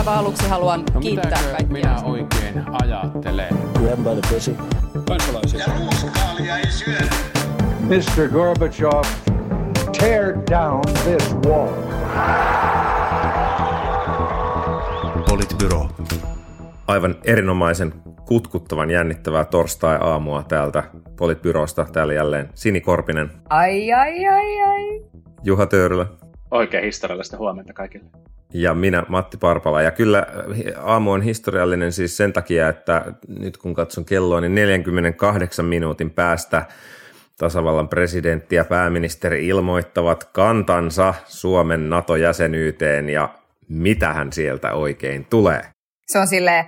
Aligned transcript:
aivan 0.00 0.18
aluksi 0.18 0.48
haluan 0.48 0.84
no, 0.94 1.00
kiittää 1.00 1.42
kaikkia. 1.42 1.66
minä 1.72 2.02
oikein 2.04 2.64
ajattelen? 2.82 3.48
Grab 3.78 3.98
by 3.98 4.20
the 4.20 4.34
pussy. 4.34 4.56
Kansalaisia. 5.08 5.60
Ja 5.60 5.66
ruuskaalia 5.78 6.58
ei 6.58 6.70
syödä. 6.70 7.14
Mr. 7.80 8.28
Gorbachev, 8.28 9.04
tear 9.98 10.34
down 10.50 10.82
this 11.04 11.36
wall. 11.46 11.68
Politbyro. 15.28 15.88
Aivan 16.86 17.14
erinomaisen 17.24 17.92
kutkuttavan 18.26 18.90
jännittävää 18.90 19.44
torstai-aamua 19.44 20.42
täältä 20.42 20.84
Politbyrosta. 21.16 21.86
Täällä 21.92 22.12
jälleen 22.12 22.48
Sini 22.54 22.80
Korpinen. 22.80 23.30
Ai, 23.48 23.92
ai, 23.92 24.26
ai, 24.26 24.62
ai. 24.62 25.02
Juha 25.42 25.66
Töyrylä. 25.66 26.06
Oikein 26.50 26.84
historiallista 26.84 27.36
huomenta 27.36 27.72
kaikille. 27.72 28.10
Ja 28.52 28.74
minä, 28.74 29.04
Matti 29.08 29.36
Parpala. 29.36 29.82
Ja 29.82 29.90
kyllä 29.90 30.26
aamu 30.76 31.12
on 31.12 31.22
historiallinen 31.22 31.92
siis 31.92 32.16
sen 32.16 32.32
takia, 32.32 32.68
että 32.68 33.04
nyt 33.38 33.56
kun 33.56 33.74
katson 33.74 34.04
kelloa, 34.04 34.40
niin 34.40 34.54
48 34.54 35.64
minuutin 35.64 36.10
päästä 36.10 36.64
tasavallan 37.38 37.88
presidentti 37.88 38.56
ja 38.56 38.64
pääministeri 38.64 39.46
ilmoittavat 39.46 40.24
kantansa 40.24 41.14
Suomen 41.24 41.90
NATO-jäsenyyteen 41.90 43.10
ja 43.10 43.28
mitähän 43.68 44.32
sieltä 44.32 44.72
oikein 44.72 45.26
tulee. 45.30 45.62
Se 46.06 46.18
on 46.18 46.26
silleen, 46.26 46.64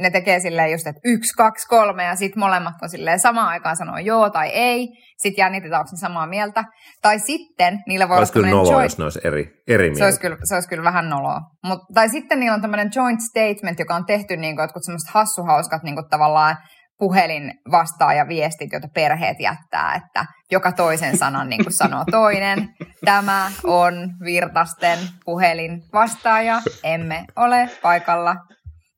ne 0.00 0.10
tekee 0.10 0.40
silleen 0.40 0.72
just, 0.72 0.86
että 0.86 1.00
yksi, 1.04 1.34
kaksi, 1.36 1.68
kolme 1.68 2.04
ja 2.04 2.16
sitten 2.16 2.40
molemmat 2.40 2.74
on 2.82 2.88
silleen 2.88 3.20
samaan 3.20 3.48
aikaan 3.48 3.76
sanoo 3.76 3.98
joo 3.98 4.30
tai 4.30 4.48
ei. 4.48 4.88
Sitten 5.16 5.42
jännitetään, 5.42 5.80
onko 5.80 5.90
ne 5.92 5.98
samaa 5.98 6.26
mieltä. 6.26 6.64
Tai 7.02 7.18
sitten 7.18 7.82
niillä 7.86 8.08
voi 8.08 8.16
olla 8.16 8.26
kyllä 8.32 8.50
noloa, 8.50 8.72
joint... 8.72 8.84
jos 8.84 8.98
ne 8.98 9.04
olisi 9.04 9.20
eri, 9.24 9.62
eri 9.68 9.84
mieltä. 9.84 9.98
Se 9.98 10.04
olisi 10.04 10.20
kyllä, 10.20 10.36
se 10.44 10.54
olisi 10.54 10.68
kyllä 10.68 10.84
vähän 10.84 11.10
noloa. 11.10 11.40
Mut, 11.64 11.78
tai 11.94 12.08
sitten 12.08 12.40
niillä 12.40 12.54
on 12.54 12.60
tämmöinen 12.60 12.90
joint 12.94 13.20
statement, 13.20 13.78
joka 13.78 13.94
on 13.94 14.06
tehty 14.06 14.36
niin 14.36 14.56
kuin 14.56 14.64
jotkut 14.64 14.84
semmoiset 14.84 15.10
hassuhauskat 15.14 15.82
niin 15.82 15.94
kuin 15.94 16.08
tavallaan 16.10 16.56
puhelin 16.98 17.54
vastaa 17.70 18.14
ja 18.14 18.28
viestit, 18.28 18.72
joita 18.72 18.88
perheet 18.94 19.40
jättää, 19.40 19.94
että 19.94 20.26
joka 20.50 20.72
toisen 20.72 21.18
sanan 21.18 21.48
niin 21.48 21.64
kuin 21.64 21.72
sanoo 21.82 22.04
toinen. 22.10 22.68
Tämä 23.04 23.50
on 23.64 23.94
Virtasten 24.24 24.98
puhelin 25.24 25.82
vastaaja, 25.92 26.62
emme 26.84 27.24
ole 27.36 27.70
paikalla. 27.82 28.36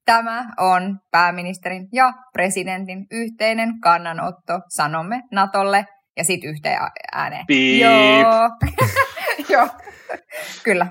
Tämä 0.06 0.46
on 0.58 0.98
pääministerin 1.10 1.88
ja 1.92 2.12
presidentin 2.32 3.06
yhteinen 3.10 3.80
kannanotto, 3.80 4.60
sanomme 4.68 5.22
Natolle 5.32 5.86
ja 6.18 6.24
sitten 6.24 6.50
yhteen 6.50 6.78
ääneen. 7.12 7.46
Piip. 7.46 7.82
Joo. 7.82 8.50
Joo, 9.52 9.68
kyllä. 10.64 10.86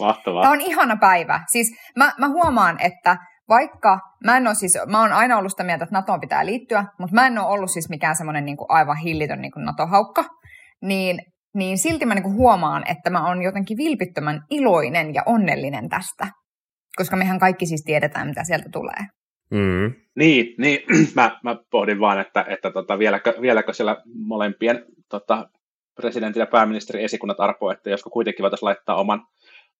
Mahtavaa. 0.00 0.42
Tämä 0.42 0.52
on 0.52 0.60
ihana 0.60 0.96
päivä. 0.96 1.40
Siis 1.52 1.76
mä, 1.96 2.12
mä 2.18 2.28
huomaan, 2.28 2.80
että 2.80 3.16
vaikka 3.48 3.98
mä 4.24 4.36
en 4.36 4.46
ole 4.46 4.54
siis, 4.54 4.78
mä 4.86 5.00
oon 5.00 5.12
aina 5.12 5.36
ollut 5.36 5.52
sitä 5.52 5.64
mieltä, 5.64 5.84
että 5.84 5.96
NATOon 5.96 6.20
pitää 6.20 6.46
liittyä, 6.46 6.84
mutta 6.98 7.14
mä 7.14 7.26
en 7.26 7.38
ole 7.38 7.46
ollut 7.46 7.70
siis 7.70 7.88
mikään 7.88 8.16
semmoinen 8.16 8.44
niin 8.44 8.56
aivan 8.68 8.96
hillitön 8.96 9.40
niin 9.40 9.52
NATO-haukka, 9.56 10.24
niin, 10.82 11.18
niin 11.54 11.78
silti 11.78 12.06
mä 12.06 12.14
niin 12.14 12.22
kuin 12.22 12.36
huomaan, 12.36 12.82
että 12.90 13.10
mä 13.10 13.28
oon 13.28 13.42
jotenkin 13.42 13.76
vilpittömän 13.76 14.40
iloinen 14.50 15.14
ja 15.14 15.22
onnellinen 15.26 15.88
tästä, 15.88 16.26
koska 16.96 17.16
mehän 17.16 17.38
kaikki 17.38 17.66
siis 17.66 17.82
tiedetään, 17.84 18.28
mitä 18.28 18.44
sieltä 18.44 18.68
tulee. 18.72 19.06
Mm. 19.50 19.94
Niin, 20.14 20.54
niin. 20.58 20.80
mä, 21.16 21.38
mä 21.42 21.56
pohdin 21.70 22.00
vaan, 22.00 22.20
että, 22.20 22.44
että 22.48 22.70
tota, 22.70 22.98
vieläkö, 22.98 23.34
vieläkö 23.40 23.72
siellä 23.72 24.02
molempien 24.14 24.84
tota, 25.08 25.48
presidentin 25.94 26.40
ja 26.40 26.46
pääministerin 26.46 27.04
esikunnat 27.04 27.40
arpoo, 27.40 27.70
että 27.70 27.90
josko 27.90 28.10
kuitenkin 28.10 28.42
voitaisiin 28.42 28.66
laittaa 28.66 29.00
oman 29.00 29.22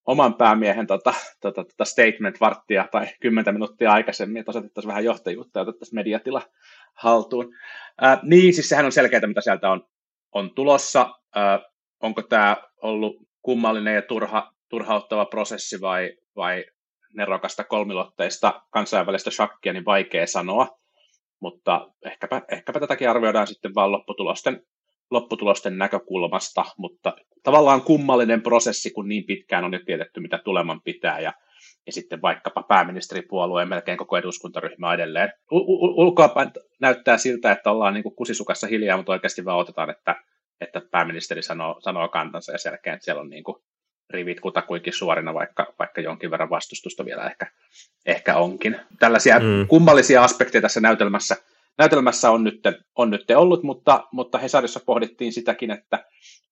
oman 0.07 0.35
päämiehen 0.35 0.87
tota, 0.87 1.15
tota, 1.41 1.65
tota 1.65 1.85
statement 1.85 2.41
varttia 2.41 2.89
tai 2.93 3.07
kymmentä 3.21 3.53
minuuttia 3.53 3.93
aikaisemmin, 3.93 4.41
että 4.41 4.51
osoitettaisiin 4.51 4.89
vähän 4.89 5.05
johtajuutta 5.05 5.59
ja 5.59 5.63
otettaisiin 5.63 5.95
mediatila 5.95 6.43
haltuun. 6.95 7.55
Ää, 8.01 8.19
niin, 8.23 8.55
siis 8.55 8.69
sehän 8.69 8.85
on 8.85 8.93
selkeää, 8.93 9.27
mitä 9.27 9.41
sieltä 9.41 9.71
on, 9.71 9.89
on 10.33 10.55
tulossa. 10.55 11.15
Ää, 11.35 11.61
onko 12.03 12.23
tämä 12.23 12.57
ollut 12.83 13.17
kummallinen 13.43 13.95
ja 13.95 14.03
turha, 14.03 14.53
turhauttava 14.69 15.25
prosessi 15.25 15.81
vai, 15.81 16.13
vai 16.37 16.65
nerokasta 17.17 17.65
kolmilotteista 17.65 18.63
kansainvälistä 18.71 19.31
shakkia, 19.31 19.73
niin 19.73 19.85
vaikea 19.85 20.27
sanoa. 20.27 20.69
Mutta 21.41 21.89
ehkäpä, 22.05 22.43
ehkäpä 22.53 22.81
tätäkin 22.81 23.11
arvioidaan 23.11 23.47
sitten 23.47 23.75
vain 23.75 23.93
lopputulosten 23.93 24.63
lopputulosten 25.11 25.79
näkökulmasta, 25.79 26.65
mutta 26.79 27.17
tavallaan 27.43 27.83
kummallinen 27.83 28.43
prosessi, 28.43 28.91
kun 28.91 29.09
niin 29.09 29.25
pitkään 29.25 29.65
on 29.65 29.73
jo 29.73 29.81
tiedetty, 29.87 30.21
mitä 30.21 30.39
tuleman 30.39 30.81
pitää, 30.83 31.21
ja, 31.21 31.33
ja 31.87 31.93
sitten 31.93 32.23
vaikkapa 32.23 32.63
pääministeripuolueen 32.63 33.69
melkein 33.69 33.99
koko 33.99 34.17
eduskuntaryhmä 34.17 34.95
edelleen. 34.95 35.33
Ulkoapäin 35.51 36.51
näyttää 36.81 37.19
siltä, 37.19 37.53
että 37.53 37.71
ollaan 37.71 37.95
niin 37.95 38.03
kuin 38.03 38.17
kusisukassa 38.17 38.67
hiljaa, 38.67 38.97
mutta 38.97 39.13
oikeasti 39.13 39.45
vaan 39.45 39.59
otetaan, 39.59 39.91
että, 39.91 40.17
että 40.61 40.83
pääministeri 40.91 41.43
sanoo, 41.43 41.81
sanoo 41.81 42.09
kantansa, 42.09 42.53
ja 42.53 42.59
selkeä, 42.59 42.95
että 42.95 43.05
siellä 43.05 43.21
on 43.21 43.31
niin 43.31 43.45
kuin 43.45 43.57
rivit 44.11 44.41
kutakuinkin 44.41 44.93
suorina, 44.93 45.35
vaikka, 45.35 45.75
vaikka 45.79 46.01
jonkin 46.01 46.31
verran 46.31 46.51
vastustusta 46.51 47.05
vielä 47.05 47.27
ehkä, 47.27 47.47
ehkä 48.07 48.37
onkin. 48.37 48.77
Tällaisia 48.99 49.39
mm. 49.39 49.67
kummallisia 49.69 50.25
aspekteja 50.25 50.63
tässä 50.63 50.81
näytelmässä– 50.81 51.37
näytelmässä 51.79 52.31
on 52.31 52.45
nyt, 52.45 52.61
on 52.95 53.11
nyt 53.11 53.31
ollut, 53.31 53.63
mutta, 53.63 54.09
mutta 54.13 54.39
Hesarissa 54.39 54.81
pohdittiin 54.87 55.33
sitäkin, 55.33 55.71
että 55.71 56.05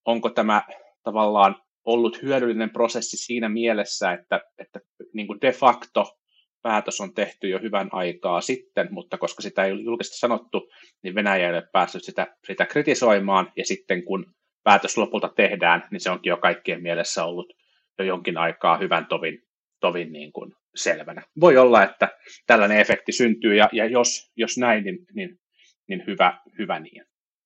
onko 0.05 0.29
tämä 0.29 0.63
tavallaan 1.03 1.55
ollut 1.85 2.21
hyödyllinen 2.21 2.69
prosessi 2.69 3.17
siinä 3.17 3.49
mielessä, 3.49 4.11
että, 4.11 4.41
että 4.57 4.79
niin 5.13 5.27
kuin 5.27 5.41
de 5.41 5.51
facto 5.51 6.17
päätös 6.61 7.01
on 7.01 7.13
tehty 7.13 7.49
jo 7.49 7.59
hyvän 7.59 7.89
aikaa 7.91 8.41
sitten, 8.41 8.87
mutta 8.91 9.17
koska 9.17 9.41
sitä 9.41 9.65
ei 9.65 9.71
ole 9.71 9.81
julkisesti 9.81 10.17
sanottu, 10.17 10.71
niin 11.03 11.15
Venäjä 11.15 11.47
ei 11.47 11.53
ole 11.53 11.67
päässyt 11.71 12.03
sitä, 12.03 12.27
sitä 12.47 12.65
kritisoimaan, 12.65 13.51
ja 13.57 13.65
sitten 13.65 14.03
kun 14.03 14.25
päätös 14.65 14.97
lopulta 14.97 15.29
tehdään, 15.35 15.83
niin 15.91 15.99
se 15.99 16.09
onkin 16.09 16.29
jo 16.29 16.37
kaikkien 16.37 16.81
mielessä 16.81 17.23
ollut 17.23 17.53
jo 17.99 18.05
jonkin 18.05 18.37
aikaa 18.37 18.77
hyvän 18.77 19.05
tovin, 19.05 19.39
tovin 19.79 20.11
niin 20.11 20.31
kuin 20.31 20.51
selvänä. 20.75 21.21
Voi 21.39 21.57
olla, 21.57 21.83
että 21.83 22.09
tällainen 22.47 22.79
efekti 22.79 23.11
syntyy, 23.11 23.55
ja, 23.55 23.69
ja 23.71 23.85
jos, 23.85 24.31
jos 24.35 24.57
näin, 24.57 24.83
niin, 24.83 24.97
niin, 25.13 25.39
niin 25.87 26.03
hyvä, 26.07 26.39
hyvä 26.59 26.79
niin. 26.79 27.03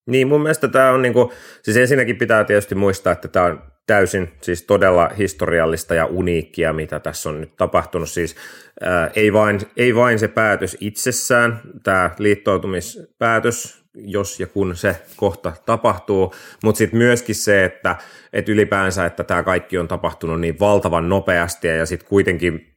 Niin, 0.07 0.28
mun 0.28 0.41
mielestä 0.41 0.68
tämä 0.68 0.91
on, 0.91 1.02
niin 1.02 1.13
kuin, 1.13 1.30
siis 1.63 1.78
ensinnäkin 1.78 2.18
pitää 2.18 2.44
tietysti 2.44 2.75
muistaa, 2.75 3.13
että 3.13 3.28
tämä 3.28 3.46
on 3.46 3.63
täysin 3.88 4.30
siis 4.41 4.63
todella 4.63 5.09
historiallista 5.18 5.96
ja 5.96 6.06
uniikkia, 6.06 6.74
mitä 6.74 7.00
tässä 7.00 7.30
on 7.30 7.41
nyt 7.41 7.56
tapahtunut. 7.57 8.09
Siis 8.09 8.36
ää, 8.81 9.12
ei, 9.16 9.34
vain, 9.34 9.59
ei 9.78 9.96
vain 9.96 10.19
se 10.19 10.28
päätös 10.28 10.78
itsessään, 10.80 11.62
tämä 11.84 12.12
liittoutumispäätös, 12.19 13.79
jos 13.96 14.40
ja 14.40 14.48
kun 14.48 14.76
se 14.76 15.02
kohta 15.16 15.54
tapahtuu, 15.66 16.34
mutta 16.64 16.78
sitten 16.78 16.98
myöskin 16.98 17.36
se, 17.36 17.66
että, 17.66 17.96
että 18.34 18.52
ylipäänsä, 18.52 19.06
että 19.06 19.24
tämä 19.24 19.44
kaikki 19.44 19.78
on 19.78 19.88
tapahtunut 19.88 20.42
niin 20.42 20.60
valtavan 20.60 21.10
nopeasti 21.10 21.68
ja 21.68 21.86
sitten 21.86 22.10
kuitenkin 22.10 22.70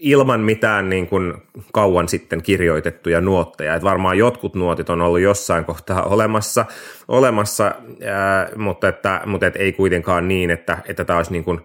ilman 0.00 0.40
mitään 0.40 0.88
niin 0.88 1.06
kuin 1.06 1.34
kauan 1.72 2.08
sitten 2.08 2.42
kirjoitettuja 2.42 3.20
nuotteja. 3.20 3.74
Et 3.74 3.82
varmaan 3.82 4.18
jotkut 4.18 4.54
nuotit 4.54 4.90
on 4.90 5.00
ollut 5.00 5.20
jossain 5.20 5.64
kohtaa 5.64 6.02
olemassa, 6.02 6.64
olemassa 7.08 7.74
ää, 8.04 8.48
mutta, 8.56 8.88
että, 8.88 9.20
mutta 9.26 9.46
et 9.46 9.56
ei 9.56 9.72
kuitenkaan 9.72 10.28
niin, 10.28 10.50
että, 10.50 10.78
että 10.88 11.04
tämä 11.04 11.16
olisi 11.16 11.32
niin 11.32 11.44
kuin 11.44 11.60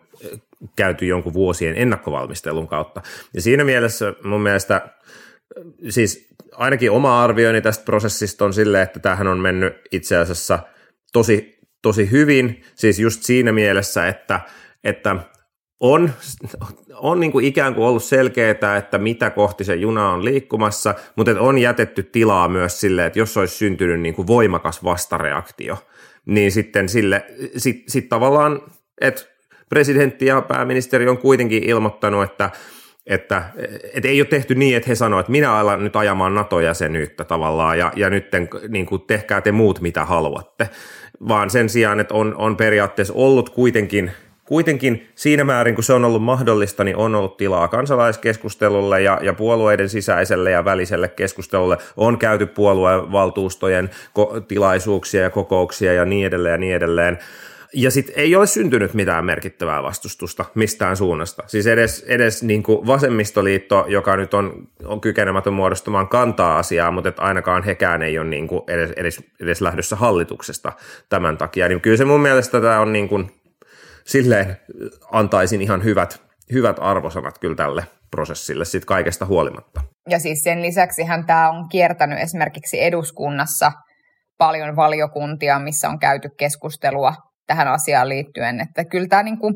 käyty 0.75 1.05
jonkun 1.05 1.33
vuosien 1.33 1.77
ennakkovalmistelun 1.77 2.67
kautta. 2.67 3.01
Ja 3.33 3.41
siinä 3.41 3.63
mielessä 3.63 4.13
mun 4.23 4.41
mielestä 4.41 4.81
siis 5.89 6.27
ainakin 6.51 6.91
oma 6.91 7.23
arvioni 7.23 7.61
tästä 7.61 7.85
prosessista 7.85 8.45
on 8.45 8.53
silleen, 8.53 8.83
että 8.83 8.99
tämähän 8.99 9.27
on 9.27 9.39
mennyt 9.39 9.73
itse 9.91 10.17
asiassa 10.17 10.59
tosi, 11.13 11.59
tosi 11.81 12.11
hyvin, 12.11 12.61
siis 12.75 12.99
just 12.99 13.23
siinä 13.23 13.51
mielessä, 13.51 14.07
että, 14.07 14.39
että 14.83 15.15
on, 15.79 16.11
on 16.93 17.19
niin 17.19 17.31
kuin 17.31 17.45
ikään 17.45 17.75
kuin 17.75 17.85
ollut 17.85 18.03
selkeää, 18.03 18.77
että 18.77 18.97
mitä 18.97 19.29
kohti 19.29 19.63
se 19.63 19.75
juna 19.75 20.09
on 20.09 20.25
liikkumassa, 20.25 20.95
mutta 21.15 21.39
on 21.39 21.57
jätetty 21.57 22.03
tilaa 22.03 22.47
myös 22.47 22.79
sille, 22.79 23.05
että 23.05 23.19
jos 23.19 23.37
olisi 23.37 23.55
syntynyt 23.55 23.99
niin 23.99 24.15
kuin 24.15 24.27
voimakas 24.27 24.83
vastareaktio, 24.83 25.77
niin 26.25 26.51
sitten 26.51 26.89
sille, 26.89 27.25
sit, 27.57 27.83
sit 27.87 28.09
tavallaan, 28.09 28.61
että 29.01 29.21
presidentti 29.69 30.25
ja 30.25 30.41
pääministeri 30.41 31.07
on 31.07 31.17
kuitenkin 31.17 31.63
ilmoittanut, 31.63 32.23
että 32.23 32.49
että, 33.07 33.43
että 33.93 34.09
ei 34.09 34.21
ole 34.21 34.27
tehty 34.27 34.55
niin, 34.55 34.77
että 34.77 34.89
he 34.89 34.95
sanoivat, 34.95 35.23
että 35.23 35.31
minä 35.31 35.53
alan 35.53 35.83
nyt 35.83 35.95
ajamaan 35.95 36.35
NATO-jäsenyyttä 36.35 37.23
tavallaan 37.23 37.79
ja, 37.79 37.91
ja 37.95 38.09
nyt 38.09 38.25
niin 38.67 38.85
kuin, 38.85 39.01
tehkää 39.01 39.41
te 39.41 39.51
muut 39.51 39.81
mitä 39.81 40.05
haluatte, 40.05 40.69
vaan 41.27 41.49
sen 41.49 41.69
sijaan, 41.69 41.99
että 41.99 42.13
on, 42.13 42.35
on 42.37 42.57
periaatteessa 42.57 43.13
ollut 43.13 43.49
kuitenkin– 43.49 44.11
kuitenkin 44.47 45.07
siinä 45.15 45.43
määrin, 45.43 45.75
kun 45.75 45.83
se 45.83 45.93
on 45.93 46.05
ollut 46.05 46.23
mahdollista, 46.23 46.83
niin 46.83 46.97
on 46.97 47.15
ollut 47.15 47.37
tilaa 47.37 47.67
kansalaiskeskustelulle 47.67 49.01
ja, 49.01 49.19
ja 49.21 49.33
puolueiden 49.33 49.89
sisäiselle 49.89 50.51
ja 50.51 50.65
väliselle 50.65 51.07
keskustelulle. 51.07 51.77
On 51.97 52.17
käyty 52.17 52.45
puoluevaltuustojen 52.45 53.89
ko- 54.19 54.41
tilaisuuksia 54.47 55.21
ja 55.21 55.29
kokouksia 55.29 55.93
ja 55.93 56.05
niin 56.05 56.27
edelleen 56.27 56.51
ja 56.51 56.57
niin 56.57 56.75
edelleen. 56.75 57.19
Ja 57.73 57.91
sitten 57.91 58.15
ei 58.17 58.35
ole 58.35 58.47
syntynyt 58.47 58.93
mitään 58.93 59.25
merkittävää 59.25 59.83
vastustusta 59.83 60.45
mistään 60.55 60.97
suunnasta. 60.97 61.43
Siis 61.47 61.67
edes, 61.67 62.05
edes 62.07 62.43
niin 62.43 62.63
kuin 62.63 62.87
vasemmistoliitto, 62.87 63.85
joka 63.87 64.17
nyt 64.17 64.33
on, 64.33 64.67
on 64.85 65.01
kykenemätön 65.01 65.53
muodostamaan 65.53 66.07
kantaa 66.07 66.57
asiaa, 66.57 66.91
mutta 66.91 67.09
että 67.09 67.21
ainakaan 67.21 67.63
hekään 67.63 68.01
ei 68.01 68.19
ole 68.19 68.27
niin 68.27 68.47
kuin 68.47 68.61
edes, 68.67 68.91
edes, 68.91 69.23
edes 69.41 69.61
lähdössä 69.61 69.95
hallituksesta 69.95 70.71
tämän 71.09 71.37
takia. 71.37 71.67
Niin 71.67 71.81
kyllä 71.81 71.97
se 71.97 72.05
mun 72.05 72.21
mielestä 72.21 72.61
tämä 72.61 72.79
on 72.79 72.93
niin 72.93 73.09
kuin, 73.09 73.31
silleen 74.05 74.57
antaisin 75.11 75.61
ihan 75.61 75.83
hyvät, 75.83 76.21
hyvät 76.53 76.77
arvosanat 76.79 77.37
kyllä 77.39 77.55
tälle 77.55 77.83
prosessille 78.11 78.65
sit 78.65 78.85
kaikesta 78.85 79.25
huolimatta. 79.25 79.81
Ja 80.09 80.19
siis 80.19 80.43
sen 80.43 80.61
lisäksi 80.61 81.03
hän 81.03 81.25
tämä 81.25 81.49
on 81.49 81.69
kiertänyt 81.69 82.19
esimerkiksi 82.19 82.83
eduskunnassa 82.83 83.71
paljon 84.37 84.75
valiokuntia, 84.75 85.59
missä 85.59 85.89
on 85.89 85.99
käyty 85.99 86.29
keskustelua 86.37 87.26
tähän 87.47 87.67
asiaan 87.67 88.09
liittyen. 88.09 88.61
Että 88.61 88.85
kyllä 88.85 89.07
tämä 89.07 89.23
niin 89.23 89.39
kuin, 89.39 89.53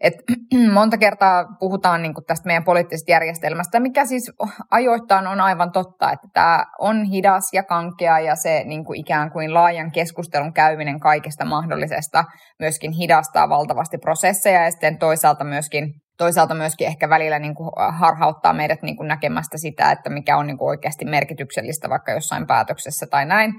että 0.00 0.22
monta 0.74 0.98
kertaa 0.98 1.44
puhutaan 1.60 2.02
niin 2.02 2.14
kuin 2.14 2.24
tästä 2.24 2.46
meidän 2.46 2.64
poliittisesta 2.64 3.10
järjestelmästä, 3.10 3.80
mikä 3.80 4.06
siis 4.06 4.32
ajoittain 4.70 5.26
on 5.26 5.40
aivan 5.40 5.72
totta, 5.72 6.12
että 6.12 6.28
tämä 6.32 6.64
on 6.80 7.04
hidas 7.04 7.44
ja 7.52 7.62
kankea 7.62 8.18
ja 8.18 8.36
se 8.36 8.64
niin 8.64 8.84
kuin 8.84 9.00
ikään 9.00 9.30
kuin 9.30 9.54
laajan 9.54 9.92
keskustelun 9.92 10.52
käyminen 10.52 11.00
kaikesta 11.00 11.44
mahdollisesta 11.44 12.24
myöskin 12.60 12.92
hidastaa 12.92 13.48
valtavasti 13.48 13.98
prosesseja 13.98 14.64
ja 14.64 14.70
sitten 14.70 14.98
toisaalta 14.98 15.44
myöskin 15.44 15.84
toisaalta 16.18 16.54
myöskin 16.54 16.86
ehkä 16.86 17.08
välillä 17.08 17.38
niin 17.38 17.54
kuin 17.54 17.70
harhauttaa 17.98 18.52
meidät 18.52 18.82
niin 18.82 18.96
kuin 18.96 19.08
näkemästä 19.08 19.58
sitä, 19.58 19.90
että 19.90 20.10
mikä 20.10 20.36
on 20.36 20.46
niin 20.46 20.58
kuin 20.58 20.68
oikeasti 20.68 21.04
merkityksellistä 21.04 21.88
vaikka 21.88 22.12
jossain 22.12 22.46
päätöksessä 22.46 23.06
tai 23.10 23.26
näin. 23.26 23.52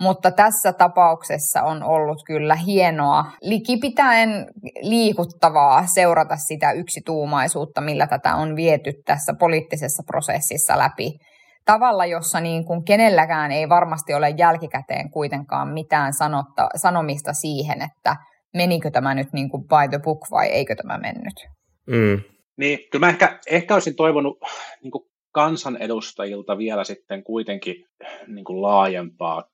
Mutta 0.00 0.30
tässä 0.30 0.72
tapauksessa 0.72 1.62
on 1.62 1.82
ollut 1.82 2.18
kyllä 2.26 2.54
hienoa, 2.54 3.24
likipitäen 3.42 4.46
liikuttavaa 4.80 5.86
seurata 5.86 6.36
sitä 6.36 6.72
yksituumaisuutta, 6.72 7.80
millä 7.80 8.06
tätä 8.06 8.34
on 8.34 8.56
viety 8.56 8.92
tässä 9.06 9.34
poliittisessa 9.38 10.02
prosessissa 10.06 10.78
läpi 10.78 11.12
tavalla, 11.64 12.06
jossa 12.06 12.40
niin 12.40 12.64
kuin 12.64 12.84
kenelläkään 12.84 13.52
ei 13.52 13.68
varmasti 13.68 14.14
ole 14.14 14.34
jälkikäteen 14.38 15.10
kuitenkaan 15.10 15.68
mitään 15.68 16.12
sanotta, 16.12 16.68
sanomista 16.76 17.32
siihen, 17.32 17.82
että 17.82 18.16
menikö 18.54 18.90
tämä 18.90 19.14
nyt 19.14 19.32
niin 19.32 19.50
kuin 19.50 19.62
by 19.62 19.88
the 19.90 19.98
book 20.04 20.18
vai 20.30 20.46
eikö 20.46 20.74
tämä 20.74 20.98
mennyt. 20.98 21.34
Mm. 21.86 22.20
Niin, 22.56 22.78
kyllä 22.90 23.06
mä 23.06 23.10
ehkä, 23.10 23.38
ehkä 23.50 23.74
olisin 23.74 23.96
toivonut 23.96 24.38
niin 24.82 24.90
kuin 24.90 25.04
kansanedustajilta 25.32 26.58
vielä 26.58 26.84
sitten 26.84 27.24
kuitenkin 27.24 27.74
niin 28.26 28.44
kuin 28.44 28.62
laajempaa 28.62 29.44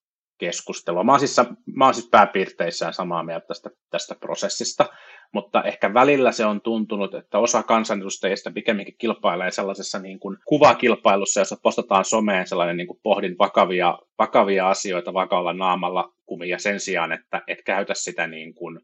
keskustelua. 0.41 1.05
Mä 1.05 1.13
oon 1.13 1.21
siis, 1.21 1.37
mä 1.77 1.85
oon 1.85 1.95
siis 1.95 2.09
pääpiirteissään 2.11 2.93
samaa 2.93 3.23
mieltä 3.23 3.47
tästä, 3.47 3.71
tästä 3.91 4.15
prosessista, 4.21 4.87
mutta 5.33 5.63
ehkä 5.63 5.95
välillä 5.95 6.33
se 6.33 6.47
on 6.47 6.61
tuntunut, 6.61 7.15
että 7.15 7.39
osa 7.39 7.63
kansanedustajista 7.63 8.51
pikemminkin 8.51 8.95
kilpailee 8.99 9.51
sellaisessa 9.51 9.99
niin 9.99 10.21
kuin 10.21 10.37
kuvakilpailussa, 10.47 11.41
jossa 11.41 11.57
postataan 11.63 12.05
someen 12.05 12.47
sellainen 12.47 12.77
niin 12.77 12.87
kuin 12.87 13.01
pohdin 13.03 13.39
vakavia, 13.39 13.99
vakavia 14.19 14.69
asioita 14.69 15.15
vakavalla 15.15 15.53
naamalla 15.53 16.13
kuvia 16.27 16.59
sen 16.59 16.81
sijaan, 16.81 17.13
että 17.13 17.43
et 17.49 17.59
käytä 17.67 17.95
sitä, 17.95 18.27
niin 18.27 18.55
kuin, 18.55 18.81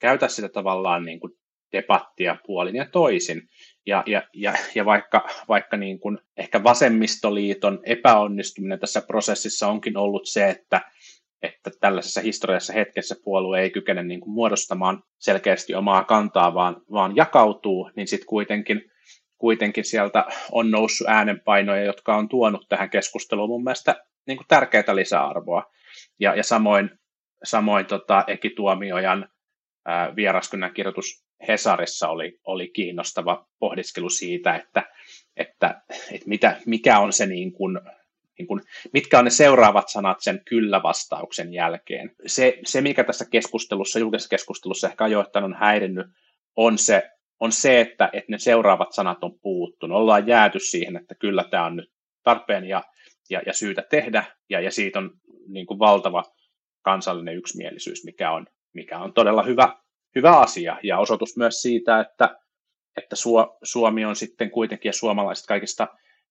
käytä 0.00 0.28
sitä 0.28 0.48
tavallaan 0.48 1.04
niin 1.04 1.20
kuin 1.20 1.32
debattia 1.72 2.36
puolin 2.46 2.76
ja 2.76 2.86
toisin. 2.92 3.42
Ja, 3.86 4.02
ja, 4.06 4.22
ja, 4.34 4.54
ja 4.74 4.84
vaikka, 4.84 5.28
vaikka 5.48 5.76
niin 5.76 6.00
kuin 6.00 6.18
ehkä 6.36 6.62
vasemmistoliiton 6.62 7.80
epäonnistuminen 7.86 8.78
tässä 8.78 9.00
prosessissa 9.00 9.68
onkin 9.68 9.96
ollut 9.96 10.26
se, 10.26 10.48
että, 10.48 10.80
että 11.42 11.70
tällaisessa 11.80 12.20
historiassa 12.20 12.72
hetkessä 12.72 13.16
puolue 13.24 13.60
ei 13.60 13.70
kykene 13.70 14.02
niin 14.02 14.20
kuin 14.20 14.32
muodostamaan 14.32 15.02
selkeästi 15.18 15.74
omaa 15.74 16.04
kantaa, 16.04 16.54
vaan, 16.54 16.82
vaan 16.92 17.16
jakautuu, 17.16 17.90
niin 17.96 18.08
sitten 18.08 18.26
kuitenkin, 18.26 18.90
kuitenkin 19.38 19.84
sieltä 19.84 20.24
on 20.52 20.70
noussut 20.70 21.08
äänenpainoja, 21.08 21.84
jotka 21.84 22.16
on 22.16 22.28
tuonut 22.28 22.66
tähän 22.68 22.90
keskusteluun 22.90 23.48
mun 23.50 23.64
mielestä 23.64 24.04
niin 24.26 24.36
kuin 24.36 24.48
tärkeää 24.48 24.96
lisäarvoa. 24.96 25.64
Ja, 26.20 26.34
ja 26.34 26.42
samoin, 26.42 26.90
samoin 27.44 27.86
tota, 27.86 28.24
Eki 28.26 28.50
Tuomiojan 28.50 29.28
vieraskunnan 30.16 30.74
kirjoitus 30.74 31.29
Hesarissa 31.48 32.08
oli, 32.08 32.40
oli 32.44 32.68
kiinnostava 32.68 33.46
pohdiskelu 33.58 34.10
siitä, 34.10 34.54
että, 34.56 34.82
että, 35.36 35.82
että 36.12 36.28
mitä, 36.28 36.56
mikä 36.66 36.98
on 36.98 37.12
se 37.12 37.26
niin 37.26 37.52
kuin, 37.52 37.80
niin 38.38 38.46
kuin, 38.46 38.62
mitkä 38.92 39.18
on 39.18 39.24
ne 39.24 39.30
seuraavat 39.30 39.88
sanat 39.88 40.20
sen 40.20 40.40
kyllä-vastauksen 40.44 41.54
jälkeen. 41.54 42.10
Se, 42.26 42.58
se, 42.66 42.80
mikä 42.80 43.04
tässä 43.04 43.24
keskustelussa, 43.30 43.98
julkisessa 43.98 44.28
keskustelussa 44.28 44.88
ehkä 44.88 45.04
ajoittain 45.04 45.44
on 45.44 45.54
häirinnyt, 45.54 46.06
on 46.56 46.78
se, 46.78 47.10
on 47.40 47.52
se 47.52 47.80
että, 47.80 48.10
että 48.12 48.32
ne 48.32 48.38
seuraavat 48.38 48.92
sanat 48.92 49.24
on 49.24 49.38
puuttunut. 49.40 49.98
Ollaan 49.98 50.26
jääty 50.26 50.58
siihen, 50.58 50.96
että 50.96 51.14
kyllä 51.14 51.44
tämä 51.44 51.66
on 51.66 51.76
nyt 51.76 51.92
tarpeen 52.22 52.64
ja, 52.64 52.82
ja, 53.30 53.42
ja 53.46 53.52
syytä 53.52 53.82
tehdä, 53.82 54.24
ja, 54.50 54.60
ja 54.60 54.70
siitä 54.70 54.98
on 54.98 55.10
niin 55.48 55.66
kuin 55.66 55.78
valtava 55.78 56.24
kansallinen 56.82 57.36
yksimielisyys, 57.36 58.04
mikä 58.04 58.30
on, 58.30 58.46
mikä 58.72 58.98
on 58.98 59.12
todella 59.12 59.42
hyvä, 59.42 59.76
hyvä 60.14 60.38
asia 60.38 60.78
ja 60.82 60.98
osoitus 60.98 61.36
myös 61.36 61.62
siitä, 61.62 62.00
että, 62.00 62.36
että 62.96 63.16
Suomi 63.62 64.04
on 64.04 64.16
sitten 64.16 64.50
kuitenkin 64.50 64.88
ja 64.88 64.92
suomalaiset 64.92 65.46
kaikista 65.46 65.88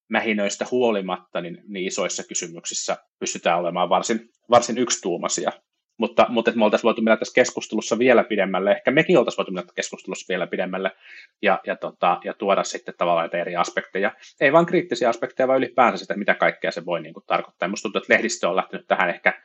mähinöistä 0.10 0.66
huolimatta, 0.72 1.42
niin, 1.42 1.64
niin 1.68 1.88
isoissa 1.88 2.24
kysymyksissä 2.24 2.98
pystytään 3.20 3.60
olemaan 3.60 3.90
varsin, 3.90 4.30
varsin 4.50 4.78
yksituumaisia. 4.78 5.52
Mutta, 5.98 6.26
mutta 6.30 6.52
me 6.52 6.66
oltaisiin 6.66 6.88
voitu 6.88 7.02
mennä 7.02 7.18
tässä 7.18 7.34
keskustelussa 7.34 8.00
vielä 8.00 8.24
pidemmälle, 8.24 8.72
ehkä 8.72 8.92
mekin 8.92 9.18
oltaisiin 9.18 9.38
voitu 9.38 9.52
mennä 9.52 9.72
keskustelussa 9.76 10.26
vielä 10.30 10.48
pidemmälle 10.48 10.92
ja, 11.42 11.60
ja, 11.66 11.76
tota, 11.76 12.20
ja 12.24 12.34
tuoda 12.34 12.64
sitten 12.64 12.94
tavallaan 12.98 13.36
eri 13.36 13.56
aspekteja. 13.56 14.12
Ei 14.42 14.54
vain 14.54 14.66
kriittisiä 14.66 15.10
aspekteja, 15.10 15.48
vaan 15.48 15.58
ylipäänsä 15.58 15.98
sitä, 15.98 16.18
mitä 16.18 16.34
kaikkea 16.34 16.72
se 16.72 16.86
voi 16.86 17.02
niin 17.02 17.14
kuin, 17.14 17.24
tarkoittaa. 17.28 17.68
Minusta 17.68 17.84
tuntuu, 17.84 18.02
että 18.02 18.14
lehdistö 18.14 18.50
on 18.50 18.56
lähtenyt 18.56 18.88
tähän 18.88 19.10
ehkä 19.10 19.42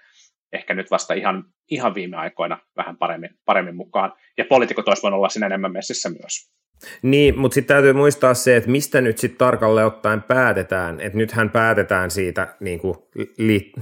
ehkä 0.55 0.75
nyt 0.75 0.91
vasta 0.91 1.15
ihan, 1.15 1.45
ihan 1.71 1.95
viime 1.95 2.17
aikoina 2.17 2.59
vähän 2.77 2.97
paremmin, 2.97 3.31
paremmin 3.45 3.77
mukaan. 3.77 4.13
Ja 4.39 4.45
poliitikot 4.49 4.89
olisivat 4.89 5.15
olla 5.15 5.29
siinä 5.29 5.47
enemmän 5.47 5.73
messissä 5.73 6.09
myös. 6.09 6.55
Niin, 7.03 7.39
mutta 7.39 7.55
sitten 7.55 7.75
täytyy 7.75 7.93
muistaa 7.93 8.35
se, 8.35 8.57
että 8.57 8.71
mistä 8.71 9.01
nyt 9.01 9.19
sitten 9.19 9.39
tarkalleen 9.39 9.87
ottaen 9.87 10.23
päätetään. 10.23 11.01
Että 11.01 11.19
nythän 11.19 11.51
päätetään 11.51 12.11
siitä 12.11 12.57
niin 12.61 12.79
kuin 12.79 12.97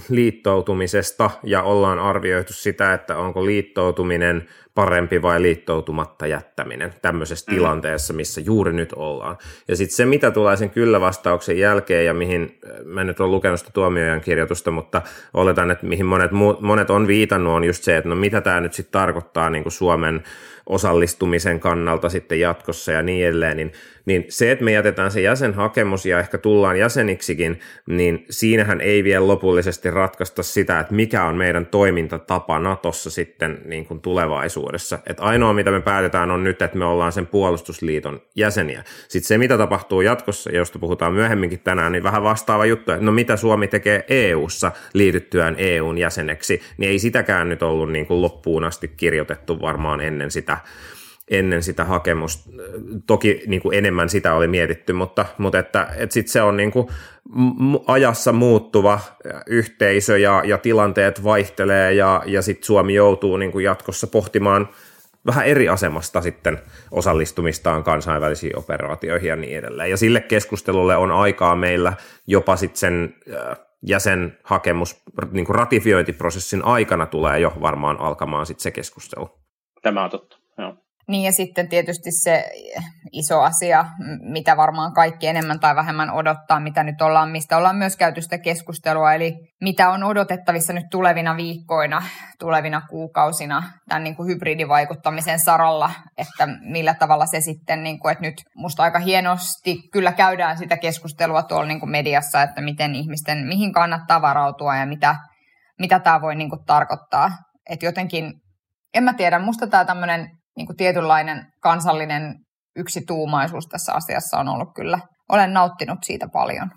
liittoutumisesta 0.08 1.30
ja 1.44 1.62
ollaan 1.62 1.98
arvioitu 1.98 2.52
sitä, 2.52 2.94
että 2.94 3.16
onko 3.16 3.46
liittoutuminen 3.46 4.48
parempi 4.74 5.22
vai 5.22 5.42
liittoutumatta 5.42 6.26
jättäminen 6.26 6.94
tämmöisessä 7.02 7.50
mm. 7.50 7.54
tilanteessa, 7.54 8.12
missä 8.12 8.40
juuri 8.40 8.72
nyt 8.72 8.92
ollaan. 8.92 9.36
Ja 9.68 9.76
sitten 9.76 9.96
se, 9.96 10.06
mitä 10.06 10.30
tulee 10.30 10.56
sen 10.56 10.70
kyllä-vastauksen 10.70 11.58
jälkeen 11.58 12.06
ja 12.06 12.14
mihin, 12.14 12.58
mä 12.84 13.00
en 13.00 13.06
nyt 13.06 13.20
ole 13.20 13.30
lukenut 13.30 13.58
sitä 13.58 13.70
tuomiojan 13.72 14.20
kirjoitusta, 14.20 14.70
mutta 14.70 15.02
oletan, 15.34 15.70
että 15.70 15.86
mihin 15.86 16.06
monet, 16.06 16.30
monet 16.60 16.90
on 16.90 17.06
viitannut, 17.06 17.52
on 17.52 17.64
just 17.64 17.84
se, 17.84 17.96
että 17.96 18.08
no 18.08 18.16
mitä 18.16 18.40
tämä 18.40 18.60
nyt 18.60 18.72
sitten 18.72 18.92
tarkoittaa 18.92 19.50
niin 19.50 19.62
kuin 19.62 19.72
Suomen 19.72 20.22
osallistumisen 20.66 21.60
kannalta 21.60 22.08
sitten 22.08 22.40
jatkossa 22.40 22.92
ja 22.92 23.02
niin 23.02 23.26
edelleen, 23.26 23.56
niin, 23.56 23.72
niin 24.06 24.24
se, 24.28 24.50
että 24.50 24.64
me 24.64 24.72
jätetään 24.72 25.10
se 25.10 25.20
jäsenhakemus 25.20 26.06
ja 26.06 26.18
ehkä 26.18 26.38
tullaan 26.38 26.78
jäseniksikin, 26.78 27.60
niin 27.86 28.26
siinähän 28.30 28.80
ei 28.80 29.04
vielä 29.04 29.26
lopullisesti 29.26 29.90
ratkaista 29.90 30.42
sitä, 30.42 30.80
että 30.80 30.94
mikä 30.94 31.24
on 31.24 31.36
meidän 31.36 31.66
toimintatapa 31.66 32.58
Natossa 32.58 33.10
sitten 33.10 33.60
niin 33.64 33.86
kuin 33.86 34.00
tulevaisuudessa. 34.00 34.98
Et 35.06 35.20
ainoa, 35.20 35.52
mitä 35.52 35.70
me 35.70 35.80
päätetään, 35.80 36.30
on 36.30 36.44
nyt, 36.44 36.62
että 36.62 36.78
me 36.78 36.84
ollaan 36.84 37.12
sen 37.12 37.26
puolustusliiton 37.26 38.22
jäseniä. 38.36 38.84
Sitten 39.08 39.28
se, 39.28 39.38
mitä 39.38 39.58
tapahtuu 39.58 40.00
jatkossa, 40.00 40.50
josta 40.50 40.78
puhutaan 40.78 41.12
myöhemminkin 41.12 41.60
tänään, 41.60 41.92
niin 41.92 42.02
vähän 42.02 42.22
vastaava 42.22 42.64
juttu, 42.72 42.92
että 42.92 43.04
no 43.04 43.12
mitä 43.12 43.36
Suomi 43.36 43.68
tekee 43.68 44.04
EU-ssa 44.08 44.72
liityttyään 44.94 45.54
EUn 45.58 45.98
jäseneksi, 45.98 46.60
niin 46.76 46.90
ei 46.90 46.98
sitäkään 46.98 47.48
nyt 47.48 47.62
ollut 47.62 47.92
niin 47.92 48.06
kuin 48.06 48.22
loppuun 48.22 48.64
asti 48.64 48.88
kirjoitettu 48.88 49.60
varmaan 49.60 50.00
ennen 50.00 50.30
sitä 50.30 50.58
ennen 51.28 51.62
sitä 51.62 51.84
hakemusta. 51.84 52.50
Toki 53.06 53.42
niin 53.46 53.62
kuin 53.62 53.78
enemmän 53.78 54.08
sitä 54.08 54.34
oli 54.34 54.48
mietitty, 54.48 54.92
mutta, 54.92 55.26
mutta 55.38 55.58
että, 55.58 55.88
että 55.96 56.14
sit 56.14 56.28
se 56.28 56.42
on 56.42 56.56
niin 56.56 56.70
kuin 56.70 56.88
ajassa 57.86 58.32
muuttuva 58.32 59.00
yhteisö 59.46 60.18
ja, 60.18 60.42
ja 60.44 60.58
tilanteet 60.58 61.24
vaihtelee 61.24 61.92
ja, 61.92 62.22
ja 62.26 62.42
sitten 62.42 62.66
Suomi 62.66 62.94
joutuu 62.94 63.36
niin 63.36 63.52
kuin 63.52 63.64
jatkossa 63.64 64.06
pohtimaan 64.06 64.68
vähän 65.26 65.46
eri 65.46 65.68
asemasta 65.68 66.22
sitten 66.22 66.58
osallistumistaan 66.90 67.84
kansainvälisiin 67.84 68.58
operaatioihin 68.58 69.28
ja 69.28 69.36
niin 69.36 69.58
edelleen. 69.58 69.90
Ja 69.90 69.96
sille 69.96 70.20
keskustelulle 70.20 70.96
on 70.96 71.12
aikaa 71.12 71.56
meillä 71.56 71.92
jopa 72.26 72.56
sitten 72.56 72.78
sen 72.78 73.14
jäsenhakemus, 73.86 75.02
niin 75.32 75.46
kuin 75.46 75.56
ratifiointiprosessin 75.56 76.64
aikana 76.64 77.06
tulee 77.06 77.40
jo 77.40 77.52
varmaan 77.60 78.00
alkamaan 78.00 78.46
sitten 78.46 78.62
se 78.62 78.70
keskustelu. 78.70 79.30
Tämä 79.82 80.04
on 80.04 80.10
totta, 80.10 80.38
joo. 80.58 80.74
Niin 81.08 81.24
ja 81.24 81.32
sitten 81.32 81.68
tietysti 81.68 82.10
se 82.10 82.44
iso 83.12 83.40
asia, 83.40 83.84
mitä 84.20 84.56
varmaan 84.56 84.92
kaikki 84.92 85.26
enemmän 85.26 85.60
tai 85.60 85.76
vähemmän 85.76 86.10
odottaa, 86.10 86.60
mitä 86.60 86.82
nyt 86.82 87.02
ollaan, 87.02 87.30
mistä 87.30 87.56
ollaan 87.56 87.76
myös 87.76 87.96
käyty 87.96 88.22
sitä 88.22 88.38
keskustelua, 88.38 89.14
eli 89.14 89.34
mitä 89.60 89.90
on 89.90 90.04
odotettavissa 90.04 90.72
nyt 90.72 90.86
tulevina 90.90 91.36
viikkoina, 91.36 92.02
tulevina 92.38 92.82
kuukausina 92.90 93.62
tämän 93.88 94.04
niin 94.04 94.16
kuin 94.16 94.28
hybridivaikuttamisen 94.28 95.38
saralla, 95.38 95.90
että 96.18 96.48
millä 96.60 96.94
tavalla 96.94 97.26
se 97.26 97.40
sitten, 97.40 97.82
niin 97.82 97.98
kuin, 98.00 98.12
että 98.12 98.22
nyt 98.24 98.42
musta 98.56 98.82
aika 98.82 98.98
hienosti 98.98 99.76
kyllä 99.92 100.12
käydään 100.12 100.58
sitä 100.58 100.76
keskustelua 100.76 101.42
tuolla 101.42 101.66
niin 101.66 101.80
kuin 101.80 101.90
mediassa, 101.90 102.42
että 102.42 102.60
miten 102.60 102.94
ihmisten, 102.94 103.38
mihin 103.46 103.72
kannattaa 103.72 104.22
varautua 104.22 104.76
ja 104.76 104.86
mitä, 104.86 105.16
mitä 105.78 105.98
tämä 105.98 106.20
voi 106.20 106.34
niin 106.34 106.50
kuin 106.50 106.64
tarkoittaa. 106.66 107.30
Että 107.70 107.86
jotenkin, 107.86 108.32
en 108.94 109.04
mä 109.04 109.14
tiedä, 109.14 109.38
musta 109.38 109.66
tämä 109.66 109.84
tämmöinen 109.84 110.30
niin 110.56 110.66
kuin 110.66 110.76
tietynlainen 110.76 111.46
kansallinen 111.62 112.34
yksituumaisuus 112.76 113.66
tässä 113.66 113.92
asiassa 113.92 114.38
on 114.38 114.48
ollut 114.48 114.74
kyllä. 114.74 114.98
Olen 115.28 115.52
nauttinut 115.52 115.98
siitä 116.02 116.28
paljon. 116.32 116.70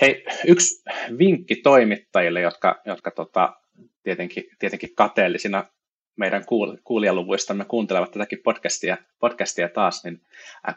Hei, 0.00 0.24
yksi 0.46 0.82
vinkki 1.18 1.56
toimittajille, 1.56 2.40
jotka, 2.40 2.80
jotka 2.86 3.10
tota, 3.10 3.52
tietenkin, 4.02 4.44
tietenkin 4.58 4.94
kateellisina 4.94 5.64
meidän 6.16 6.42
kuul- 6.42 6.78
kuulijaluvuistamme 6.84 7.64
kuuntelevat 7.64 8.10
tätäkin 8.10 8.38
podcastia, 8.44 8.96
podcastia 9.20 9.68
taas, 9.68 10.04
niin 10.04 10.20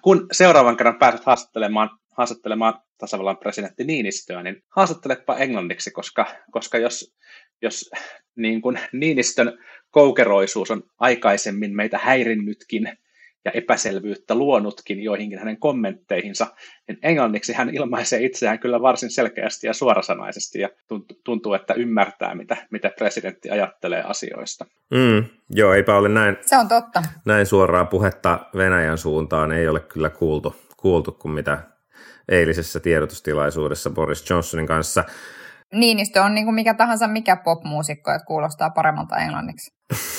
kun 0.02 0.28
seuraavan 0.32 0.78
kerran 0.78 1.00
pääset 1.00 1.26
haastattelemaan, 1.26 1.90
haastattelemaan 2.12 2.74
tasavallan 2.98 3.38
presidentti 3.38 3.84
Niinistöä, 3.84 4.44
niin 4.44 4.64
haastattelepa 4.76 5.38
englanniksi, 5.38 5.92
koska, 5.92 6.26
koska 6.52 6.78
jos, 6.78 7.16
jos 7.62 7.92
niin 8.36 8.62
kuin 8.62 8.80
Niinistön 8.94 9.58
koukeroisuus 9.92 10.72
on 10.72 10.84
aikaisemmin 11.00 11.76
meitä 11.76 11.98
häirinnytkin 11.98 12.98
ja 13.46 13.52
epäselvyyttä 13.52 14.36
luonutkin 14.36 15.04
joihinkin 15.04 15.40
hänen 15.40 15.60
kommentteihinsa, 15.60 16.48
niin 16.88 17.00
englanniksi 17.04 17.54
hän 17.54 17.70
ilmaisee 17.70 18.26
itseään 18.26 18.60
kyllä 18.60 18.82
varsin 18.82 19.12
selkeästi 19.12 19.68
ja 19.68 19.74
suorasanaisesti 19.74 20.60
ja 20.60 20.70
tuntuu, 21.24 21.54
että 21.54 21.74
ymmärtää, 21.74 22.36
mitä, 22.36 22.58
mitä 22.72 22.92
presidentti 22.98 23.50
ajattelee 23.50 24.04
asioista. 24.04 24.66
Mm, 24.92 25.26
joo, 25.50 25.74
eipä 25.74 25.96
ole 25.96 26.10
näin. 26.10 26.38
Se 26.42 26.58
on 26.58 26.68
totta. 26.68 27.04
Näin 27.26 27.46
suoraa 27.46 27.86
puhetta 27.86 28.40
Venäjän 28.58 28.98
suuntaan 28.98 29.52
ei 29.52 29.68
ole 29.68 29.80
kyllä 29.80 30.10
kuultu, 30.10 30.56
kuultu 30.78 31.12
kuin 31.12 31.32
mitä 31.32 31.60
eilisessä 32.30 32.80
tiedotustilaisuudessa 32.80 33.90
Boris 33.90 34.30
Johnsonin 34.30 34.68
kanssa. 34.68 35.04
Niinistö 35.74 36.22
on 36.22 36.36
niin 36.36 36.46
kuin 36.46 36.56
mikä 36.56 36.74
tahansa 36.74 37.08
mikä 37.08 37.36
popmuusikko, 37.36 38.12
että 38.12 38.26
kuulostaa 38.26 38.70
paremmalta 38.70 39.18
englanniksi. 39.18 39.72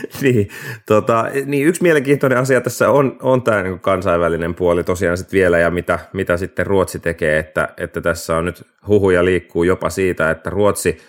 niin, 0.22 0.48
tota, 0.86 1.24
niin, 1.46 1.66
yksi 1.66 1.82
mielenkiintoinen 1.82 2.38
asia 2.38 2.60
tässä 2.60 2.90
on, 2.90 3.16
on 3.22 3.42
tämä 3.42 3.62
niin 3.62 3.80
kansainvälinen 3.80 4.54
puoli 4.54 4.84
tosiaan 4.84 5.18
sit 5.18 5.32
vielä 5.32 5.58
ja 5.58 5.70
mitä, 5.70 5.98
mitä 6.12 6.36
sitten 6.36 6.66
Ruotsi 6.66 6.98
tekee, 6.98 7.38
että, 7.38 7.68
että 7.76 8.00
tässä 8.00 8.36
on 8.36 8.44
nyt 8.44 8.66
huhuja 8.86 9.24
liikkuu 9.24 9.62
jopa 9.62 9.90
siitä, 9.90 10.30
että 10.30 10.50
Ruotsi– 10.50 10.98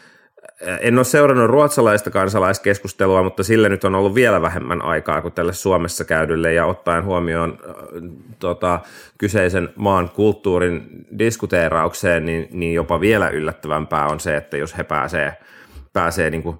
en 0.79 0.97
ole 0.97 1.03
seurannut 1.03 1.49
ruotsalaista 1.49 2.11
kansalaiskeskustelua, 2.11 3.23
mutta 3.23 3.43
sille 3.43 3.69
nyt 3.69 3.83
on 3.83 3.95
ollut 3.95 4.15
vielä 4.15 4.41
vähemmän 4.41 4.81
aikaa 4.81 5.21
kuin 5.21 5.33
tälle 5.33 5.53
Suomessa 5.53 6.05
käydylle 6.05 6.53
ja 6.53 6.65
ottaen 6.65 7.05
huomioon 7.05 7.57
äh, 7.69 7.75
tota, 8.39 8.79
kyseisen 9.17 9.69
maan 9.75 10.09
kulttuurin 10.09 11.05
diskuteeraukseen, 11.19 12.25
niin, 12.25 12.47
niin 12.51 12.73
jopa 12.73 12.99
vielä 12.99 13.29
yllättävämpää 13.29 14.07
on 14.07 14.19
se, 14.19 14.37
että 14.37 14.57
jos 14.57 14.77
he 14.77 14.83
pääsee, 14.83 15.37
pääsee 15.93 16.29
niin 16.29 16.43
kuin, 16.43 16.57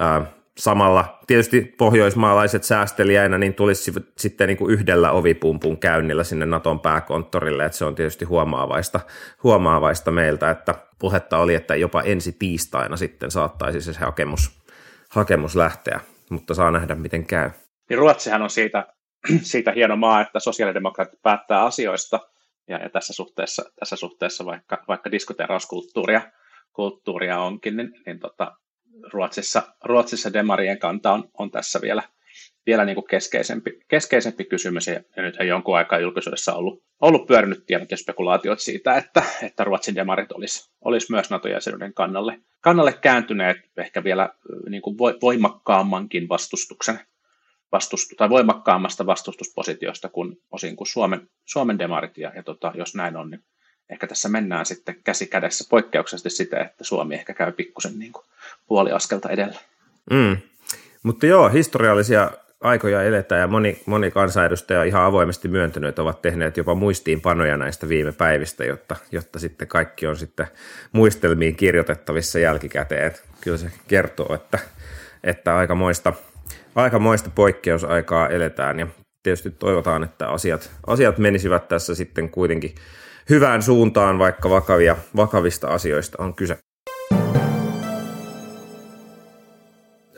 äh, 0.00 0.22
samalla, 0.58 1.18
tietysti 1.26 1.74
pohjoismaalaiset 1.78 2.64
säästelijäinä, 2.64 3.38
niin 3.38 3.54
tulisi 3.54 3.92
sitten 4.18 4.48
niin 4.48 4.56
kuin 4.56 4.72
yhdellä 4.72 5.10
ovipumpun 5.10 5.78
käynnillä 5.78 6.24
sinne 6.24 6.46
Naton 6.46 6.80
pääkonttorille, 6.80 7.64
että 7.64 7.78
se 7.78 7.84
on 7.84 7.94
tietysti 7.94 8.24
huomaavaista, 8.24 9.00
huomaavaista 9.42 10.10
meiltä, 10.10 10.50
että 10.50 10.74
puhetta 10.98 11.38
oli, 11.38 11.54
että 11.54 11.76
jopa 11.76 12.02
ensi 12.02 12.32
tiistaina 12.32 12.96
sitten 12.96 13.30
saattaisi 13.30 13.80
se 13.80 14.00
hakemus, 14.00 14.62
hakemus 15.10 15.56
lähteä, 15.56 16.00
mutta 16.30 16.54
saa 16.54 16.70
nähdä 16.70 16.94
miten 16.94 17.26
käy. 17.26 17.50
Niin 17.88 17.98
Ruotsihan 17.98 18.42
on 18.42 18.50
siitä, 18.50 18.86
siitä 19.52 19.72
hieno 19.72 19.96
maa, 19.96 20.20
että 20.20 20.40
sosiaalidemokraatit 20.40 21.22
päättää 21.22 21.64
asioista, 21.64 22.20
ja, 22.68 22.78
ja 22.78 22.90
tässä 22.90 23.12
suhteessa, 23.12 23.62
tässä 23.78 23.96
suhteessa 23.96 24.44
vaikka, 24.44 24.84
vaikka 24.88 25.10
diskuteerauskulttuuria 25.10 26.20
kulttuuria 26.72 27.40
onkin, 27.40 27.76
niin, 27.76 27.92
niin 28.06 28.18
tota, 28.18 28.56
Ruotsissa, 29.12 29.62
Ruotsissa 29.84 30.32
demarien 30.32 30.78
kanta 30.78 31.12
on, 31.12 31.30
on 31.34 31.50
tässä 31.50 31.80
vielä, 31.80 32.02
vielä 32.66 32.84
niin 32.84 32.94
kuin 32.94 33.06
keskeisempi, 33.10 33.80
keskeisempi 33.88 34.44
kysymys, 34.44 34.86
ja, 34.86 35.00
ja 35.16 35.22
nythän 35.22 35.48
jonkun 35.48 35.76
aikaa 35.76 35.98
julkisuudessa 35.98 36.54
ollut, 36.54 36.82
ollut 37.00 37.26
pyörinyt 37.26 37.66
tiedot 37.66 37.90
ja 37.90 37.96
spekulaatiot 37.96 38.60
siitä, 38.60 38.96
että, 38.96 39.22
että 39.42 39.64
Ruotsin 39.64 39.94
demarit 39.94 40.32
olisi, 40.32 40.70
olisi 40.80 41.12
myös 41.12 41.30
NATO-jäsenyyden 41.30 41.94
kannalle, 41.94 42.38
kannalle 42.60 42.92
kääntyneet 42.92 43.56
ehkä 43.76 44.04
vielä 44.04 44.28
niin 44.68 44.82
kuin 44.82 44.98
voimakkaammankin 44.98 46.28
vastustuksen 46.28 47.00
vastustu, 47.72 48.14
tai 48.16 48.30
voimakkaammasta 48.30 49.06
vastustuspositiosta 49.06 50.08
kuin 50.08 50.36
osin 50.50 50.76
kuin 50.76 50.88
Suomen, 50.88 51.30
Suomen 51.44 51.78
demarit, 51.78 52.18
ja, 52.18 52.32
ja 52.36 52.42
tota, 52.42 52.72
jos 52.74 52.94
näin 52.94 53.16
on, 53.16 53.30
niin 53.30 53.44
ehkä 53.90 54.06
tässä 54.06 54.28
mennään 54.28 54.66
sitten 54.66 55.02
käsi 55.04 55.26
kädessä 55.26 55.64
poikkeuksellisesti 55.70 56.36
sitä, 56.36 56.60
että 56.60 56.84
Suomi 56.84 57.14
ehkä 57.14 57.34
käy 57.34 57.52
pikkusen 57.52 57.98
niin 57.98 58.12
kuin 58.12 58.24
puoli 58.72 58.92
askelta 58.92 59.28
edellä. 59.28 59.58
Mm. 60.10 60.36
Mutta 61.02 61.26
joo, 61.26 61.48
historiallisia 61.48 62.30
aikoja 62.60 63.02
eletään 63.02 63.40
ja 63.40 63.46
moni, 63.46 63.82
moni 63.86 64.10
kansanedustaja 64.10 64.80
on 64.80 64.86
ihan 64.86 65.02
avoimesti 65.02 65.48
myöntänyt, 65.48 65.88
että 65.88 66.02
ovat 66.02 66.22
tehneet 66.22 66.56
jopa 66.56 66.74
muistiinpanoja 66.74 67.56
näistä 67.56 67.88
viime 67.88 68.12
päivistä, 68.12 68.64
jotta, 68.64 68.96
jotta 69.10 69.38
sitten 69.38 69.68
kaikki 69.68 70.06
on 70.06 70.16
sitten 70.16 70.46
muistelmiin 70.92 71.56
kirjoitettavissa 71.56 72.38
jälkikäteen. 72.38 73.12
Kyllä 73.40 73.56
se 73.56 73.66
kertoo, 73.88 74.34
että, 74.34 74.58
että 75.24 75.56
aikamoista, 75.56 76.12
aikamoista 76.74 77.30
poikkeusaikaa 77.34 78.28
eletään 78.28 78.78
ja 78.78 78.86
tietysti 79.22 79.50
toivotaan, 79.50 80.04
että 80.04 80.28
asiat, 80.28 80.70
asiat 80.86 81.18
menisivät 81.18 81.68
tässä 81.68 81.94
sitten 81.94 82.30
kuitenkin 82.30 82.74
hyvään 83.30 83.62
suuntaan, 83.62 84.18
vaikka 84.18 84.50
vakavia, 84.50 84.96
vakavista 85.16 85.68
asioista 85.68 86.22
on 86.22 86.34
kyse. 86.34 86.58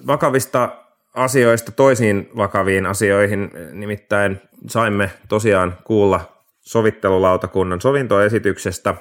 Vakavista 0.06 0.68
asioista 1.14 1.72
toisiin 1.72 2.30
vakaviin 2.36 2.86
asioihin, 2.86 3.50
nimittäin 3.72 4.40
saimme 4.68 5.10
tosiaan 5.28 5.78
kuulla 5.84 6.20
sovittelulautakunnan 6.60 7.80
sovintoesityksestä, 7.80 8.94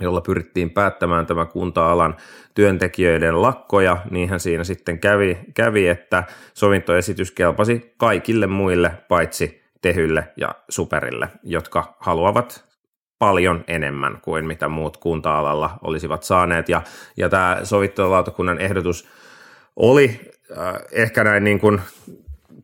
jolla 0.00 0.20
pyrittiin 0.20 0.70
päättämään 0.70 1.26
tämä 1.26 1.46
kunta-alan 1.46 2.16
työntekijöiden 2.54 3.42
lakkoja, 3.42 3.96
niinhän 4.10 4.40
siinä 4.40 4.64
sitten 4.64 4.98
kävi, 4.98 5.38
kävi, 5.54 5.88
että 5.88 6.24
sovintoesitys 6.54 7.30
kelpasi 7.30 7.94
kaikille 7.96 8.46
muille 8.46 8.92
paitsi 9.08 9.62
Tehylle 9.82 10.32
ja 10.36 10.54
Superille, 10.68 11.28
jotka 11.42 11.96
haluavat 11.98 12.64
paljon 13.18 13.64
enemmän 13.66 14.18
kuin 14.22 14.46
mitä 14.46 14.68
muut 14.68 14.96
kunta-alalla 14.96 15.70
olisivat 15.82 16.22
saaneet. 16.22 16.68
Ja, 16.68 16.82
ja 17.16 17.28
tämä 17.28 17.60
sovittelulautakunnan 17.62 18.58
ehdotus 18.58 19.08
oli 19.76 20.20
äh, 20.58 20.74
ehkä 20.92 21.24
näin 21.24 21.44
niin 21.44 21.60
kuin 21.60 21.80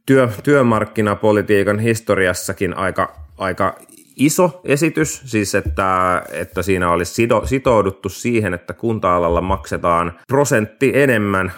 työ, 0.07 0.28
työmarkkinapolitiikan 0.42 1.78
historiassakin 1.78 2.76
aika, 2.76 3.14
aika 3.38 3.76
iso 4.16 4.61
esitys, 4.64 5.23
siis 5.25 5.54
että, 5.54 6.23
että 6.33 6.62
siinä 6.62 6.90
olisi 6.90 7.14
sido, 7.14 7.42
sitouduttu 7.45 8.09
siihen, 8.09 8.54
että 8.54 8.73
kunta-alalla 8.73 9.40
maksetaan 9.40 10.19
prosentti 10.28 10.92
enemmän, 10.95 11.52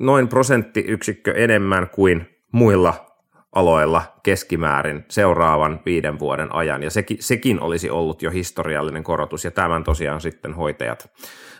noin 0.00 0.28
prosenttiyksikkö 0.28 1.32
enemmän 1.32 1.88
kuin 1.88 2.28
muilla 2.52 3.06
aloilla 3.52 4.02
keskimäärin 4.22 5.04
seuraavan 5.08 5.80
viiden 5.86 6.18
vuoden 6.18 6.54
ajan, 6.54 6.82
ja 6.82 6.90
sekin, 6.90 7.16
sekin 7.20 7.60
olisi 7.60 7.90
ollut 7.90 8.22
jo 8.22 8.30
historiallinen 8.30 9.04
korotus, 9.04 9.44
ja 9.44 9.50
tämän 9.50 9.84
tosiaan 9.84 10.20
sitten 10.20 10.54
hoitajat, 10.54 11.10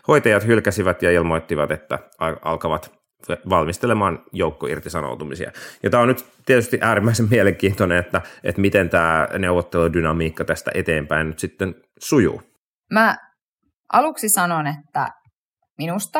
hoitajat 0.07 0.47
hylkäsivät 0.47 1.01
ja 1.03 1.11
ilmoittivat, 1.11 1.71
että 1.71 1.99
alkavat 2.41 3.02
valmistelemaan 3.49 4.19
joukkoirtisanoutumisia. 4.31 5.51
Ja 5.83 5.89
tämä 5.89 6.03
on 6.03 6.07
nyt 6.07 6.25
tietysti 6.45 6.79
äärimmäisen 6.81 7.29
mielenkiintoinen, 7.29 7.97
että, 7.97 8.21
että 8.43 8.61
miten 8.61 8.89
tämä 8.89 9.27
neuvotteludynamiikka 9.39 10.45
tästä 10.45 10.71
eteenpäin 10.73 11.27
nyt 11.27 11.39
sitten 11.39 11.75
sujuu. 11.99 12.41
Mä 12.91 13.15
aluksi 13.93 14.29
sanon, 14.29 14.67
että 14.67 15.07
minusta, 15.77 16.19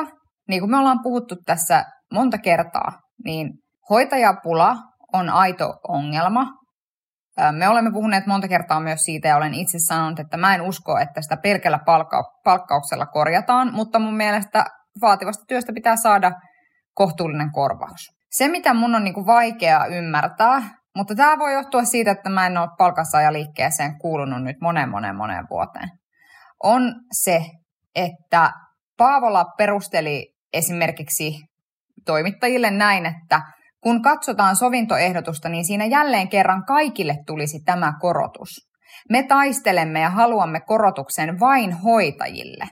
niin 0.49 0.61
kuin 0.61 0.71
me 0.71 0.77
ollaan 0.77 1.03
puhuttu 1.03 1.35
tässä 1.45 1.85
monta 2.13 2.37
kertaa, 2.37 2.91
niin 3.25 3.49
hoitajapula 3.89 4.75
on 5.13 5.29
aito 5.29 5.73
ongelma. 5.87 6.45
Me 7.51 7.69
olemme 7.69 7.91
puhuneet 7.91 8.25
monta 8.25 8.47
kertaa 8.47 8.79
myös 8.79 8.99
siitä 8.99 9.27
ja 9.27 9.37
olen 9.37 9.53
itse 9.53 9.77
sanonut, 9.87 10.19
että 10.19 10.37
mä 10.37 10.55
en 10.55 10.61
usko, 10.61 10.97
että 10.97 11.21
sitä 11.21 11.37
pelkällä 11.37 11.79
palkka- 11.85 12.41
palkkauksella 12.43 13.05
korjataan, 13.05 13.73
mutta 13.73 13.99
mun 13.99 14.17
mielestä 14.17 14.65
vaativasta 15.01 15.43
työstä 15.47 15.73
pitää 15.73 15.95
saada 15.95 16.31
kohtuullinen 16.93 17.51
korvaus. 17.51 18.01
Se, 18.31 18.47
mitä 18.47 18.73
mun 18.73 18.95
on 18.95 19.03
niin 19.03 19.13
kuin 19.13 19.25
vaikea 19.25 19.85
ymmärtää, 19.85 20.61
Mutta 20.97 21.15
tämä 21.15 21.39
voi 21.39 21.53
johtua 21.53 21.83
siitä, 21.83 22.11
että 22.11 22.29
mä 22.29 22.45
en 22.45 22.57
ole 22.57 22.69
palkansaajaliikkeeseen 22.77 23.99
kuulunut 23.99 24.43
nyt 24.43 24.55
monen 24.61 24.89
monen 24.89 25.15
monen 25.15 25.45
vuoteen. 25.49 25.89
On 26.63 26.95
se, 27.11 27.41
että 27.95 28.51
Paavola 28.97 29.45
perusteli 29.57 30.33
esimerkiksi 30.53 31.33
toimittajille 32.05 32.71
näin, 32.71 33.05
että 33.05 33.41
kun 33.83 34.01
katsotaan 34.01 34.55
sovintoehdotusta, 34.55 35.49
niin 35.49 35.65
siinä 35.65 35.85
jälleen 35.85 36.29
kerran 36.29 36.65
kaikille 36.65 37.15
tulisi 37.27 37.59
tämä 37.65 37.93
korotus. 37.99 38.49
Me 39.09 39.23
taistelemme 39.23 39.99
ja 39.99 40.09
haluamme 40.09 40.59
korotuksen 40.59 41.39
vain 41.39 41.71
hoitajille. 41.71 42.65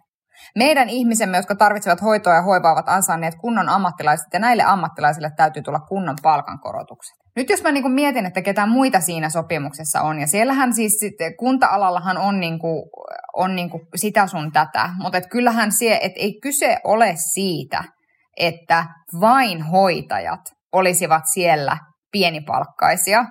Meidän 0.56 0.90
ihmisemme, 0.90 1.38
jotka 1.38 1.56
tarvitsevat 1.56 2.02
hoitoa 2.02 2.34
ja 2.34 2.42
hoivaa, 2.42 2.72
ovat 2.72 2.90
ansainneet 2.90 3.36
kunnon 3.36 3.70
ammattilaiset, 3.70 4.28
ja 4.34 4.40
näille 4.40 4.64
ammattilaisille 4.64 5.32
täytyy 5.38 5.64
tulla 5.64 5.80
kunnon 5.80 6.16
palkankorotukset. 6.24 7.16
Nyt 7.36 7.50
jos 7.50 7.64
mä 7.64 7.72
niin 7.72 7.92
mietin, 7.92 8.26
että 8.26 8.42
ketä 8.42 8.66
muita 8.66 9.00
siinä 9.00 9.30
sopimuksessa 9.30 10.02
on, 10.02 10.20
ja 10.20 10.28
siellähän 10.28 10.74
siis 10.74 11.00
kunta-alallahan 11.40 12.18
on, 12.18 12.40
niin 12.40 12.60
kuin, 12.60 12.84
on 13.34 13.56
niin 13.56 13.70
kuin 13.70 13.88
sitä 13.96 14.28
sun 14.28 14.52
tätä, 14.52 14.90
mutta 15.02 15.18
et 15.18 15.28
kyllähän 15.32 15.72
sie, 15.72 16.00
et 16.02 16.14
ei 16.16 16.40
kyse 16.42 16.78
ole 16.84 17.14
siitä, 17.16 17.84
että 18.38 18.86
vain 19.22 19.62
hoitajat 19.62 20.42
olisivat 20.72 21.24
siellä 21.34 21.78
pienipalkkaisia, 22.12 23.26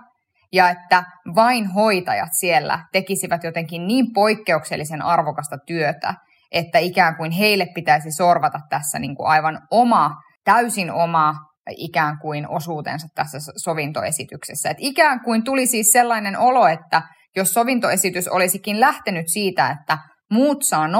ja 0.53 0.71
että 0.71 1.05
vain 1.35 1.67
hoitajat 1.67 2.29
siellä 2.33 2.79
tekisivät 2.93 3.45
jotenkin 3.45 3.87
niin 3.87 4.07
poikkeuksellisen 4.15 5.03
arvokasta 5.03 5.57
työtä, 5.67 6.15
että 6.53 6.79
ikään 6.79 7.17
kuin 7.17 7.31
heille 7.31 7.67
pitäisi 7.75 8.11
sorvata 8.11 8.59
tässä 8.71 8.99
niin 8.99 9.17
kuin 9.17 9.29
aivan 9.29 9.61
oma, 9.71 10.11
täysin 10.45 10.93
oma 10.93 11.35
ikään 11.77 12.19
kuin 12.19 12.49
osuutensa 12.49 13.07
tässä 13.15 13.39
sovintoesityksessä. 13.57 14.71
Että 14.71 14.83
ikään 14.87 15.21
kuin 15.25 15.45
tuli 15.45 15.67
siis 15.67 15.87
sellainen 15.93 16.39
olo, 16.39 16.67
että 16.67 17.03
jos 17.37 17.53
sovintoesitys 17.53 18.29
olisikin 18.29 18.81
lähtenyt 18.81 19.29
siitä, 19.29 19.71
että 19.81 19.99
muut 20.31 20.63
saa 20.63 20.87
0,5 20.87 20.93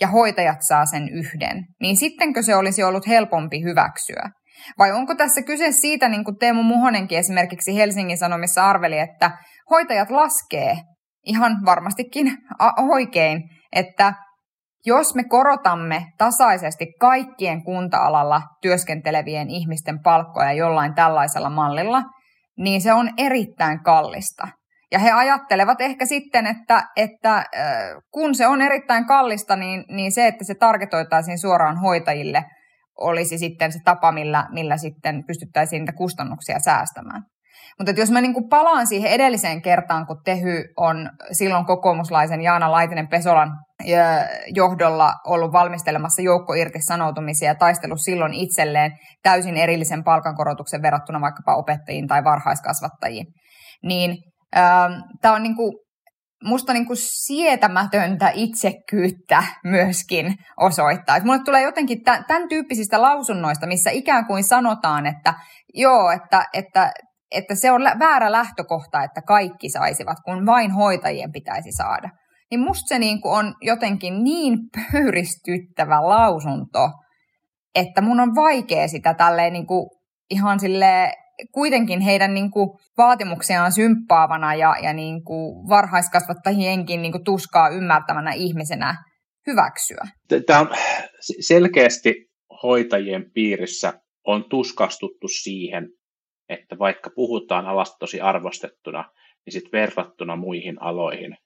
ja 0.00 0.08
hoitajat 0.08 0.58
saa 0.60 0.86
sen 0.86 1.08
yhden, 1.08 1.64
niin 1.80 1.96
sittenkö 1.96 2.42
se 2.42 2.56
olisi 2.56 2.82
ollut 2.82 3.06
helpompi 3.06 3.62
hyväksyä? 3.62 4.30
Vai 4.78 4.92
onko 4.92 5.14
tässä 5.14 5.42
kyse 5.42 5.72
siitä, 5.72 6.08
niin 6.08 6.24
kuin 6.24 6.38
Teemu 6.38 6.62
Muhonenkin 6.62 7.18
esimerkiksi 7.18 7.76
Helsingin 7.76 8.18
Sanomissa 8.18 8.66
arveli, 8.66 8.98
että 8.98 9.30
hoitajat 9.70 10.10
laskee 10.10 10.76
ihan 11.26 11.56
varmastikin 11.64 12.38
oikein, 12.90 13.42
että 13.72 14.12
jos 14.86 15.14
me 15.14 15.24
korotamme 15.24 16.04
tasaisesti 16.18 16.86
kaikkien 17.00 17.64
kunta-alalla 17.64 18.42
työskentelevien 18.62 19.50
ihmisten 19.50 20.02
palkkoja 20.02 20.52
jollain 20.52 20.94
tällaisella 20.94 21.50
mallilla, 21.50 22.02
niin 22.58 22.80
se 22.80 22.92
on 22.92 23.10
erittäin 23.16 23.82
kallista. 23.82 24.48
Ja 24.92 24.98
he 24.98 25.10
ajattelevat 25.10 25.80
ehkä 25.80 26.06
sitten, 26.06 26.46
että, 26.46 26.82
että 26.96 27.44
kun 28.10 28.34
se 28.34 28.46
on 28.46 28.62
erittäin 28.62 29.06
kallista, 29.06 29.56
niin, 29.56 29.84
niin 29.88 30.12
se, 30.12 30.26
että 30.26 30.44
se 30.44 30.54
targetoitaisiin 30.54 31.38
suoraan 31.38 31.80
hoitajille, 31.80 32.44
olisi 33.00 33.38
sitten 33.38 33.72
se 33.72 33.78
tapa, 33.84 34.12
millä, 34.12 34.46
millä 34.50 34.76
sitten 34.76 35.24
pystyttäisiin 35.26 35.80
niitä 35.80 35.92
kustannuksia 35.92 36.58
säästämään. 36.58 37.22
Mutta 37.78 38.00
jos 38.00 38.10
mä 38.10 38.20
niin 38.20 38.48
palaan 38.50 38.86
siihen 38.86 39.10
edelliseen 39.10 39.62
kertaan, 39.62 40.06
kun 40.06 40.20
Tehy 40.24 40.64
on 40.76 41.10
silloin 41.32 41.66
kokoomuslaisen 41.66 42.40
Jaana 42.40 42.70
Laitinen 42.70 43.08
Pesolan 43.08 43.50
johdolla 44.54 45.12
ollut 45.26 45.52
valmistelemassa 45.52 46.22
joukkoirtisanoutumisia 46.22 47.48
ja 47.48 47.54
taistellut 47.54 48.00
silloin 48.00 48.34
itselleen 48.34 48.92
täysin 49.22 49.56
erillisen 49.56 50.04
palkankorotuksen 50.04 50.82
verrattuna 50.82 51.20
vaikkapa 51.20 51.56
opettajiin 51.56 52.06
tai 52.06 52.24
varhaiskasvattajiin, 52.24 53.26
niin 53.82 54.16
ähm, 54.56 54.92
tämä 55.22 55.34
on 55.34 55.42
niin 55.42 55.56
kuin, 55.56 55.72
musta 56.44 56.72
niin 56.72 56.86
kuin 56.86 56.96
sietämätöntä 57.00 58.30
itsekyyttä 58.34 59.44
myöskin 59.64 60.34
osoittaa. 60.60 61.16
Et 61.16 61.24
mulle 61.24 61.44
tulee 61.44 61.62
jotenkin 61.62 62.02
tämän 62.02 62.48
tyyppisistä 62.48 63.02
lausunnoista, 63.02 63.66
missä 63.66 63.90
ikään 63.90 64.26
kuin 64.26 64.44
sanotaan, 64.44 65.06
että 65.06 65.34
joo, 65.74 66.10
että, 66.10 66.44
että 66.52 66.92
että 67.30 67.54
se 67.54 67.70
on 67.70 67.82
väärä 67.98 68.32
lähtökohta, 68.32 69.02
että 69.02 69.22
kaikki 69.22 69.68
saisivat, 69.68 70.16
kun 70.24 70.46
vain 70.46 70.70
hoitajien 70.70 71.32
pitäisi 71.32 71.72
saada. 71.72 72.10
Niin 72.50 72.60
musta 72.60 72.88
se 72.88 72.98
niin 72.98 73.20
kuin 73.20 73.38
on 73.38 73.54
jotenkin 73.62 74.24
niin 74.24 74.58
pöyristyttävä 74.92 76.08
lausunto, 76.08 76.90
että 77.74 78.00
mun 78.00 78.20
on 78.20 78.34
vaikea 78.34 78.88
sitä 78.88 79.14
tälleen 79.14 79.52
niin 79.52 79.66
kuin 79.66 79.90
ihan 80.30 80.60
sille 80.60 81.12
kuitenkin 81.52 82.00
heidän 82.00 82.34
niin 82.34 82.50
kuin 82.50 82.68
vaatimuksiaan 82.96 83.72
symppaavana 83.72 84.54
ja, 84.54 84.76
ja 84.82 84.92
niin 84.92 85.24
kuin 85.24 85.68
varhaiskasvattajienkin 85.68 87.02
niin 87.02 87.12
kuin 87.12 87.24
tuskaa 87.24 87.68
ymmärtävänä 87.68 88.32
ihmisenä 88.32 88.94
hyväksyä. 89.46 90.04
Tämä 90.46 90.60
on 90.60 90.68
selkeästi 91.40 92.14
hoitajien 92.62 93.24
piirissä 93.34 93.92
on 94.26 94.44
tuskastuttu 94.50 95.28
siihen, 95.42 95.88
että 96.48 96.78
vaikka 96.78 97.10
puhutaan 97.10 97.66
alasta 97.66 97.96
tosi 97.98 98.20
arvostettuna, 98.20 99.04
niin 99.44 99.52
sitten 99.52 99.80
verrattuna 99.80 100.36
muihin 100.36 100.82
aloihin, 100.82 101.36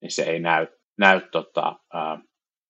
niin 0.00 0.10
se 0.10 0.22
ei 0.22 0.40
näy, 0.40 0.66
näy 0.98 1.20
tota, 1.20 1.76
ää, 1.92 2.18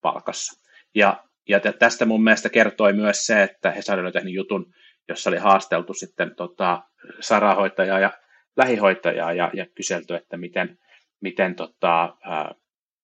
palkassa. 0.02 0.62
Ja, 0.94 1.24
ja 1.48 1.60
tästä 1.78 2.06
mun 2.06 2.24
mielestä 2.24 2.48
kertoi 2.48 2.92
myös 2.92 3.26
se, 3.26 3.42
että 3.42 3.70
Hesari 3.70 4.02
oli 4.02 4.12
tehnyt 4.12 4.34
jutun, 4.34 4.72
jossa 5.08 5.30
oli 5.30 5.38
haasteltu 5.38 5.94
sitten 5.94 6.34
tota, 6.36 6.82
sairaanhoitajaa 7.20 7.98
ja 7.98 8.10
lähihoitajaa 8.56 9.32
ja, 9.32 9.50
ja 9.54 9.66
kyselty, 9.74 10.14
että 10.14 10.36
miten, 10.36 10.78
miten, 11.20 11.54
tota, 11.54 12.16
ää, 12.22 12.54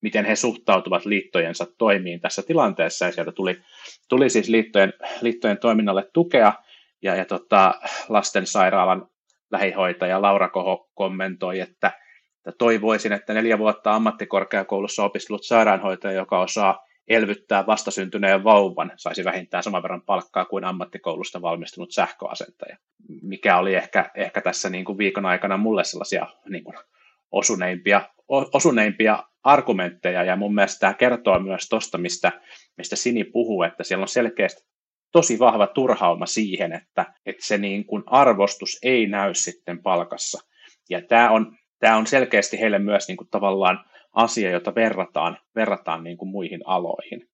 miten 0.02 0.24
he 0.24 0.36
suhtautuvat 0.36 1.06
liittojensa 1.06 1.66
toimiin 1.78 2.20
tässä 2.20 2.42
tilanteessa. 2.42 3.04
Ja 3.04 3.12
sieltä 3.12 3.32
tuli, 3.32 3.60
tuli 4.08 4.30
siis 4.30 4.48
liittojen, 4.48 4.92
liittojen 5.20 5.58
toiminnalle 5.58 6.10
tukea, 6.12 6.52
ja, 7.04 7.16
ja 7.16 7.24
tota, 7.24 7.74
lastensairaalan 8.08 9.08
lähihoitaja 9.50 10.22
Laura 10.22 10.48
Koho 10.48 10.90
kommentoi, 10.94 11.60
että, 11.60 11.92
että 12.36 12.58
toivoisin, 12.58 13.12
että 13.12 13.34
neljä 13.34 13.58
vuotta 13.58 13.94
ammattikorkeakoulussa 13.94 15.04
opiskellut 15.04 15.44
sairaanhoitaja, 15.44 16.12
joka 16.12 16.40
osaa 16.40 16.84
elvyttää 17.08 17.66
vastasyntyneen 17.66 18.44
vauvan, 18.44 18.92
saisi 18.96 19.24
vähintään 19.24 19.62
saman 19.62 19.82
verran 19.82 20.02
palkkaa 20.02 20.44
kuin 20.44 20.64
ammattikoulusta 20.64 21.42
valmistunut 21.42 21.92
sähköasentaja, 21.92 22.76
mikä 23.22 23.58
oli 23.58 23.74
ehkä, 23.74 24.10
ehkä 24.14 24.40
tässä 24.40 24.70
niin 24.70 24.84
kuin 24.84 24.98
viikon 24.98 25.26
aikana 25.26 25.56
mulle 25.56 25.84
sellaisia 25.84 26.26
niin 26.48 26.64
kuin 26.64 26.76
osuneimpia, 27.30 28.02
osuneimpia 28.28 29.24
argumentteja, 29.42 30.24
ja 30.24 30.36
mun 30.36 30.54
mielestä 30.54 30.80
tämä 30.80 30.94
kertoo 30.94 31.38
myös 31.38 31.68
tuosta, 31.68 31.98
mistä, 31.98 32.32
mistä 32.76 32.96
Sini 32.96 33.24
puhuu, 33.24 33.62
että 33.62 33.84
siellä 33.84 34.02
on 34.02 34.08
selkeästi 34.08 34.73
tosi 35.14 35.38
vahva 35.38 35.66
turhauma 35.66 36.26
siihen, 36.26 36.72
että, 36.72 37.14
että 37.26 37.46
se 37.46 37.58
niin 37.58 37.84
kuin 37.84 38.02
arvostus 38.06 38.78
ei 38.82 39.06
näy 39.06 39.34
sitten 39.34 39.82
palkassa. 39.82 40.44
Ja 40.90 41.02
tämä 41.02 41.30
on, 41.30 41.56
tämä 41.78 41.96
on 41.96 42.06
selkeästi 42.06 42.60
heille 42.60 42.78
myös 42.78 43.08
niin 43.08 43.16
kuin 43.16 43.28
tavallaan 43.30 43.84
asia, 44.12 44.50
jota 44.50 44.74
verrataan, 44.74 45.38
verrataan 45.54 46.04
niin 46.04 46.16
kuin 46.16 46.28
muihin 46.28 46.60
aloihin. 46.64 47.28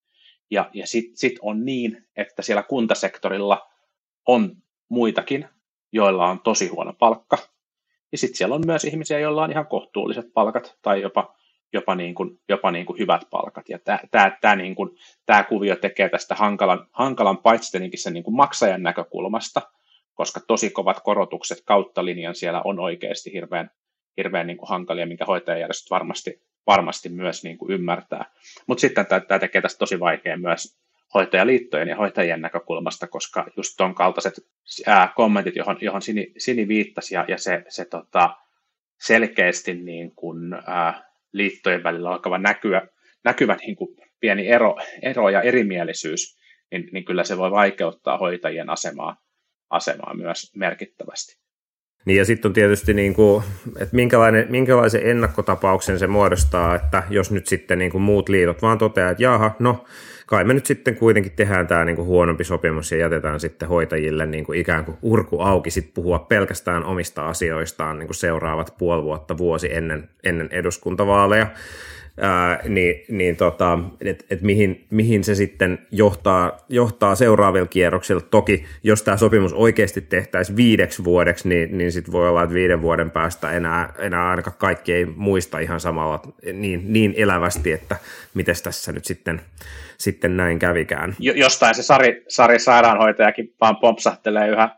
Ja, 0.51 0.71
ja 0.75 0.87
sitten 0.87 1.17
sit 1.17 1.39
on 1.43 1.65
niin, 1.65 2.07
että 2.17 2.43
siellä 2.43 2.63
kuntasektorilla 2.63 3.71
on 4.27 4.57
muitakin, 4.89 5.49
joilla 5.93 6.27
on 6.27 6.41
tosi 6.41 6.69
huono 6.69 6.93
palkka. 6.93 7.39
Ja 8.13 8.19
sitten 8.19 8.37
siellä 8.37 8.55
on 8.55 8.67
myös 8.67 8.85
ihmisiä, 8.85 9.19
joilla 9.19 9.45
on 9.45 9.51
ihan 9.51 9.67
kohtuulliset 9.67 10.27
palkat 10.35 10.79
tai 10.83 11.03
jopa 11.03 11.35
jopa, 11.73 11.95
niin 11.95 12.15
kuin, 12.15 12.41
jopa 12.49 12.71
niin 12.71 12.87
kuin 12.87 12.99
hyvät 12.99 13.23
palkat. 13.31 13.69
Ja 13.69 13.79
tämä, 13.79 13.99
tämä, 14.11 14.37
tämä, 14.41 14.57
niin 14.57 14.75
kuin, 14.75 14.91
tämä 15.27 15.43
kuvio 15.43 15.77
tekee 15.77 16.09
tästä 16.09 16.35
hankalan, 16.35 16.87
hankalan 16.93 17.39
paitsi 17.39 17.79
sen 17.95 18.13
niin 18.13 18.25
kuin 18.25 18.37
maksajan 18.37 18.83
näkökulmasta, 18.83 19.63
koska 20.15 20.41
tosi 20.41 20.71
kovat 20.71 21.01
korotukset 21.01 21.63
kautta 21.65 22.05
linjan 22.05 22.35
siellä 22.35 22.63
on 22.65 22.81
oikeasti 22.81 23.33
hirveän, 23.33 23.71
hirveän 24.17 24.47
niin 24.47 24.57
kuin 24.57 24.69
hankalia, 24.69 25.07
minkä 25.07 25.25
hoitajajärjestöt 25.25 25.91
varmasti, 25.91 26.43
varmasti 26.67 27.09
myös 27.09 27.45
niin 27.45 27.59
kuin 27.59 27.73
ymmärtää. 27.73 28.25
Mutta 28.67 28.81
sitten 28.81 29.07
tämä, 29.07 29.21
tämä 29.21 29.39
tekee 29.39 29.63
tästä 29.63 29.79
tosi 29.79 30.01
vaikea 30.01 30.37
myös 30.37 30.81
hoitajaliittojen 31.15 31.89
ja 31.89 31.97
hoitajien 31.97 32.41
näkökulmasta, 32.41 33.07
koska 33.07 33.47
just 33.57 33.75
tuon 33.77 33.95
kaltaiset 33.95 34.35
ää, 34.87 35.13
kommentit, 35.17 35.57
johon, 35.57 35.79
johon 35.81 36.03
Sini, 36.03 36.33
Sini 36.39 36.69
viittasi, 36.69 37.15
ja, 37.15 37.25
ja 37.29 37.39
se, 37.39 37.65
se 37.69 37.85
tota, 37.85 38.37
selkeästi 39.01 39.75
niin 39.75 40.15
kuin, 40.15 40.55
ää, 40.67 41.10
liittojen 41.33 41.83
välillä 41.83 42.11
alkava 42.11 42.39
näkyä, 42.39 42.89
näkyvä 43.25 43.57
niin 43.57 43.77
kuin 43.77 43.97
pieni 44.21 44.49
ero, 44.49 44.77
ero 45.03 45.29
ja 45.29 45.43
erimielisyys, 45.43 46.39
niin, 46.71 46.89
niin 46.93 47.05
kyllä 47.05 47.25
se 47.25 47.39
voi 47.39 47.51
vaikeuttaa 47.51 48.19
hoitajien 48.19 48.71
asemaa, 48.71 49.17
asemaa 49.71 50.15
myös 50.15 50.53
merkittävästi. 50.57 51.41
Niin 52.05 52.19
ja 52.19 52.25
sitten 52.25 52.49
on 52.49 52.53
tietysti, 52.53 52.95
niin 52.95 53.15
kuin, 53.15 53.45
että 53.79 53.97
minkälainen, 53.97 54.47
minkälaisen 54.51 55.07
ennakkotapauksen 55.07 55.99
se 55.99 56.07
muodostaa, 56.07 56.75
että 56.75 57.03
jos 57.11 57.31
nyt 57.31 57.47
sitten 57.47 57.79
niin 57.79 57.91
kuin 57.91 58.03
muut 58.03 58.29
liitot 58.29 58.63
vaan 58.63 58.79
toteaa, 58.79 59.11
että 59.11 59.23
jaha, 59.23 59.57
no 59.59 59.85
kai 60.27 60.45
me 60.45 60.55
nyt 60.55 60.67
sitten 60.67 60.97
kuitenkin 60.97 61.33
tehdään 61.33 61.67
tämä 61.67 61.85
niin 61.85 61.97
kuin 61.97 62.07
huonompi 62.07 62.45
sopimus 62.45 62.93
ja 62.93 62.99
jätetään 62.99 63.41
sitten 63.41 63.69
hoitajille 63.69 64.27
niin 64.27 64.45
kuin 64.45 64.59
ikään 64.59 64.85
kuin 64.85 64.99
urku 65.03 65.41
auki 65.41 65.71
sit 65.71 65.95
puhua 65.95 66.19
pelkästään 66.19 66.85
omista 66.85 67.29
asioistaan 67.29 67.99
niin 67.99 68.07
kuin 68.07 68.17
seuraavat 68.17 68.75
puoli 68.79 69.03
vuotta, 69.03 69.39
vuosi 69.39 69.75
ennen, 69.75 70.09
ennen 70.25 70.49
eduskuntavaaleja 70.51 71.47
ää, 72.21 72.61
niin, 72.69 73.05
niin 73.09 73.37
tota, 73.37 73.79
että 74.01 74.25
et 74.31 74.43
mihin, 74.43 74.87
mihin 74.91 75.25
se 75.25 75.35
sitten 75.35 75.79
johtaa, 75.91 76.59
johtaa 76.69 77.15
seuraavilla 77.15 77.67
kierroksilla. 77.67 78.21
Toki 78.21 78.65
jos 78.83 79.03
tämä 79.03 79.17
sopimus 79.17 79.53
oikeasti 79.53 80.01
tehtäisiin 80.01 80.57
viideksi 80.57 81.05
vuodeksi, 81.05 81.49
niin, 81.49 81.79
niin 81.79 81.93
sitten 81.93 82.13
voi 82.13 82.29
olla, 82.29 82.43
että 82.43 82.55
viiden 82.55 82.83
vuoden 82.83 83.11
päästä 83.11 83.51
enää, 83.53 83.93
enää 83.99 84.29
ainakaan 84.31 84.57
kaikki 84.59 84.93
ei 84.93 85.05
muista 85.05 85.59
ihan 85.59 85.81
samalla 85.81 86.23
niin, 86.53 86.93
niin 86.93 87.15
elävästi, 87.17 87.73
että 87.73 87.97
miten 88.35 88.55
tässä 88.65 88.93
nyt 88.93 89.05
sitten, 89.05 89.41
sitten 89.99 90.37
näin 90.37 90.59
kävikään. 90.59 91.17
Jostain 91.19 91.75
se 91.75 91.83
Sari, 91.83 92.25
Sari 92.29 92.59
sairaanhoitajakin 92.59 93.55
vaan 93.61 93.77
pompsahtelee 93.77 94.49
yhä, 94.49 94.69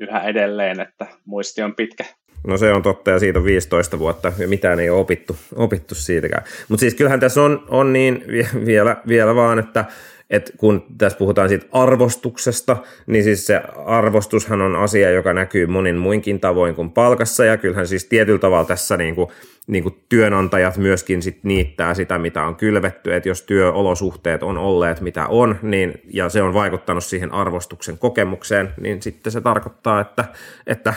yhä 0.00 0.20
edelleen, 0.20 0.80
että 0.80 1.06
muisti 1.24 1.62
on 1.62 1.74
pitkä. 1.74 2.04
No 2.46 2.58
se 2.58 2.72
on 2.72 2.82
totta 2.82 3.10
ja 3.10 3.18
siitä 3.18 3.38
on 3.38 3.44
15 3.44 3.98
vuotta 3.98 4.32
ja 4.38 4.48
mitään 4.48 4.80
ei 4.80 4.90
ole 4.90 5.00
opittu, 5.00 5.36
opittu 5.56 5.94
siitäkään. 5.94 6.44
Mutta 6.68 6.80
siis 6.80 6.94
kyllähän 6.94 7.20
tässä 7.20 7.42
on, 7.42 7.64
on 7.68 7.92
niin 7.92 8.24
vielä, 8.66 8.96
vielä 9.08 9.34
vaan, 9.34 9.58
että, 9.58 9.84
että 10.30 10.52
kun 10.56 10.86
tässä 10.98 11.18
puhutaan 11.18 11.48
siitä 11.48 11.66
arvostuksesta, 11.72 12.76
niin 13.06 13.24
siis 13.24 13.46
se 13.46 13.60
arvostushan 13.86 14.62
on 14.62 14.76
asia, 14.76 15.10
joka 15.10 15.32
näkyy 15.32 15.66
monin 15.66 15.96
muinkin 15.96 16.40
tavoin 16.40 16.74
kuin 16.74 16.90
palkassa 16.90 17.44
ja 17.44 17.56
kyllähän 17.56 17.86
siis 17.86 18.04
tietyllä 18.04 18.38
tavalla 18.38 18.64
tässä 18.64 18.96
niin 18.96 19.14
kuin, 19.14 19.28
niin 19.66 19.82
kuin 19.82 19.94
työnantajat 20.08 20.76
myöskin 20.76 21.22
sit 21.22 21.38
niittää 21.42 21.94
sitä, 21.94 22.18
mitä 22.18 22.42
on 22.42 22.56
kylvetty, 22.56 23.14
että 23.14 23.28
jos 23.28 23.42
työolosuhteet 23.42 24.42
on 24.42 24.58
olleet 24.58 25.00
mitä 25.00 25.26
on, 25.26 25.58
niin, 25.62 26.00
ja 26.12 26.28
se 26.28 26.42
on 26.42 26.54
vaikuttanut 26.54 27.04
siihen 27.04 27.32
arvostuksen 27.32 27.98
kokemukseen, 27.98 28.74
niin 28.80 29.02
sitten 29.02 29.32
se 29.32 29.40
tarkoittaa, 29.40 30.00
että, 30.00 30.24
että 30.66 30.94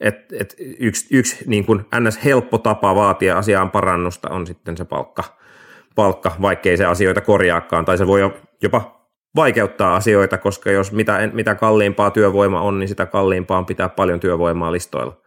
et, 0.00 0.32
et 0.40 0.54
yksi, 0.80 1.16
yksi 1.16 1.44
niin 1.46 1.66
kuin 1.66 1.84
ns. 2.00 2.24
helppo 2.24 2.58
tapa 2.58 2.94
vaatia 2.94 3.38
asiaan 3.38 3.70
parannusta 3.70 4.30
on 4.30 4.46
sitten 4.46 4.76
se 4.76 4.84
palkka, 4.84 5.24
palkka, 5.94 6.32
vaikkei 6.42 6.76
se 6.76 6.84
asioita 6.84 7.20
korjaakaan, 7.20 7.84
tai 7.84 7.98
se 7.98 8.06
voi 8.06 8.34
jopa 8.62 9.08
vaikeuttaa 9.36 9.96
asioita, 9.96 10.38
koska 10.38 10.70
jos 10.70 10.92
mitä, 10.92 11.30
mitä 11.32 11.54
kalliimpaa 11.54 12.10
työvoima 12.10 12.60
on, 12.60 12.78
niin 12.78 12.88
sitä 12.88 13.06
kalliimpaa 13.06 13.58
on 13.58 13.66
pitää 13.66 13.88
paljon 13.88 14.20
työvoimaa 14.20 14.72
listoilla. 14.72 15.20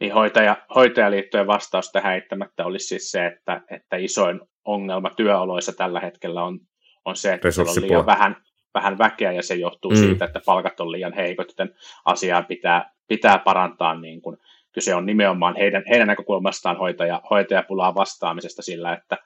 Niin 0.00 0.14
hoitaja, 0.14 0.56
hoitajaliittojen 0.74 1.46
vastaus 1.46 1.92
tähän 1.92 2.14
eittämättä 2.14 2.64
olisi 2.64 2.86
siis 2.86 3.10
se, 3.10 3.26
että, 3.26 3.60
että 3.70 3.96
isoin 3.96 4.40
ongelma 4.64 5.10
työoloissa 5.10 5.72
tällä 5.72 6.00
hetkellä 6.00 6.42
on, 6.42 6.58
on 7.04 7.16
se, 7.16 7.32
että 7.32 7.48
on 7.48 7.82
liian 7.82 8.06
vähän, 8.06 8.36
vähän 8.74 8.98
väkeä 8.98 9.32
ja 9.32 9.42
se 9.42 9.54
johtuu 9.54 9.90
mm. 9.90 9.96
siitä, 9.96 10.24
että 10.24 10.40
palkat 10.46 10.80
on 10.80 10.92
liian 10.92 11.12
heikot, 11.12 11.48
joten 11.48 11.74
asiaa 12.04 12.42
pitää, 12.42 12.90
pitää 13.08 13.38
parantaa. 13.38 14.00
Niin 14.00 14.22
kuin, 14.22 14.36
kyse 14.72 14.94
on 14.94 15.06
nimenomaan 15.06 15.56
heidän, 15.56 15.82
heidän 15.88 16.06
näkökulmastaan 16.06 16.76
hoitaja, 16.76 17.20
hoitajapulaa 17.30 17.94
vastaamisesta 17.94 18.62
sillä, 18.62 18.92
että 18.92 19.18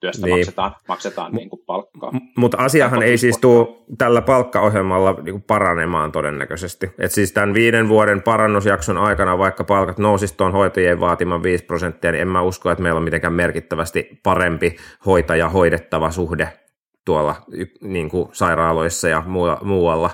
työstä 0.00 0.26
niin. 0.26 0.36
maksetaan, 0.36 0.74
maksetaan 0.88 1.32
niin 1.32 1.50
kuin 1.50 1.62
palkkaa. 1.66 2.12
Mutta 2.36 2.56
asiahan 2.60 3.02
ei 3.02 3.18
siis 3.18 3.38
tule 3.38 3.68
tällä 3.98 4.22
palkkaohjelmalla 4.22 5.12
niin 5.12 5.32
kuin 5.32 5.42
paranemaan 5.42 6.12
todennäköisesti. 6.12 6.90
Et 6.98 7.12
siis 7.12 7.32
tämän 7.32 7.54
viiden 7.54 7.88
vuoden 7.88 8.22
parannusjakson 8.22 8.98
aikana, 8.98 9.38
vaikka 9.38 9.64
palkat 9.64 9.98
nousisi 9.98 10.36
tuon 10.36 10.52
hoitajien 10.52 11.00
vaatiman 11.00 11.42
5 11.42 11.64
prosenttia, 11.64 12.12
niin 12.12 12.22
en 12.22 12.28
mä 12.28 12.42
usko, 12.42 12.70
että 12.70 12.82
meillä 12.82 12.98
on 12.98 13.04
mitenkään 13.04 13.32
merkittävästi 13.32 14.20
parempi 14.22 14.76
hoitaja-hoidettava 15.06 16.10
suhde 16.10 16.52
tuolla 17.06 17.34
niin 17.80 18.10
kuin 18.10 18.28
sairaaloissa 18.32 19.08
ja 19.08 19.22
muualla, 19.62 20.10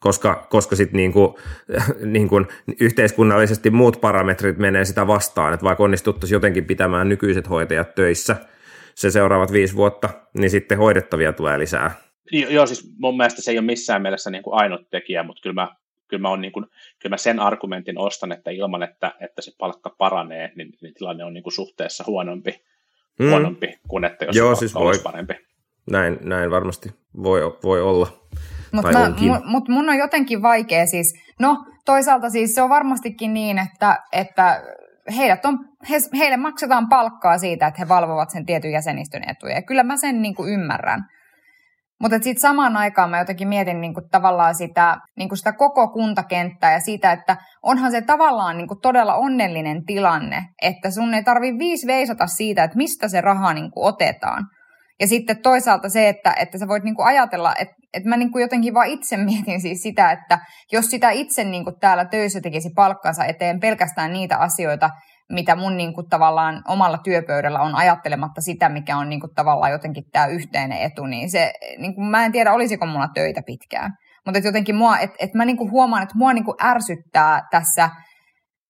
koska, 0.00 0.46
koska 0.50 0.76
sitten 0.76 0.96
niin 0.96 1.12
kuin, 1.12 1.34
niin 2.14 2.28
kuin 2.28 2.46
yhteiskunnallisesti 2.80 3.70
muut 3.70 4.00
parametrit 4.00 4.58
menee 4.58 4.84
sitä 4.84 5.06
vastaan, 5.06 5.54
että 5.54 5.64
vaikka 5.64 5.84
onnistuttaisiin 5.84 6.36
jotenkin 6.36 6.64
pitämään 6.64 7.08
nykyiset 7.08 7.50
hoitajat 7.50 7.94
töissä 7.94 8.36
se 8.94 9.10
seuraavat 9.10 9.52
viisi 9.52 9.76
vuotta, 9.76 10.08
niin 10.38 10.50
sitten 10.50 10.78
hoidettavia 10.78 11.32
tulee 11.32 11.58
lisää. 11.58 11.90
Joo, 12.32 12.66
siis 12.66 12.94
mun 12.98 13.16
mielestä 13.16 13.42
se 13.42 13.50
ei 13.50 13.58
ole 13.58 13.66
missään 13.66 14.02
mielessä 14.02 14.30
niin 14.30 14.42
kuin 14.42 14.54
ainut 14.54 14.90
tekijä, 14.90 15.22
mutta 15.22 15.42
kyllä 15.42 15.54
mä, 15.54 15.68
kyllä 16.08 16.20
mä, 16.20 16.28
on 16.28 16.40
niin 16.40 16.52
kuin, 16.52 16.66
kyllä 17.02 17.12
mä 17.12 17.16
sen 17.16 17.40
argumentin 17.40 17.98
ostan, 17.98 18.32
että 18.32 18.50
ilman, 18.50 18.82
että, 18.82 19.12
että 19.20 19.42
se 19.42 19.52
palkka 19.58 19.94
paranee, 19.98 20.52
niin, 20.56 20.72
niin 20.82 20.94
tilanne 20.94 21.24
on 21.24 21.34
niin 21.34 21.42
kuin 21.42 21.52
suhteessa 21.52 22.04
huonompi, 22.06 22.62
mm. 23.18 23.28
huonompi 23.28 23.74
kuin 23.88 24.04
että 24.04 24.24
jos 24.24 24.36
Joo, 24.36 24.54
se 24.54 24.58
siis 24.58 24.74
voi. 24.74 24.98
parempi 25.02 25.34
näin, 25.90 26.18
näin 26.22 26.50
varmasti 26.50 26.88
voi, 27.22 27.40
voi 27.62 27.82
olla. 27.82 28.06
Mutta 28.72 29.10
mun, 29.20 29.42
mut 29.44 29.68
mun 29.68 29.88
on 29.88 29.96
jotenkin 29.96 30.42
vaikea 30.42 30.86
siis, 30.86 31.14
no 31.40 31.64
toisaalta 31.84 32.30
siis 32.30 32.54
se 32.54 32.62
on 32.62 32.70
varmastikin 32.70 33.34
niin, 33.34 33.58
että, 33.58 33.98
että 34.12 34.62
heidät 35.16 35.44
on, 35.44 35.58
he, 35.90 35.96
heille 36.18 36.36
maksetaan 36.36 36.88
palkkaa 36.88 37.38
siitä, 37.38 37.66
että 37.66 37.80
he 37.80 37.88
valvovat 37.88 38.30
sen 38.30 38.46
tietyn 38.46 38.72
jäsenistön 38.72 39.22
etuja. 39.28 39.54
Ja 39.54 39.62
kyllä 39.62 39.82
mä 39.82 39.96
sen 39.96 40.22
niin 40.22 40.34
kuin 40.34 40.52
ymmärrän. 40.52 41.04
Mutta 42.00 42.18
sitten 42.20 42.40
samaan 42.40 42.76
aikaan 42.76 43.10
mä 43.10 43.18
jotenkin 43.18 43.48
mietin 43.48 43.80
niin 43.80 43.94
kuin 43.94 44.08
tavallaan 44.10 44.54
sitä, 44.54 44.96
niin 45.16 45.28
kuin 45.28 45.38
sitä 45.38 45.52
koko 45.52 45.88
kuntakenttää 45.88 46.72
ja 46.72 46.80
sitä, 46.80 47.12
että 47.12 47.36
onhan 47.62 47.90
se 47.90 48.02
tavallaan 48.02 48.56
niin 48.56 48.68
kuin 48.68 48.80
todella 48.80 49.14
onnellinen 49.14 49.84
tilanne, 49.84 50.44
että 50.62 50.90
sun 50.90 51.14
ei 51.14 51.24
tarvi 51.24 51.58
viisi 51.58 51.86
veisata 51.86 52.26
siitä, 52.26 52.64
että 52.64 52.76
mistä 52.76 53.08
se 53.08 53.20
raha 53.20 53.52
niin 53.52 53.70
kuin 53.70 53.86
otetaan. 53.86 54.46
Ja 55.02 55.08
sitten 55.08 55.42
toisaalta 55.42 55.88
se, 55.88 56.08
että, 56.08 56.34
että 56.38 56.58
sä 56.58 56.68
voit 56.68 56.84
niinku 56.84 57.02
ajatella, 57.02 57.54
että, 57.58 57.74
että 57.94 58.08
mä 58.08 58.16
niinku 58.16 58.38
jotenkin 58.38 58.74
vaan 58.74 58.86
itse 58.86 59.16
mietin 59.16 59.60
siis 59.60 59.82
sitä, 59.82 60.12
että 60.12 60.38
jos 60.72 60.86
sitä 60.86 61.10
itse 61.10 61.44
niinku 61.44 61.72
täällä 61.72 62.04
töissä 62.04 62.40
tekisi 62.40 62.70
palkkansa 62.74 63.24
eteen 63.24 63.60
pelkästään 63.60 64.12
niitä 64.12 64.36
asioita, 64.36 64.90
mitä 65.32 65.56
mun 65.56 65.76
niinku 65.76 66.02
tavallaan 66.02 66.62
omalla 66.68 66.98
työpöydällä 66.98 67.60
on 67.60 67.74
ajattelematta 67.74 68.40
sitä, 68.40 68.68
mikä 68.68 68.96
on 68.96 69.08
niinku 69.08 69.28
tavallaan 69.34 69.72
jotenkin 69.72 70.04
tämä 70.12 70.26
yhteinen 70.26 70.82
etu, 70.82 71.06
niin 71.06 71.30
se, 71.30 71.52
niinku, 71.78 72.00
mä 72.00 72.24
en 72.24 72.32
tiedä, 72.32 72.52
olisiko 72.52 72.86
mulla 72.86 73.08
töitä 73.14 73.42
pitkään. 73.46 73.90
Mutta 74.26 74.38
jotenkin 74.38 74.74
mua, 74.74 74.98
että 74.98 75.16
et 75.18 75.34
mä 75.34 75.44
niinku 75.44 75.70
huomaan, 75.70 76.02
että 76.02 76.18
mua 76.18 76.32
niinku 76.32 76.54
ärsyttää 76.62 77.42
tässä– 77.50 77.90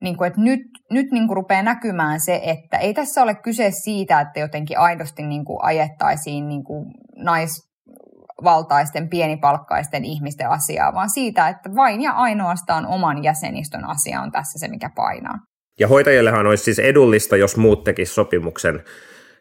niin 0.03 0.17
kuin, 0.17 0.27
että 0.27 0.41
nyt, 0.41 0.61
nyt 0.91 1.07
niin 1.13 1.27
kuin 1.27 1.37
rupeaa 1.37 1.63
näkymään 1.63 2.21
se, 2.21 2.41
että 2.45 2.79
ei 2.79 2.95
tässä 2.95 3.23
ole 3.23 3.35
kyse 3.35 3.71
siitä, 3.71 4.21
että 4.21 4.41
jotenkin 4.41 4.79
aidosti 4.79 5.23
niin 5.23 5.45
kuin 5.45 5.59
ajettaisiin 5.63 6.49
niin 6.49 6.65
kuin 6.65 6.87
naisvaltaisten, 7.17 9.09
pienipalkkaisten 9.09 10.05
ihmisten 10.05 10.51
asiaa, 10.51 10.95
vaan 10.95 11.11
siitä, 11.11 11.49
että 11.49 11.71
vain 11.77 12.03
ja 12.03 12.13
ainoastaan 12.13 12.87
oman 12.87 13.25
jäsenistön 13.25 13.85
asia 13.85 14.21
on 14.21 14.33
tässä 14.33 14.59
se, 14.59 14.69
mikä 14.69 14.91
painaa. 14.97 15.39
Ja 15.81 15.89
hoitajillehan 15.89 16.47
olisi 16.47 16.65
siis 16.65 16.79
edullista, 16.79 17.37
jos 17.37 17.57
muut 17.57 17.85
tekisivät 17.85 18.15
sopimuksen, 18.15 18.83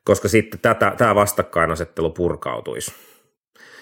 koska 0.05 0.27
sitten 0.27 0.59
tätä, 0.59 0.93
tämä 0.97 1.15
vastakkainasettelu 1.15 2.11
purkautuisi. 2.11 3.10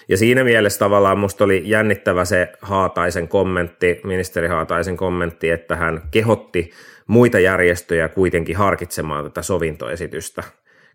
Ja 0.08 0.16
siinä 0.16 0.44
mielessä 0.44 0.78
tavallaan 0.78 1.18
musta 1.18 1.44
oli 1.44 1.62
jännittävä 1.64 2.24
se 2.24 2.52
Haataisen 2.62 3.28
kommentti, 3.28 4.00
ministeri 4.04 4.48
Haataisen 4.48 4.96
kommentti, 4.96 5.50
että 5.50 5.76
hän 5.76 6.02
kehotti 6.10 6.70
muita 7.06 7.38
järjestöjä 7.38 8.08
kuitenkin 8.08 8.56
harkitsemaan 8.56 9.24
tätä 9.24 9.42
sovintoesitystä. 9.42 10.42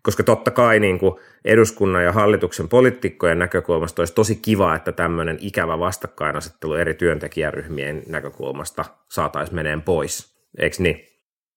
Koska 0.02 0.22
totta 0.22 0.50
kai 0.50 0.80
niin 0.80 0.98
kuin 0.98 1.14
eduskunnan 1.44 2.04
ja 2.04 2.12
hallituksen 2.12 2.68
poliitikkojen 2.68 3.38
näkökulmasta 3.38 4.02
olisi 4.02 4.14
tosi 4.14 4.36
kiva, 4.36 4.76
että 4.76 4.92
tämmöinen 4.92 5.38
ikävä 5.40 5.78
vastakkainasettelu 5.78 6.74
eri 6.74 6.94
työntekijäryhmien 6.94 8.02
näkökulmasta 8.08 8.84
saataisiin 9.10 9.54
meneen 9.54 9.82
pois. 9.82 10.36
Eikö 10.58 10.76
niin? 10.78 11.06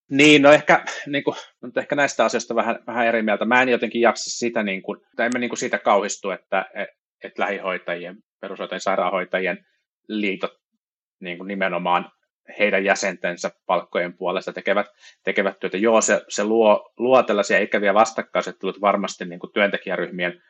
Niin, 0.09 0.41
no 0.41 0.51
ehkä, 0.51 0.83
niin 1.07 1.23
kuin, 1.23 1.35
ehkä 1.77 1.95
näistä 1.95 2.25
asioista 2.25 2.55
vähän, 2.55 2.79
vähän 2.87 3.07
eri 3.07 3.21
mieltä. 3.21 3.45
Mä 3.45 3.61
en 3.61 3.69
jotenkin 3.69 4.01
jaksa 4.01 4.37
sitä, 4.37 4.63
niin 4.63 4.81
kuin, 4.81 4.99
tai 5.15 5.25
en 5.25 5.31
mä 5.33 5.39
niin 5.39 5.49
kuin 5.49 5.59
siitä 5.59 5.77
kauhistu, 5.77 6.29
että, 6.29 6.65
että 7.23 7.41
lähihoitajien, 7.41 8.17
perushoitajien, 8.41 8.81
sairaanhoitajien 8.81 9.65
liitot 10.07 10.51
niin 11.19 11.37
kuin 11.37 11.47
nimenomaan 11.47 12.11
heidän 12.59 12.83
jäsentensä 12.83 13.51
palkkojen 13.65 14.17
puolesta 14.17 14.53
tekevät, 14.53 14.87
tekevät 15.23 15.59
työtä. 15.59 15.77
Joo, 15.77 16.01
se, 16.01 16.21
se 16.29 16.43
luo, 16.43 16.93
luo 16.97 17.23
tällaisia 17.23 17.59
ikäviä 17.59 17.93
vastakkaisettelut 17.93 18.81
varmasti 18.81 19.25
niin 19.25 19.39
kuin 19.39 19.53
työntekijäryhmien 19.53 20.41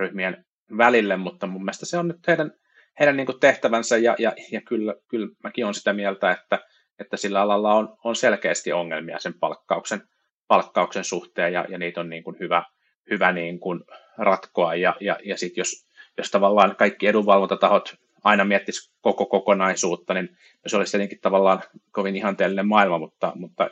ryhmien 0.00 0.44
välille, 0.78 1.16
mutta 1.16 1.46
mun 1.46 1.64
mielestä 1.64 1.86
se 1.86 1.98
on 1.98 2.08
nyt 2.08 2.26
heidän, 2.28 2.52
heidän 3.00 3.16
niin 3.16 3.26
kuin 3.26 3.40
tehtävänsä 3.40 3.96
ja, 3.96 4.16
ja, 4.18 4.32
ja 4.50 4.60
kyllä, 4.60 4.94
kyllä 5.08 5.28
mäkin 5.42 5.64
olen 5.64 5.74
sitä 5.74 5.92
mieltä, 5.92 6.30
että, 6.30 6.58
että 6.98 7.16
sillä 7.16 7.40
alalla 7.40 7.74
on, 7.74 7.96
on 8.04 8.16
selkeästi 8.16 8.72
ongelmia 8.72 9.18
sen 9.18 9.34
palkkauksen, 9.40 10.02
palkkauksen 10.48 11.04
suhteen 11.04 11.52
ja, 11.52 11.66
ja 11.68 11.78
niitä 11.78 12.00
on 12.00 12.10
niin 12.10 12.24
kuin 12.24 12.36
hyvä, 12.40 12.62
hyvä 13.10 13.32
niin 13.32 13.60
kuin 13.60 13.80
ratkoa 14.18 14.74
ja, 14.74 14.96
ja, 15.00 15.18
ja 15.24 15.36
sitten 15.38 15.60
jos 15.60 15.86
jos 16.18 16.30
tavallaan 16.30 16.76
kaikki 16.76 17.06
edunvalvontatahot 17.06 17.94
aina 18.24 18.44
miettisi 18.44 18.92
koko 19.00 19.26
kokonaisuutta, 19.26 20.14
niin 20.14 20.36
se 20.66 20.76
olisi 20.76 20.92
tietenkin 20.92 21.20
tavallaan 21.20 21.62
kovin 21.90 22.16
ihanteellinen 22.16 22.66
maailma, 22.66 22.98
mutta, 22.98 23.32
mutta 23.34 23.70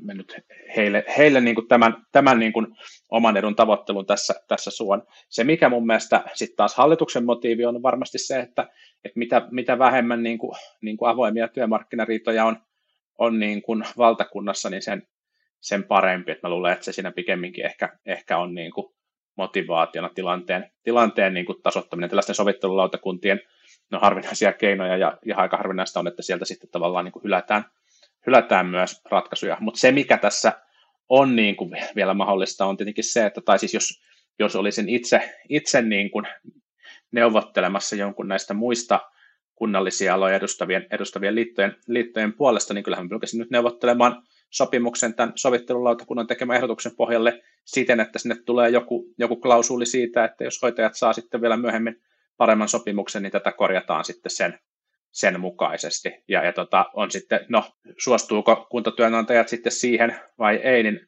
mä 0.00 0.14
nyt 0.14 0.36
heille, 0.76 1.04
heille 1.18 1.40
niin 1.40 1.54
kuin 1.54 1.68
tämän, 1.68 2.06
tämän 2.12 2.38
niin 2.38 2.52
kuin 2.52 2.66
oman 3.10 3.36
edun 3.36 3.56
tavoittelun 3.56 4.06
tässä, 4.06 4.34
tässä 4.48 4.70
suon. 4.70 5.02
Se, 5.28 5.44
mikä 5.44 5.68
mun 5.68 5.86
mielestä 5.86 6.24
sitten 6.34 6.56
taas 6.56 6.74
hallituksen 6.74 7.24
motiivi 7.24 7.64
on 7.64 7.82
varmasti 7.82 8.18
se, 8.18 8.40
että, 8.40 8.62
että 9.04 9.18
mitä, 9.18 9.48
mitä 9.50 9.78
vähemmän 9.78 10.22
niin 10.22 10.38
kuin, 10.38 10.52
niin 10.80 10.96
kuin 10.96 11.10
avoimia 11.10 11.48
työmarkkinariitoja 11.48 12.44
on, 12.44 12.56
on 13.18 13.38
niin 13.38 13.62
kuin 13.62 13.84
valtakunnassa, 13.98 14.70
niin 14.70 14.82
sen, 14.82 15.06
sen 15.60 15.84
parempi. 15.84 16.32
Että 16.32 16.46
mä 16.46 16.50
luulen, 16.50 16.72
että 16.72 16.84
se 16.84 16.92
siinä 16.92 17.12
pikemminkin 17.12 17.64
ehkä, 17.64 17.98
ehkä 18.06 18.38
on 18.38 18.54
niin 18.54 18.72
kuin 18.72 18.94
motivaationa 19.36 20.08
tilanteen, 20.08 20.70
tilanteen 20.82 21.34
niin 21.34 21.46
kuin 21.46 21.62
tasoittaminen. 21.62 22.10
Tällaisten 22.10 22.34
sovittelulautakuntien 22.34 23.40
no, 23.90 23.98
harvinaisia 23.98 24.52
keinoja 24.52 24.96
ja, 24.96 25.18
ja 25.26 25.36
aika 25.36 25.56
harvinaista 25.56 26.00
on, 26.00 26.06
että 26.06 26.22
sieltä 26.22 26.44
sitten 26.44 26.70
tavallaan 26.70 27.04
niin 27.04 27.12
kuin 27.12 27.22
hylätään, 27.22 27.64
hylätään 28.26 28.66
myös 28.66 29.00
ratkaisuja. 29.10 29.56
Mutta 29.60 29.80
se, 29.80 29.92
mikä 29.92 30.18
tässä 30.18 30.52
on 31.08 31.36
niin 31.36 31.56
kuin 31.56 31.70
vielä 31.96 32.14
mahdollista, 32.14 32.66
on 32.66 32.76
tietenkin 32.76 33.04
se, 33.04 33.26
että 33.26 33.40
tai 33.40 33.58
siis 33.58 33.74
jos, 33.74 34.02
jos 34.38 34.56
olisin 34.56 34.88
itse, 34.88 35.34
itse 35.48 35.82
niin 35.82 36.10
kuin 36.10 36.26
neuvottelemassa 37.12 37.96
jonkun 37.96 38.28
näistä 38.28 38.54
muista 38.54 39.00
kunnallisia 39.54 40.14
aloja 40.14 40.36
edustavien, 40.36 40.86
edustavien 40.90 41.34
liittojen, 41.34 41.76
liittojen 41.88 42.32
puolesta, 42.32 42.74
niin 42.74 42.84
kyllähän 42.84 43.08
pyrkisin 43.08 43.38
nyt 43.38 43.50
neuvottelemaan 43.50 44.22
sopimuksen 44.54 45.14
tämän 45.14 45.32
sovittelulautakunnan 45.36 46.26
tekemän 46.26 46.56
ehdotuksen 46.56 46.96
pohjalle 46.96 47.42
siten, 47.64 48.00
että 48.00 48.18
sinne 48.18 48.36
tulee 48.46 48.70
joku, 48.70 49.14
joku 49.18 49.36
klausuli 49.36 49.86
siitä, 49.86 50.24
että 50.24 50.44
jos 50.44 50.62
hoitajat 50.62 50.94
saa 50.94 51.12
sitten 51.12 51.40
vielä 51.40 51.56
myöhemmin 51.56 52.02
paremman 52.36 52.68
sopimuksen, 52.68 53.22
niin 53.22 53.32
tätä 53.32 53.52
korjataan 53.52 54.04
sitten 54.04 54.30
sen, 54.30 54.58
sen 55.12 55.40
mukaisesti. 55.40 56.12
Ja, 56.28 56.44
ja 56.44 56.52
tota, 56.52 56.84
on 56.94 57.10
sitten, 57.10 57.40
no, 57.48 57.64
suostuuko 57.98 58.66
kuntatyönantajat 58.70 59.48
sitten 59.48 59.72
siihen 59.72 60.16
vai 60.38 60.56
ei, 60.56 60.82
niin, 60.82 61.00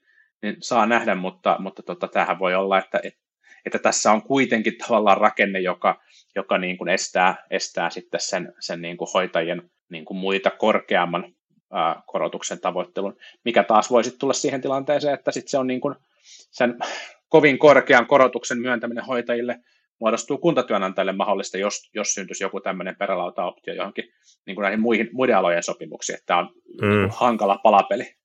niin 0.42 0.56
saa 0.60 0.86
nähdä, 0.86 1.14
mutta, 1.14 1.56
mutta 1.58 1.82
tota, 1.82 2.08
tämähän 2.08 2.38
voi 2.38 2.54
olla, 2.54 2.78
että, 2.78 3.00
että 3.66 3.78
tässä 3.78 4.12
on 4.12 4.22
kuitenkin 4.22 4.78
tavallaan 4.78 5.18
rakenne, 5.18 5.60
joka, 5.60 6.00
joka 6.34 6.58
niin 6.58 6.78
kuin 6.78 6.88
estää, 6.88 7.46
estää 7.50 7.90
sitten 7.90 8.20
sen, 8.20 8.52
sen 8.60 8.82
niin 8.82 8.96
kuin 8.96 9.08
hoitajien 9.14 9.70
niin 9.90 10.04
kuin 10.04 10.18
muita 10.18 10.50
korkeamman 10.50 11.35
korotuksen 12.06 12.60
tavoittelun, 12.60 13.16
mikä 13.44 13.62
taas 13.62 13.90
voisi 13.90 14.18
tulla 14.18 14.32
siihen 14.32 14.60
tilanteeseen, 14.60 15.14
että 15.14 15.30
sitten 15.30 15.50
se 15.50 15.58
on 15.58 15.66
niin 15.66 15.80
kuin 15.80 15.94
sen 16.50 16.78
kovin 17.28 17.58
korkean 17.58 18.06
korotuksen 18.06 18.58
myöntäminen 18.58 19.04
hoitajille 19.04 19.60
muodostuu 20.00 20.38
kuntatyönantajille 20.38 21.12
mahdollista, 21.12 21.58
jos, 21.58 21.90
jos 21.94 22.14
syntyisi 22.14 22.44
joku 22.44 22.60
tämmöinen 22.60 22.96
perälautaoptio 22.96 23.74
johonkin 23.74 24.04
niin 24.46 24.54
kuin 24.54 24.62
näihin 24.62 24.80
muihin, 24.80 25.08
muiden 25.12 25.36
alojen 25.36 25.62
sopimuksiin, 25.62 26.16
että 26.16 26.26
tämä 26.26 26.40
on 26.40 26.50
mm. 26.82 27.08
hankala 27.10 27.58
palapeli. 27.62 28.16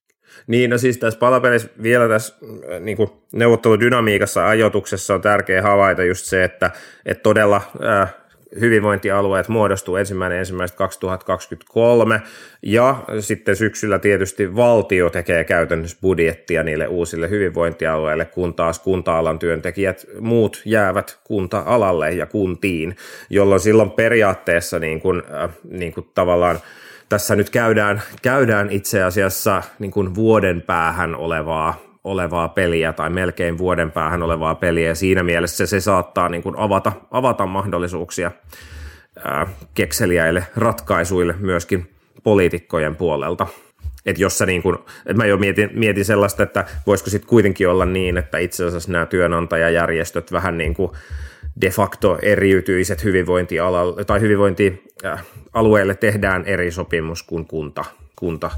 Niin, 0.46 0.70
no 0.70 0.78
siis 0.78 0.98
tässä 0.98 1.18
palapelissä 1.18 1.68
vielä 1.82 2.08
tässä 2.08 2.34
äh, 2.72 2.80
niin 2.80 2.96
kuin 2.96 3.10
neuvotteludynamiikassa 3.32 4.48
ajoituksessa 4.48 5.14
on 5.14 5.20
tärkeä 5.20 5.62
havaita 5.62 6.04
just 6.04 6.26
se, 6.26 6.44
että, 6.44 6.70
että 7.06 7.22
todella 7.22 7.56
äh, 7.84 8.14
hyvinvointialueet 8.60 9.48
muodostuu 9.48 9.96
ensimmäinen 9.96 10.38
ensimmäistä 10.38 10.76
2023 10.76 12.22
ja 12.62 13.04
sitten 13.20 13.56
syksyllä 13.56 13.98
tietysti 13.98 14.56
valtio 14.56 15.10
tekee 15.10 15.44
käytännössä 15.44 15.98
budjettia 16.02 16.62
niille 16.62 16.86
uusille 16.86 17.30
hyvinvointialueille, 17.30 18.24
kun 18.24 18.54
taas 18.54 18.78
kunta-alan 18.78 19.38
työntekijät 19.38 20.06
muut 20.20 20.62
jäävät 20.64 21.18
kunta-alalle 21.24 22.10
ja 22.10 22.26
kuntiin, 22.26 22.96
jolloin 23.30 23.60
silloin 23.60 23.90
periaatteessa 23.90 24.78
niin 24.78 25.00
kuin, 25.00 25.22
äh, 25.34 25.50
niin 25.70 25.92
kuin 25.92 26.10
tavallaan 26.14 26.58
tässä 27.08 27.36
nyt 27.36 27.50
käydään, 27.50 28.02
käydään 28.22 28.70
itse 28.70 29.02
asiassa 29.02 29.62
niin 29.78 29.90
kuin 29.90 30.14
vuoden 30.14 30.62
päähän 30.62 31.14
olevaa 31.14 31.91
olevaa 32.04 32.48
peliä 32.48 32.92
tai 32.92 33.10
melkein 33.10 33.58
vuoden 33.58 33.90
päähän 33.90 34.22
olevaa 34.22 34.54
peliä 34.54 34.88
ja 34.88 34.94
siinä 34.94 35.22
mielessä 35.22 35.66
se 35.66 35.80
saattaa 35.80 36.28
niin 36.28 36.42
kuin 36.42 36.56
avata, 36.58 36.92
avata 37.10 37.46
mahdollisuuksia 37.46 38.30
ää, 39.24 39.46
kekseliäille 39.74 40.46
ratkaisuille 40.56 41.34
myöskin 41.38 41.94
poliitikkojen 42.22 42.96
puolelta. 42.96 43.46
Että 44.06 44.22
jos 44.22 44.38
sä 44.38 44.46
niin 44.46 44.62
kun, 44.62 44.84
et 45.06 45.16
mä 45.16 45.26
jo 45.26 45.36
mietin, 45.36 45.70
mietin 45.74 46.04
sellaista, 46.04 46.42
että 46.42 46.64
voisiko 46.86 47.10
sitten 47.10 47.28
kuitenkin 47.28 47.68
olla 47.68 47.86
niin, 47.86 48.18
että 48.18 48.38
itse 48.38 48.64
asiassa 48.64 48.92
nämä 48.92 49.06
työnantajajärjestöt 49.06 50.32
vähän 50.32 50.58
niin 50.58 50.74
kuin 50.74 50.90
de 51.60 51.70
facto 51.70 52.18
eriytyiset 52.22 53.04
hyvinvointialalle 53.04 54.04
tai 54.04 54.20
hyvinvointialueille 54.20 55.94
tehdään 55.94 56.44
eri 56.44 56.70
sopimus 56.70 57.22
kuin 57.22 57.46
kunta, 57.46 57.84
kunta 58.16 58.50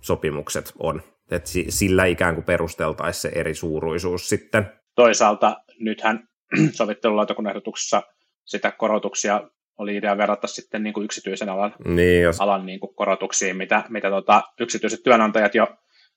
sopimukset 0.00 0.72
on 0.78 1.02
että 1.30 1.50
sillä 1.68 2.04
ikään 2.04 2.34
kuin 2.34 2.44
perusteltaisiin 2.44 3.20
se 3.22 3.38
eri 3.40 3.54
suuruisuus 3.54 4.28
sitten. 4.28 4.72
Toisaalta 4.94 5.56
nythän 5.78 6.28
sovittelulautakunnan 6.78 7.50
ehdotuksessa 7.50 8.02
sitä 8.44 8.70
korotuksia 8.70 9.40
oli 9.78 9.96
idea 9.96 10.18
verrata 10.18 10.46
sitten 10.46 10.82
niin 10.82 10.94
kuin 10.94 11.04
yksityisen 11.04 11.48
alan, 11.48 11.74
niin, 11.84 12.22
jos... 12.22 12.40
alan 12.40 12.66
niin 12.66 12.80
kuin 12.80 12.94
korotuksiin, 12.94 13.56
mitä, 13.56 13.84
mitä 13.88 14.10
tota, 14.10 14.42
yksityiset 14.60 15.02
työnantajat 15.02 15.54
jo, 15.54 15.66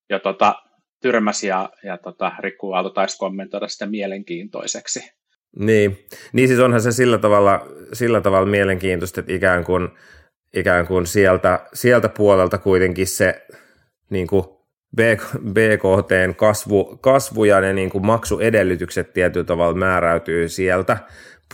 jo 0.10 0.20
tota, 0.20 0.56
tyrmäsi 1.02 1.48
ja, 1.48 1.70
ja 1.84 1.98
tota, 1.98 2.32
Rikku 2.40 2.74
Aalto 2.74 2.90
taisi 2.90 3.18
kommentoida 3.18 3.68
sitä 3.68 3.86
mielenkiintoiseksi. 3.86 5.00
Niin. 5.60 5.98
niin, 6.34 6.48
siis 6.48 6.60
onhan 6.60 6.82
se 6.82 6.92
sillä 6.92 7.18
tavalla, 7.18 7.68
sillä 7.94 8.22
tavalla 8.22 8.46
mielenkiintoista, 8.50 9.20
että 9.20 9.34
ikään 9.34 9.64
kuin, 9.64 9.90
ikään 10.54 10.88
kuin 10.88 11.08
sieltä, 11.08 11.60
sieltä 11.74 12.10
puolelta 12.10 12.58
kuitenkin 12.58 13.08
se 13.08 13.46
niin 14.10 14.28
kuin 14.28 14.57
BKTn 15.54 16.36
kasvu, 16.36 16.98
kasvu 17.02 17.44
ja 17.44 17.62
ne 17.62 17.74
niin 17.74 17.90
kuin 17.90 18.06
maksuedellytykset 18.06 19.14
tietyllä 19.14 19.46
tavalla 19.46 19.78
määräytyy 19.78 20.50
sieltä, 20.50 20.98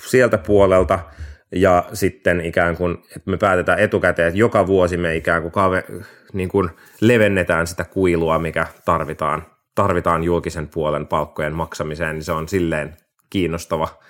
sieltä 0.08 0.38
puolelta. 0.38 1.00
Ja 1.56 1.86
sitten 1.93 2.41
ikään 2.41 2.78
kuin, 2.78 2.98
että 3.15 3.32
me 3.32 3.38
päätetään 3.38 3.80
etukäteen, 3.80 4.28
että 4.28 4.39
joka 4.39 4.67
vuosi 4.67 4.98
me 4.98 5.15
ikään 5.15 5.41
kuin, 5.41 5.52
kave, 5.52 5.84
niin 6.34 6.50
kuin 6.50 6.69
levennetään 7.02 7.67
sitä 7.67 7.84
kuilua, 7.84 8.39
mikä 8.39 8.67
tarvitaan, 8.86 9.46
tarvitaan 9.76 10.24
julkisen 10.24 10.67
puolen 10.67 11.08
palkkojen 11.08 11.54
maksamiseen, 11.54 12.15
niin 12.15 12.24
se 12.24 12.32
on 12.32 12.48
silleen 12.48 12.98
kiinnostava– 13.30 13.88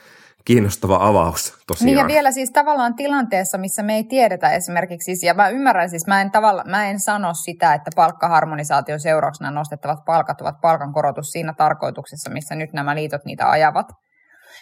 kiinnostava 0.46 1.08
avaus 1.08 1.58
tosiaan. 1.68 1.86
Niin 1.86 1.98
ja 1.98 2.08
vielä 2.08 2.32
siis 2.32 2.52
tavallaan 2.52 2.96
tilanteessa, 2.96 3.58
missä 3.58 3.84
me 3.84 3.96
ei 3.96 4.04
tiedetä 4.04 4.52
esimerkiksi, 4.52 5.06
siis, 5.06 5.24
ja 5.24 5.34
mä 5.34 5.50
ymmärrän 5.50 5.90
siis, 5.90 6.08
mä 6.08 6.22
en, 6.22 6.32
tavalla, 6.32 6.64
mä 6.68 6.90
en 6.90 7.00
sano 7.00 7.34
sitä, 7.34 7.74
että 7.74 7.92
palkkaharmonisaation 7.96 9.00
seurauksena 9.00 9.52
nostettavat 9.52 10.00
palkat 10.06 10.42
ovat 10.42 10.56
palkankorotus 10.62 11.28
siinä 11.28 11.54
tarkoituksessa, 11.54 12.30
missä 12.30 12.56
nyt 12.56 12.74
nämä 12.74 12.96
liitot 12.96 13.26
niitä 13.26 13.50
ajavat. 13.50 13.88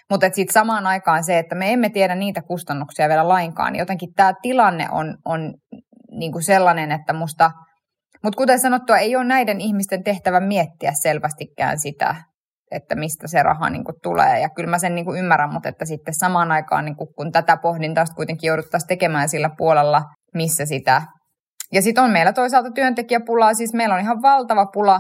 Mutta 0.10 0.26
sitten 0.26 0.54
samaan 0.54 0.88
aikaan 0.88 1.24
se, 1.24 1.40
että 1.40 1.56
me 1.56 1.74
emme 1.74 1.90
tiedä 1.90 2.16
niitä 2.16 2.42
kustannuksia 2.42 3.10
vielä 3.10 3.28
lainkaan, 3.28 3.74
niin 3.74 3.80
jotenkin 3.80 4.14
tämä 4.16 4.34
tilanne 4.42 4.88
on, 4.92 5.18
on 5.26 5.54
niinku 6.12 6.42
sellainen, 6.42 6.92
että 6.92 7.14
musta, 7.14 7.52
mutta 8.24 8.38
kuten 8.38 8.60
sanottua, 8.60 8.98
ei 8.98 9.16
ole 9.16 9.24
näiden 9.24 9.62
ihmisten 9.62 10.04
tehtävä 10.04 10.40
miettiä 10.40 10.92
selvästikään 11.02 11.80
sitä, 11.80 12.16
että 12.72 12.96
mistä 12.96 13.28
se 13.28 13.44
raha 13.44 13.70
niin 13.70 13.84
kuin 13.84 13.96
tulee. 14.04 14.40
Ja 14.40 14.50
kyllä 14.50 14.70
mä 14.70 14.78
sen 14.78 14.96
niin 14.96 15.06
kuin 15.06 15.20
ymmärrän, 15.20 15.54
mutta 15.54 15.70
että 15.70 15.86
sitten 15.86 16.14
samaan 16.14 16.52
aikaan, 16.52 16.86
niin 16.86 16.96
kuin, 16.96 17.08
kun 17.18 17.32
tätä 17.32 17.58
pohdintaa 17.58 18.06
kuitenkin 18.16 18.48
jouduttaisiin 18.48 18.88
tekemään 18.88 19.30
sillä 19.30 19.50
puolella, 19.58 20.02
missä 20.34 20.66
sitä. 20.66 21.02
Ja 21.74 21.82
sitten 21.82 22.04
on 22.04 22.12
meillä 22.12 22.34
toisaalta 22.34 22.72
työntekijäpulaa, 22.72 23.54
siis 23.54 23.74
meillä 23.74 23.96
on 23.96 24.02
ihan 24.02 24.22
valtava 24.22 24.66
pula 24.66 25.00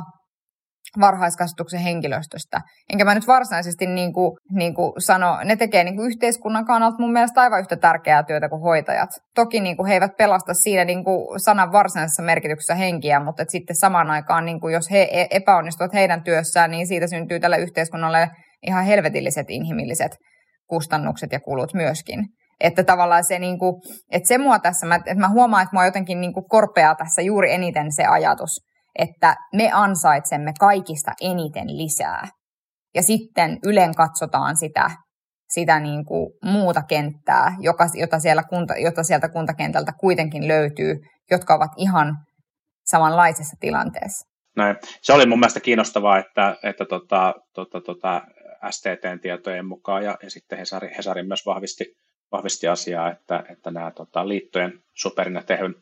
varhaiskasvatuksen 1.00 1.80
henkilöstöstä. 1.80 2.62
Enkä 2.94 3.06
mä 3.06 3.16
nyt 3.16 3.28
varsinaisesti 3.28 3.88
niin 3.88 4.14
kuin, 4.14 4.38
niin 4.52 4.74
kuin 4.74 4.94
sano, 4.98 5.38
ne 5.44 5.56
tekee 5.56 5.84
niin 5.84 5.96
kuin 5.96 6.08
yhteiskunnan 6.08 6.66
kannalta 6.66 6.98
mun 7.00 7.12
mielestä 7.14 7.42
aivan 7.42 7.60
yhtä 7.60 7.76
tärkeää 7.76 8.24
työtä 8.24 8.50
kuin 8.50 8.62
hoitajat. 8.62 9.10
Toki 9.36 9.60
niin 9.60 9.78
kuin 9.78 9.88
he 9.88 9.94
eivät 9.94 10.18
pelasta 10.18 10.54
siinä 10.54 10.86
niin 10.86 11.04
kuin 11.04 11.40
sanan 11.40 11.72
varsinaisessa 11.72 12.24
merkityksessä 12.24 12.76
henkiä, 12.76 13.20
mutta 13.20 13.44
sitten 13.48 13.76
samaan 13.76 14.10
aikaan, 14.10 14.46
niin 14.46 14.60
kuin 14.60 14.74
jos 14.74 14.92
he 14.92 15.02
e-, 15.12 15.28
epäonnistuvat 15.32 15.94
heidän 15.94 16.24
työssään, 16.24 16.72
niin 16.72 16.88
siitä 16.88 17.08
syntyy 17.08 17.40
tälle 17.40 17.58
yhteiskunnalle 17.58 18.30
ihan 18.68 18.86
helvetilliset 18.86 19.50
inhimilliset 19.50 20.12
kustannukset 20.68 21.32
ja 21.32 21.40
kulut 21.40 21.74
myöskin. 21.74 22.20
Että 22.60 22.84
tavallaan 22.84 23.24
se, 23.24 23.40
niin 23.40 23.60
kuin, 23.60 23.82
että 24.12 24.28
se 24.28 24.38
mua 24.38 24.60
tässä, 24.60 24.88
että 24.96 25.16
mä 25.16 25.30
huomaan, 25.30 25.64
että 25.64 25.76
mua 25.76 25.86
jotenkin 25.86 26.22
niin 26.22 26.34
kuin 26.34 26.46
korpeaa 26.50 26.96
tässä 26.96 27.22
juuri 27.22 27.54
eniten 27.54 27.92
se 27.92 28.06
ajatus, 28.06 28.60
että 28.96 29.36
me 29.56 29.70
ansaitsemme 29.74 30.54
kaikista 30.60 31.12
eniten 31.22 31.78
lisää. 31.78 32.28
Ja 32.96 33.04
sitten 33.04 33.60
ylen 33.66 33.96
katsotaan 33.96 34.58
sitä, 34.58 34.92
sitä 35.50 35.80
niin 35.80 36.06
kuin 36.06 36.34
muuta 36.44 36.82
kenttää, 36.84 37.56
joka, 37.60 37.86
jota, 37.94 38.20
siellä 38.20 38.44
kunta, 38.44 38.78
jota 38.78 39.04
sieltä 39.04 39.30
kuntakentältä 39.30 39.94
kuitenkin 40.00 40.48
löytyy, 40.48 40.96
jotka 41.32 41.56
ovat 41.56 41.72
ihan 41.78 42.18
samanlaisessa 42.86 43.58
tilanteessa. 43.60 44.32
Näin. 44.58 44.76
Se 45.02 45.14
oli 45.14 45.26
mun 45.26 45.40
mielestä 45.40 45.60
kiinnostavaa, 45.60 46.18
että, 46.18 46.58
että 46.64 46.86
tota, 46.86 47.34
tota, 47.54 47.82
tota, 47.82 48.22
STTn 48.70 49.20
tietojen 49.22 49.66
mukaan 49.66 50.04
ja, 50.04 50.18
ja 50.24 50.30
sitten 50.30 50.60
Hesari, 50.60 50.90
Hesari 50.98 51.24
myös 51.24 51.46
vahvisti, 51.46 51.86
vahvisti 52.32 52.68
asiaa, 52.68 53.12
että, 53.12 53.44
että 53.50 53.72
nämä 53.72 53.92
tota, 53.92 54.28
liittojen 54.28 54.74
superina 54.94 55.44
tehyn 55.44 55.76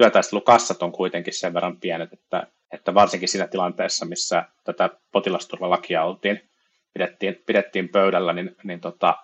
työtaistelukassat 0.00 0.82
on 0.82 0.92
kuitenkin 0.92 1.32
sen 1.32 1.54
verran 1.54 1.80
pienet, 1.80 2.12
että, 2.12 2.46
että 2.72 2.94
varsinkin 2.94 3.28
siinä 3.28 3.46
tilanteessa, 3.46 4.06
missä 4.06 4.44
tätä 4.64 4.90
potilasturvalakia 5.12 6.04
oltiin, 6.04 6.50
pidettiin, 6.94 7.42
pidettiin 7.46 7.88
pöydällä, 7.88 8.32
niin, 8.32 8.56
niin 8.64 8.80
tota, 8.80 9.16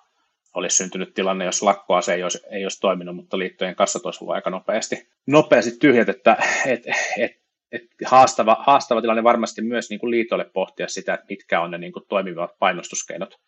olisi 0.55 0.77
syntynyt 0.77 1.15
tilanne, 1.15 1.45
jos 1.45 1.63
lakkoase 1.63 2.15
ei 2.15 2.23
olisi, 2.23 2.39
ei 2.51 2.65
olisi 2.65 2.81
toiminut, 2.81 3.17
mutta 3.17 3.39
liittojen 3.39 3.75
kassat 3.75 4.05
olisi 4.05 4.25
ollut 4.25 4.35
aika 4.35 4.51
nopeasti, 4.51 5.09
nopeasti 5.27 5.71
tyhjät, 5.81 6.09
että 6.09 6.37
et, 6.67 6.83
et, 7.19 7.33
et 7.73 7.83
haastava, 8.07 8.57
haastava 8.61 9.01
tilanne 9.01 9.25
varmasti 9.25 9.63
myös 9.63 9.91
niin 9.91 10.01
kuin 10.01 10.11
liitolle 10.11 10.45
pohtia 10.45 10.89
sitä, 10.89 11.15
että 11.15 11.27
mitkä 11.29 11.61
on 11.61 11.71
ne 11.71 11.79
niin 11.79 11.93
kuin 11.93 12.05
toimivat 12.09 12.59
painostuskeinot 12.59 13.41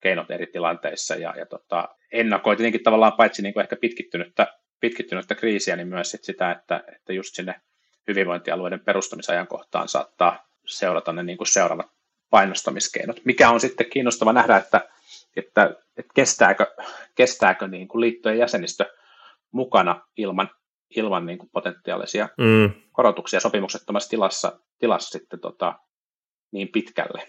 keinot 0.00 0.30
eri 0.30 0.46
tilanteissa. 0.46 1.14
Ja, 1.14 1.34
ja 1.38 1.46
tota, 1.46 1.88
ennakoi 2.12 2.56
tietenkin 2.56 2.82
tavallaan 2.82 3.12
paitsi 3.12 3.42
niin 3.42 3.54
kuin 3.54 3.62
ehkä 3.62 3.76
pitkittynyttä, 3.76 4.46
pitkittynyttä 4.80 5.34
kriisiä, 5.34 5.76
niin 5.76 5.88
myös 5.88 6.10
sit 6.10 6.24
sitä, 6.24 6.50
että, 6.50 6.84
että 6.96 7.12
just 7.12 7.34
sinne 7.34 7.60
hyvinvointialueiden 8.08 8.80
perustamisajankohtaan 8.80 9.88
saattaa 9.88 10.46
seurata 10.66 11.12
ne 11.12 11.22
niin 11.22 11.38
kuin 11.38 11.48
seuraavat 11.48 11.86
painostamiskeinot. 12.30 13.20
Mikä 13.24 13.50
on 13.50 13.60
sitten 13.60 13.90
kiinnostava 13.90 14.32
nähdä, 14.32 14.56
että, 14.56 14.88
että, 15.36 15.74
että 15.96 16.12
kestääkö, 16.14 16.66
kestääkö 17.14 17.68
niin 17.68 17.88
kuin 17.88 18.00
liittojen 18.00 18.38
jäsenistö 18.38 18.84
mukana 19.52 20.00
ilman, 20.16 20.50
ilman 20.96 21.26
niin 21.26 21.38
kuin 21.38 21.50
potentiaalisia 21.52 22.28
mm. 22.38 22.70
korotuksia 22.92 23.40
sopimuksettomassa 23.40 24.10
tilassa, 24.10 24.60
tilassa 24.78 25.18
sitten 25.18 25.40
tota, 25.40 25.74
niin 26.52 26.68
pitkälle. 26.68 27.22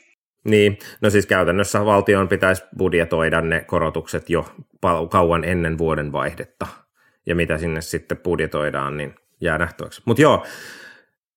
Niin, 0.44 0.78
no 1.02 1.10
siis 1.10 1.26
käytännössä 1.26 1.86
valtion 1.86 2.28
pitäisi 2.28 2.64
budjetoida 2.78 3.42
ne 3.42 3.64
korotukset 3.64 4.30
jo 4.30 4.46
kauan 5.12 5.44
ennen 5.44 5.78
vuoden 5.78 6.12
vaihdetta. 6.12 6.68
Ja 7.28 7.36
mitä 7.36 7.58
sinne 7.58 7.82
sitten 7.82 8.18
budjetoidaan, 8.18 8.98
niin 8.98 9.16
jää 9.42 9.58
nähtäväksi. 9.58 10.02
Mutta 10.06 10.22
joo, 10.22 10.46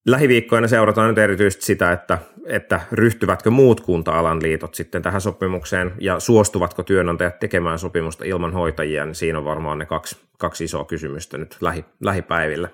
lähiviikkoina 0.06 0.68
seurataan 0.68 1.08
nyt 1.08 1.18
erityisesti 1.18 1.64
sitä, 1.64 1.92
että, 1.92 2.18
että 2.46 2.80
ryhtyvätkö 2.92 3.50
muut 3.50 3.80
kunta-alan 3.80 4.42
liitot 4.42 4.74
sitten 4.74 5.02
tähän 5.02 5.20
sopimukseen 5.20 5.92
ja 6.00 6.20
suostuvatko 6.20 6.82
työnantajat 6.82 7.38
tekemään 7.38 7.78
sopimusta 7.78 8.24
ilman 8.24 8.52
hoitajia, 8.52 9.06
niin 9.06 9.14
siinä 9.14 9.38
on 9.38 9.44
varmaan 9.44 9.78
ne 9.78 9.86
kaksi, 9.86 10.16
kaksi 10.38 10.64
isoa 10.64 10.84
kysymystä 10.84 11.38
nyt 11.38 11.56
lähi, 11.60 11.84
lähipäivillä. 12.00 12.68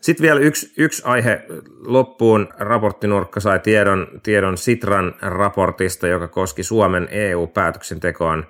Sitten 0.00 0.24
vielä 0.24 0.40
yksi, 0.40 0.72
yksi 0.76 1.02
aihe 1.06 1.46
loppuun. 1.86 2.48
Raporttinurkka 2.58 3.40
sai 3.40 3.58
tiedon, 3.58 4.06
tiedon 4.22 4.58
Sitran 4.58 5.14
raportista, 5.20 6.08
joka 6.08 6.28
koski 6.28 6.62
Suomen 6.62 7.08
EU-päätöksentekoon 7.10 8.46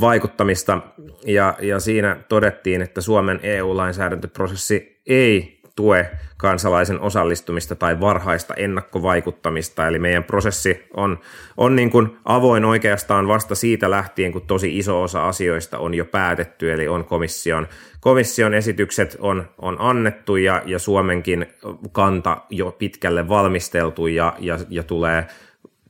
vaikuttamista. 0.00 0.80
Ja, 1.26 1.54
ja 1.60 1.80
siinä 1.80 2.16
todettiin, 2.28 2.82
että 2.82 3.00
Suomen 3.00 3.40
EU-lainsäädäntöprosessi 3.42 5.00
ei 5.06 5.58
tue 5.78 6.10
kansalaisen 6.36 7.00
osallistumista 7.00 7.74
tai 7.74 8.00
varhaista 8.00 8.54
ennakkovaikuttamista. 8.54 9.86
Eli 9.86 9.98
meidän 9.98 10.24
prosessi 10.24 10.84
on, 10.94 11.18
on 11.56 11.76
niin 11.76 11.90
kuin 11.90 12.16
avoin 12.24 12.64
oikeastaan 12.64 13.28
vasta 13.28 13.54
siitä 13.54 13.90
lähtien, 13.90 14.32
kun 14.32 14.46
tosi 14.46 14.78
iso 14.78 15.02
osa 15.02 15.28
asioista 15.28 15.78
on 15.78 15.94
jo 15.94 16.04
päätetty, 16.04 16.72
eli 16.72 16.88
on 16.88 17.04
komission, 17.04 17.68
komission 18.00 18.54
esitykset 18.54 19.16
on, 19.20 19.48
on 19.58 19.76
annettu 19.80 20.36
ja, 20.36 20.62
ja 20.66 20.78
Suomenkin 20.78 21.46
kanta 21.92 22.36
jo 22.50 22.72
pitkälle 22.78 23.28
valmisteltu 23.28 24.06
ja, 24.06 24.34
ja, 24.38 24.58
ja 24.68 24.82
tulee 24.82 25.26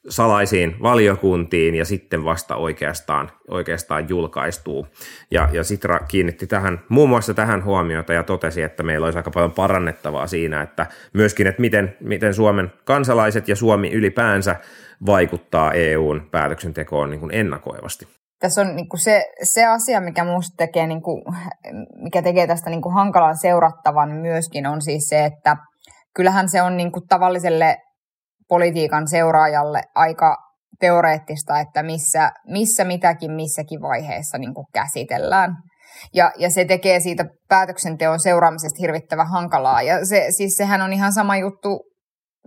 salaisiin 0.09 0.77
valiokuntiin 0.83 1.75
ja 1.75 1.85
sitten 1.85 2.25
vasta 2.25 2.57
oikeastaan, 2.57 3.31
oikeastaan 3.49 4.09
julkaistuu. 4.09 4.87
Ja, 5.31 5.49
ja 5.53 5.65
Sitra 5.65 5.99
kiinnitti 5.99 6.47
tähän, 6.47 6.81
muun 6.89 7.09
muassa 7.09 7.35
tähän 7.35 7.65
huomiota 7.65 8.13
ja 8.13 8.23
totesi, 8.23 8.63
että 8.63 8.83
meillä 8.83 9.05
olisi 9.05 9.19
aika 9.19 9.31
paljon 9.31 9.53
parannettavaa 9.53 10.27
siinä, 10.27 10.63
että 10.63 10.87
myöskin, 11.13 11.47
että 11.47 11.61
miten, 11.61 11.97
miten 12.01 12.35
Suomen 12.35 12.73
kansalaiset 12.85 13.49
ja 13.49 13.57
Suomi 13.57 13.91
ylipäänsä 13.93 14.57
vaikuttaa 15.07 15.73
EUn 15.73 16.29
päätöksentekoon 16.31 17.11
niin 17.11 17.21
kuin 17.21 17.35
ennakoivasti. 17.35 18.09
Tässä 18.41 18.61
on 18.61 18.77
niin 18.77 18.89
kuin 18.89 19.01
se, 19.01 19.25
se 19.43 19.67
asia, 19.67 20.01
mikä 20.01 20.25
minusta 20.25 20.55
tekee, 20.57 20.87
niin 20.87 21.03
kuin, 21.03 21.23
mikä 22.03 22.23
tekee 22.23 22.47
tästä 22.47 22.71
niin 22.71 22.83
kuin 22.83 22.95
hankalan 22.95 23.37
seurattavan 23.37 24.11
myöskin, 24.11 24.67
on 24.67 24.83
siis 24.83 25.09
se, 25.09 25.25
että 25.25 25.57
kyllähän 26.15 26.49
se 26.49 26.63
on 26.63 26.77
niin 26.77 26.93
kuin 26.93 27.09
tavalliselle 27.09 27.77
politiikan 28.49 29.09
seuraajalle 29.09 29.83
aika 29.95 30.37
teoreettista, 30.81 31.61
että 31.61 31.83
missä, 31.83 32.31
missä 32.47 32.85
mitäkin 32.85 33.33
missäkin 33.33 33.81
vaiheessa 33.81 34.39
niin 34.39 34.55
kuin 34.55 34.67
käsitellään. 34.75 35.57
Ja, 36.15 36.33
ja 36.37 36.51
se 36.51 36.65
tekee 36.65 37.01
siitä 37.01 37.25
päätöksenteon 37.49 38.21
seuraamisesta 38.21 38.79
hirvittävän 38.81 39.31
hankalaa. 39.31 39.83
Ja 39.83 40.07
se, 40.07 40.27
siis 40.31 40.55
sehän 40.57 40.83
on 40.83 40.93
ihan 40.93 41.13
sama 41.13 41.37
juttu 41.37 41.89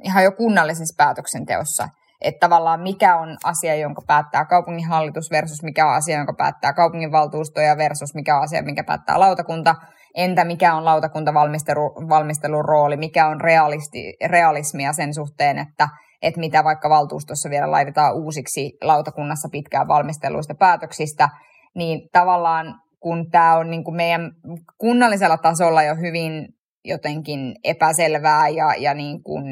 ihan 0.03 0.23
jo 0.23 0.31
kunnallisessa 0.31 0.95
päätöksenteossa. 0.97 1.87
Että 2.21 2.39
tavallaan 2.39 2.81
mikä 2.81 3.17
on 3.17 3.37
asia, 3.43 3.75
jonka 3.75 4.01
päättää 4.07 4.45
kaupunginhallitus 4.45 5.31
versus 5.31 5.63
mikä 5.63 5.87
on 5.87 5.93
asia, 5.93 6.17
jonka 6.17 6.33
päättää 6.37 6.73
kaupunginvaltuusto 6.73 7.61
ja 7.61 7.77
versus 7.77 8.15
mikä 8.15 8.37
on 8.37 8.43
asia, 8.43 8.63
minkä 8.63 8.83
päättää 8.83 9.19
lautakunta. 9.19 9.75
Entä 10.15 10.45
mikä 10.45 10.75
on 10.75 10.85
lautakuntavalmistelun 10.85 12.09
valmistelun 12.09 12.65
rooli, 12.65 12.97
mikä 12.97 13.27
on 13.27 13.41
realisti, 13.41 14.13
realismia 14.25 14.93
sen 14.93 15.13
suhteen, 15.13 15.57
että, 15.57 15.87
että 16.21 16.39
mitä 16.39 16.63
vaikka 16.63 16.89
valtuustossa 16.89 17.49
vielä 17.49 17.71
laitetaan 17.71 18.15
uusiksi 18.15 18.77
lautakunnassa 18.83 19.49
pitkään 19.51 19.87
valmisteluista 19.87 20.53
päätöksistä, 20.59 21.29
niin 21.75 22.09
tavallaan 22.11 22.75
kun 22.99 23.29
tämä 23.31 23.57
on 23.57 23.69
niin 23.69 23.83
kuin 23.83 23.95
meidän 23.95 24.31
kunnallisella 24.77 25.37
tasolla 25.37 25.83
jo 25.83 25.95
hyvin 25.95 26.47
jotenkin 26.85 27.55
epäselvää 27.63 28.49
ja, 28.49 28.75
ja 28.77 28.93
niin 28.93 29.23
kuin 29.23 29.43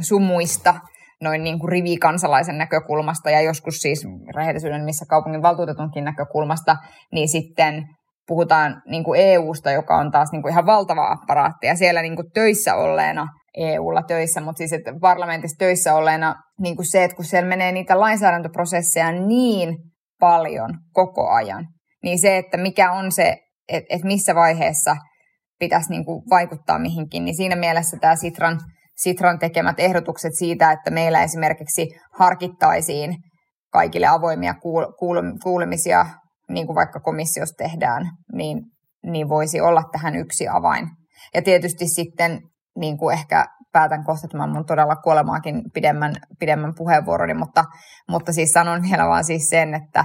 sumuista 0.00 0.74
noin 1.22 1.44
niin 1.44 1.58
kuin 1.58 1.68
rivikansalaisen 1.68 2.58
näkökulmasta 2.58 3.30
ja 3.30 3.40
joskus 3.40 3.74
siis 3.74 4.06
rehellisyyden 4.36 4.84
missä 4.84 5.04
kaupungin 5.08 5.42
valtuutetunkin 5.42 6.04
näkökulmasta, 6.04 6.76
niin 7.12 7.28
sitten 7.28 7.84
puhutaan 8.26 8.82
niin 8.86 9.04
kuin 9.04 9.20
EUsta, 9.20 9.70
joka 9.70 9.96
on 9.96 10.10
taas 10.10 10.32
niin 10.32 10.42
kuin 10.42 10.52
ihan 10.52 10.66
valtava 10.66 11.12
apparaatti, 11.12 11.66
ja 11.66 11.76
siellä 11.76 12.02
niin 12.02 12.16
kuin 12.16 12.30
töissä 12.34 12.74
olleena, 12.74 13.28
EUlla 13.56 14.02
töissä, 14.02 14.40
mutta 14.40 14.58
siis 14.58 14.72
että 14.72 14.92
parlamentissa 15.00 15.56
töissä 15.58 15.94
olleena 15.94 16.34
niin 16.60 16.76
kuin 16.76 16.90
se, 16.90 17.04
että 17.04 17.16
kun 17.16 17.24
siellä 17.24 17.48
menee 17.48 17.72
niitä 17.72 18.00
lainsäädäntöprosesseja 18.00 19.12
niin 19.12 19.76
paljon 20.20 20.70
koko 20.92 21.28
ajan, 21.30 21.66
niin 22.02 22.18
se, 22.18 22.36
että 22.36 22.56
mikä 22.56 22.92
on 22.92 23.12
se, 23.12 23.36
että, 23.68 23.94
että 23.94 24.06
missä 24.06 24.34
vaiheessa 24.34 24.96
pitäisi 25.58 25.90
niin 25.90 26.04
kuin 26.04 26.22
vaikuttaa 26.30 26.78
mihinkin, 26.78 27.24
niin 27.24 27.36
siinä 27.36 27.56
mielessä 27.56 27.96
tämä 28.00 28.16
Sitran, 28.16 28.60
Sitran 28.96 29.38
tekemät 29.38 29.80
ehdotukset 29.80 30.32
siitä, 30.38 30.72
että 30.72 30.90
meillä 30.90 31.22
esimerkiksi 31.22 31.86
harkittaisiin 32.18 33.16
kaikille 33.72 34.06
avoimia 34.06 34.52
kuul- 34.52 35.38
kuulemisia 35.42 36.06
niin 36.48 36.66
kuin 36.66 36.76
vaikka 36.76 37.00
komissiossa 37.00 37.54
tehdään, 37.58 38.10
niin, 38.32 38.62
niin 39.02 39.28
voisi 39.28 39.60
olla 39.60 39.82
tähän 39.92 40.16
yksi 40.16 40.48
avain. 40.48 40.88
Ja 41.34 41.42
tietysti 41.42 41.88
sitten 41.88 42.40
niin 42.76 42.98
kuin 42.98 43.12
ehkä 43.12 43.46
päätän 43.72 44.04
kohta 44.04 44.28
tämän 44.28 44.50
mun 44.50 44.66
todella 44.66 44.96
kuolemaakin 44.96 45.62
pidemmän, 45.74 46.14
pidemmän 46.38 46.74
puheenvuoroni, 46.76 47.34
mutta, 47.34 47.64
mutta 48.08 48.32
siis 48.32 48.50
sanon 48.50 48.82
vielä 48.82 49.08
vaan 49.08 49.24
siis 49.24 49.48
sen, 49.48 49.74
että, 49.74 50.04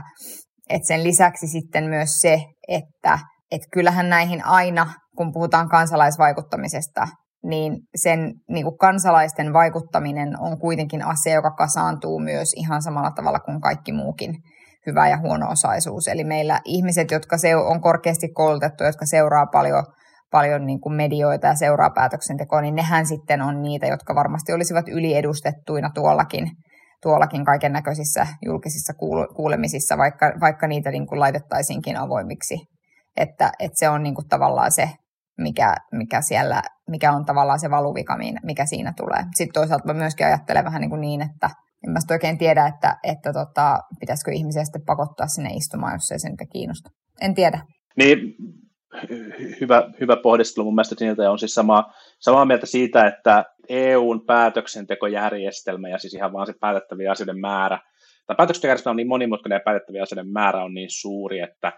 että 0.70 0.88
sen 0.88 1.04
lisäksi 1.04 1.48
sitten 1.48 1.84
myös 1.84 2.10
se, 2.20 2.44
että, 2.68 3.20
että 3.52 3.68
kyllähän 3.74 4.10
näihin 4.10 4.46
aina, 4.46 4.94
kun 5.18 5.32
puhutaan 5.34 5.70
kansalaisvaikuttamisesta, 5.70 7.08
niin 7.44 7.78
sen 7.96 8.34
niin 8.50 8.64
kuin 8.64 8.78
kansalaisten 8.78 9.54
vaikuttaminen 9.54 10.40
on 10.40 10.60
kuitenkin 10.60 11.06
asia, 11.06 11.34
joka 11.34 11.52
kasaantuu 11.52 12.20
myös 12.20 12.54
ihan 12.56 12.82
samalla 12.82 13.12
tavalla 13.12 13.40
kuin 13.40 13.62
kaikki 13.62 13.94
muukin 13.94 14.36
hyvä 14.86 15.10
ja 15.10 15.18
huono-osaisuus. 15.18 16.08
Eli 16.08 16.24
meillä 16.24 16.60
ihmiset, 16.66 17.12
jotka 17.12 17.36
on 17.66 17.82
korkeasti 17.82 18.28
koulutettu, 18.34 18.84
jotka 18.84 19.06
seuraa 19.06 19.46
paljon, 19.46 19.84
paljon 20.32 20.66
niin 20.66 20.82
kuin 20.82 20.96
medioita 20.96 21.48
ja 21.48 21.56
seuraa 21.56 21.90
päätöksentekoa, 21.90 22.62
niin 22.62 22.76
nehän 22.76 23.06
sitten 23.06 23.42
on 23.42 23.62
niitä, 23.62 23.88
jotka 23.88 24.16
varmasti 24.16 24.54
olisivat 24.54 24.88
yliedustettuina 24.88 25.90
tuollakin, 25.94 26.52
tuollakin 27.02 27.46
kaiken 27.46 27.72
näköisissä 27.72 28.28
julkisissa 28.46 28.94
kuulemisissa, 29.36 29.98
vaikka, 29.98 30.34
vaikka 30.40 30.68
niitä 30.68 30.92
niin 30.92 31.08
kuin 31.08 31.20
laitettaisiinkin 31.20 31.98
avoimiksi. 31.98 32.56
Että, 33.18 33.52
että 33.60 33.80
se 33.80 33.90
on 33.90 34.04
niin 34.04 34.16
kuin 34.16 34.28
tavallaan 34.28 34.72
se, 34.72 34.90
mikä, 35.38 35.76
mikä, 35.92 36.22
siellä, 36.22 36.62
mikä 36.90 37.12
on 37.12 37.26
tavallaan 37.26 37.60
se 37.60 37.70
valuvika, 37.70 38.18
mikä 38.44 38.66
siinä 38.66 38.94
tulee. 38.98 39.24
Sitten 39.36 39.54
toisaalta 39.54 39.94
mä 39.94 39.94
myöskin 39.94 40.26
ajattelen 40.26 40.66
vähän 40.66 40.82
niin, 40.82 40.90
kuin 40.90 41.02
niin 41.02 41.22
että 41.22 41.50
en 41.88 41.92
mä 41.92 42.00
oikein 42.12 42.38
tiedä, 42.38 42.68
että, 42.68 42.98
että 43.04 43.34
tota, 43.34 43.80
pitäisikö 44.00 44.32
ihmisiä 44.32 44.64
sitten 44.64 44.86
pakottaa 44.86 45.28
sinne 45.28 45.50
istumaan, 45.50 45.94
jos 45.94 46.12
ei 46.12 46.20
sen 46.20 46.36
kiinnosta. 46.52 46.90
En 47.22 47.36
tiedä. 47.36 47.62
Niin, 47.96 48.36
hyvä, 49.62 49.92
hyvä 50.00 50.18
pohdiskelu 50.24 50.66
mun 50.66 50.76
mielestä 50.76 50.96
niiltä 51.00 51.32
on 51.32 51.40
siis 51.40 51.54
sama, 51.54 51.94
samaa 52.20 52.46
mieltä 52.46 52.66
siitä, 52.66 53.08
että 53.08 53.46
EUn 53.70 54.26
päätöksentekojärjestelmä 54.26 55.90
ja 55.90 55.98
siis 55.98 56.14
ihan 56.14 56.34
vaan 56.34 56.48
se 56.48 56.54
päätettävien 56.60 57.12
asioiden 57.12 57.40
määrä 57.40 57.80
tai 58.30 58.36
päätöksentekojärjestelmä 58.36 58.94
on 58.94 58.98
niin 58.98 59.08
monimutkainen 59.08 59.56
ja 59.56 59.62
päätettäviä 59.66 60.04
asioiden 60.04 60.32
määrä 60.32 60.64
on 60.64 60.74
niin 60.74 60.90
suuri, 60.92 61.40
että 61.40 61.74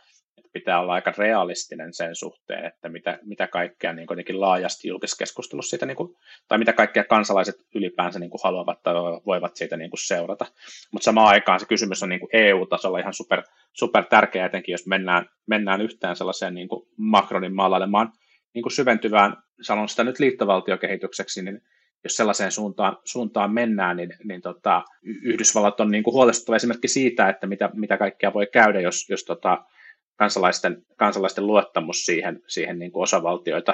pitää 0.53 0.79
olla 0.79 0.93
aika 0.93 1.13
realistinen 1.17 1.93
sen 1.93 2.15
suhteen, 2.15 2.65
että 2.65 2.89
mitä, 2.89 3.19
mitä 3.23 3.47
kaikkea 3.47 3.93
niin 3.93 4.07
kuitenkin 4.07 4.41
laajasti 4.41 4.87
julkisessa 4.87 5.17
keskustelussa 5.17 5.69
siitä, 5.69 5.85
niin 5.85 5.97
kuin, 5.97 6.15
tai 6.47 6.57
mitä 6.57 6.73
kaikkea 6.73 7.03
kansalaiset 7.03 7.55
ylipäänsä 7.75 8.19
niin 8.19 8.29
kuin 8.29 8.41
haluavat 8.43 8.83
tai 8.83 8.93
voivat 9.25 9.55
siitä 9.55 9.77
niin 9.77 9.89
kuin 9.89 10.05
seurata. 10.05 10.45
Mutta 10.91 11.05
samaan 11.05 11.27
aikaan 11.27 11.59
se 11.59 11.65
kysymys 11.65 12.03
on 12.03 12.09
niin 12.09 12.19
kuin 12.19 12.29
EU-tasolla 12.33 12.99
ihan 12.99 13.13
super, 13.13 13.43
super 13.73 14.03
tärkeä, 14.05 14.45
etenkin 14.45 14.73
jos 14.73 14.87
mennään, 14.87 15.25
mennään 15.47 15.81
yhtään 15.81 16.15
sellaiseen 16.15 16.53
niin 16.53 16.67
kuin 16.67 16.87
Macronin 16.97 17.55
maalailemaan 17.55 18.11
niin 18.53 18.63
kuin 18.63 18.73
syventyvään, 18.73 19.37
sanon 19.61 19.89
sitä 19.89 20.03
nyt 20.03 20.19
liittovaltiokehitykseksi, 20.19 21.41
niin 21.41 21.61
jos 22.03 22.15
sellaiseen 22.15 22.51
suuntaan, 22.51 22.97
suuntaan 23.05 23.53
mennään, 23.53 23.97
niin, 23.97 24.13
niin 24.23 24.41
tota, 24.41 24.83
Yhdysvallat 25.03 25.79
on 25.79 25.91
niin 25.91 26.03
kuin 26.03 26.13
huolestuttava 26.13 26.55
esimerkki 26.55 26.87
siitä, 26.87 27.29
että 27.29 27.47
mitä, 27.47 27.69
mitä 27.73 27.97
kaikkea 27.97 28.33
voi 28.33 28.47
käydä, 28.47 28.81
jos, 28.81 29.09
jos 29.09 29.23
tota, 29.23 29.65
kansalaisten, 30.21 30.85
kansalaisten 30.97 31.47
luottamus 31.47 32.05
siihen, 32.05 32.41
siihen 32.47 32.79
niin 32.79 32.91
kuin 32.91 33.03
osavaltioita 33.03 33.73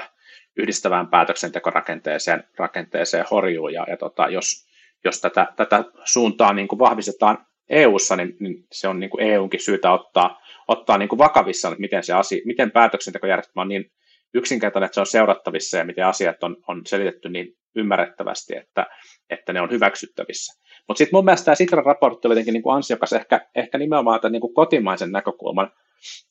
yhdistävään 0.56 1.08
päätöksentekorakenteeseen 1.08 2.44
rakenteeseen 2.58 3.24
horjuu, 3.30 3.68
ja, 3.68 3.86
ja 3.88 3.96
tota, 3.96 4.28
jos, 4.28 4.66
jos 5.04 5.20
tätä, 5.20 5.46
tätä 5.56 5.84
suuntaa 6.04 6.52
niin 6.52 6.68
kuin 6.68 6.78
vahvistetaan 6.78 7.46
EU-ssa, 7.68 8.16
niin, 8.16 8.36
niin 8.40 8.64
se 8.72 8.88
on 8.88 9.00
niin 9.00 9.10
kuin 9.10 9.26
EUnkin 9.26 9.60
syytä 9.60 9.92
ottaa, 9.92 10.40
ottaa 10.68 10.98
niin 10.98 11.08
kuin 11.08 11.18
vakavissaan, 11.18 11.72
että 11.72 11.80
miten, 11.80 12.04
se 12.04 12.12
asia, 12.12 12.42
miten 12.44 12.70
päätöksentekojärjestelmä 12.70 13.62
on 13.62 13.68
niin 13.68 13.90
yksinkertainen, 14.34 14.86
että 14.86 14.94
se 14.94 15.00
on 15.00 15.06
seurattavissa 15.06 15.76
ja 15.76 15.84
miten 15.84 16.06
asiat 16.06 16.42
on, 16.42 16.56
on 16.68 16.82
selitetty 16.86 17.28
niin 17.28 17.56
ymmärrettävästi, 17.76 18.56
että, 18.56 18.86
että 19.30 19.52
ne 19.52 19.60
on 19.60 19.70
hyväksyttävissä. 19.70 20.60
Mutta 20.88 20.98
sitten 20.98 21.16
mun 21.16 21.24
mielestä 21.24 21.44
tämä 21.44 21.54
Sitran 21.54 21.84
raportti 21.84 22.28
oli 22.28 22.32
jotenkin 22.32 22.52
niin 22.52 22.62
kuin 22.62 22.76
ansiokas 22.76 23.12
ehkä, 23.12 23.46
ehkä 23.54 23.78
nimenomaan 23.78 24.20
tämän 24.20 24.32
niin 24.32 24.40
kuin 24.40 24.54
kotimaisen 24.54 25.12
näkökulman, 25.12 25.70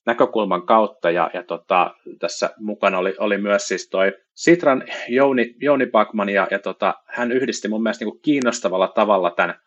näkökulman 0.05 0.65
kautta, 0.65 1.11
ja, 1.11 1.32
ja 1.34 1.43
tota, 1.43 1.95
tässä 2.20 2.49
mukana 2.59 2.97
oli, 2.97 3.15
oli 3.20 3.38
myös 3.38 3.68
siis 3.68 3.89
toi 3.89 4.13
Sitran 4.34 4.84
Jouni, 5.09 5.55
Jouni 5.61 5.86
Bakman, 5.86 6.30
ja, 6.30 6.47
ja 6.51 6.59
tota, 6.59 6.93
hän 7.05 7.32
yhdisti 7.32 7.68
mun 7.68 7.84
mielestä 7.84 8.05
niin 8.05 8.11
kuin 8.11 8.22
kiinnostavalla 8.22 8.88
tavalla 8.88 9.32
tämän, 9.32 9.59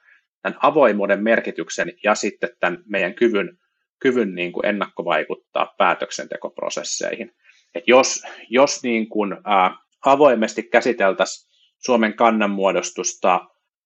tämän 0.42 0.58
avoimuuden 0.62 1.22
merkityksen 1.22 1.92
ja 2.04 2.14
sitten 2.14 2.50
tämän 2.60 2.82
meidän 2.86 3.14
kyvyn, 3.14 3.58
kyvyn 3.98 4.34
niin 4.34 4.52
kuin 4.52 4.66
ennakkovaikuttaa 4.66 5.74
päätöksentekoprosesseihin. 5.78 7.32
Et 7.74 7.84
jos, 7.86 8.22
jos 8.48 8.82
niin 8.82 9.08
kuin, 9.08 9.36
ää, 9.44 9.76
avoimesti 10.06 10.62
käsiteltäisiin 10.62 11.50
Suomen 11.78 12.14
kannanmuodostusta 12.14 13.40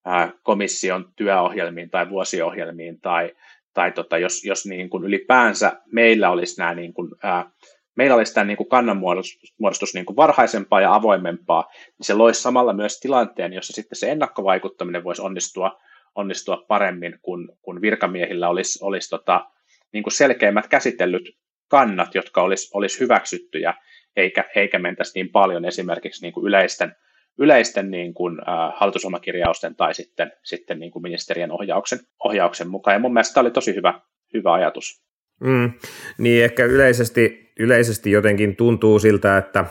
ää, 0.05 0.33
komission 0.43 1.13
työohjelmiin 1.17 1.91
tai 1.91 2.11
vuosiohjelmiin 2.11 3.01
tai, 3.01 3.33
tai 3.75 3.93
tota, 3.93 4.19
jos, 4.19 4.45
jos 4.45 4.67
niin 4.67 4.91
kuin 4.91 5.05
ylipäänsä 5.05 5.73
meillä 5.93 6.31
olisi 6.31 6.61
nämä 6.61 6.75
niin 6.75 6.95
kuin, 6.95 7.11
ää, 7.23 7.51
meillä 7.97 8.17
olisi 8.17 8.35
tämä 8.35 8.45
niin 8.45 8.57
kuin 8.57 8.69
kannanmuodostus 8.69 9.95
niin 9.95 10.07
kuin 10.07 10.17
varhaisempaa 10.17 10.81
ja 10.81 10.95
avoimempaa, 10.95 11.65
niin 11.73 12.07
se 12.07 12.15
loisi 12.15 12.43
samalla 12.43 12.73
myös 12.73 13.01
tilanteen, 13.01 13.53
jossa 13.53 13.73
sitten 13.73 13.97
se 13.97 14.11
ennakkovaikuttaminen 14.11 15.05
voisi 15.05 15.23
onnistua, 15.23 15.81
onnistua 16.15 16.65
paremmin, 16.69 17.19
kun, 17.23 17.57
kun 17.63 17.81
virkamiehillä 17.81 18.49
olisi, 18.49 18.79
olisi 18.85 19.11
tota, 19.11 19.47
niin 19.93 20.03
kuin 20.03 20.13
selkeimmät 20.13 20.67
käsitellyt 20.67 21.37
kannat, 21.69 22.15
jotka 22.15 22.43
olisi, 22.43 22.71
olisi 22.75 23.01
hyväksyttyjä, 23.01 23.75
eikä, 24.17 24.45
eikä 24.57 24.79
mentäisi 24.79 25.13
niin 25.15 25.29
paljon 25.33 25.65
esimerkiksi 25.65 26.23
niin 26.23 26.33
kuin 26.33 26.47
yleisten, 26.47 26.97
yleisten 27.39 27.91
niin 27.91 28.15
kuin, 28.15 28.39
äh, 28.41 28.73
hallitusohjelmakirjausten 28.77 29.77
tai 29.77 29.95
sitten, 29.95 30.33
sitten 30.43 30.79
niin 30.79 30.91
kuin 30.91 31.03
ministerien 31.03 31.53
ohjauksen, 31.53 31.99
ohjauksen 32.25 32.69
mukaan. 32.69 32.95
Ja 32.95 32.99
mun 32.99 33.13
mielestä 33.13 33.35
tämä 33.35 33.43
oli 33.43 33.51
tosi 33.51 33.75
hyvä, 33.75 34.01
hyvä 34.35 34.53
ajatus. 34.53 35.05
Mm, 35.41 35.73
niin 36.19 36.45
ehkä 36.45 36.65
yleisesti, 36.65 37.53
yleisesti 37.59 38.11
jotenkin 38.11 38.57
tuntuu 38.57 38.99
siltä, 38.99 39.39
että 39.39 39.65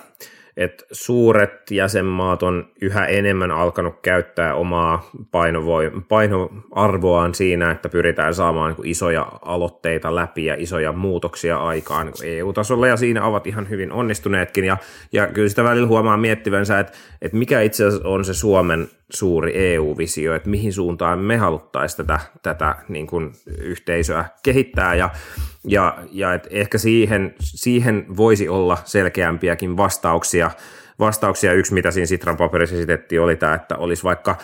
että 0.57 0.85
suuret 0.91 1.71
jäsenmaat 1.71 2.43
on 2.43 2.67
yhä 2.81 3.05
enemmän 3.05 3.51
alkanut 3.51 3.95
käyttää 4.01 4.55
omaa 4.55 5.09
painovo- 5.31 6.01
painoarvoaan 6.07 7.35
siinä, 7.35 7.71
että 7.71 7.89
pyritään 7.89 8.33
saamaan 8.33 8.75
niin 8.77 8.87
isoja 8.87 9.27
aloitteita 9.41 10.15
läpi 10.15 10.45
ja 10.45 10.55
isoja 10.57 10.91
muutoksia 10.91 11.57
aikaan 11.57 12.05
niin 12.05 12.37
EU-tasolla, 12.37 12.87
ja 12.87 12.97
siinä 12.97 13.25
ovat 13.25 13.47
ihan 13.47 13.69
hyvin 13.69 13.91
onnistuneetkin, 13.91 14.65
ja, 14.65 14.77
ja 15.11 15.27
kyllä 15.27 15.49
sitä 15.49 15.63
välillä 15.63 15.87
huomaa 15.87 16.17
miettivänsä, 16.17 16.79
että, 16.79 16.93
että 17.21 17.37
mikä 17.37 17.61
itse 17.61 17.85
asiassa 17.85 18.07
on 18.07 18.25
se 18.25 18.33
Suomen 18.33 18.87
suuri 19.09 19.73
EU-visio, 19.73 20.35
että 20.35 20.49
mihin 20.49 20.73
suuntaan 20.73 21.19
me 21.19 21.37
haluttaisiin 21.37 22.07
tätä, 22.07 22.19
tätä 22.43 22.75
niin 22.89 23.07
kuin 23.07 23.31
yhteisöä 23.57 24.25
kehittää, 24.43 24.95
ja 24.95 25.09
ja, 25.67 25.97
ja 26.11 26.33
et 26.33 26.47
ehkä 26.49 26.77
siihen, 26.77 27.35
siihen 27.39 28.05
voisi 28.17 28.49
olla 28.49 28.77
selkeämpiäkin 28.85 29.77
vastauksia. 29.77 30.51
Vastauksia 30.99 31.53
yksi, 31.53 31.73
mitä 31.73 31.91
siinä 31.91 32.05
Sitran 32.05 32.37
paperissa 32.37 32.75
esitettiin, 32.75 33.21
oli 33.21 33.35
tämä, 33.35 33.53
että 33.53 33.77
olisi 33.77 34.03
vaikka 34.03 34.35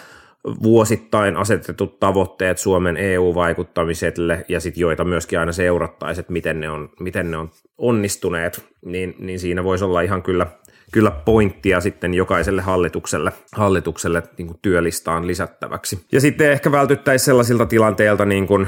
vuosittain 0.63 1.38
asetetut 1.38 1.99
tavoitteet 1.99 2.57
Suomen 2.57 2.97
EU-vaikuttamiselle 2.97 4.45
ja 4.47 4.59
sit 4.59 4.78
joita 4.78 5.03
myöskin 5.03 5.39
aina 5.39 5.51
seurattaisiin, 5.51 6.22
että 6.22 6.34
miten 6.34 6.59
ne 6.59 6.70
on, 6.70 6.89
miten 6.99 7.32
ne 7.32 7.38
on 7.38 7.51
onnistuneet, 7.78 8.65
niin, 8.86 9.15
niin 9.20 9.39
siinä 9.39 9.63
voisi 9.63 9.86
olla 9.86 10.01
ihan 10.01 10.24
kyllä, 10.24 10.47
kyllä 10.91 11.11
pointtia 11.11 11.82
sitten 11.82 12.13
jokaiselle 12.13 12.61
hallitukselle, 12.61 13.32
hallitukselle 13.55 14.24
niin 14.38 14.47
kuin 14.47 14.59
työlistaan 14.61 15.28
lisättäväksi. 15.28 16.05
Ja 16.11 16.22
sitten 16.22 16.51
ehkä 16.51 16.72
vältyttäisiin 16.72 17.26
sellaisilta 17.26 17.65
tilanteilta, 17.65 18.26
niin 18.26 18.47
kuin 18.47 18.67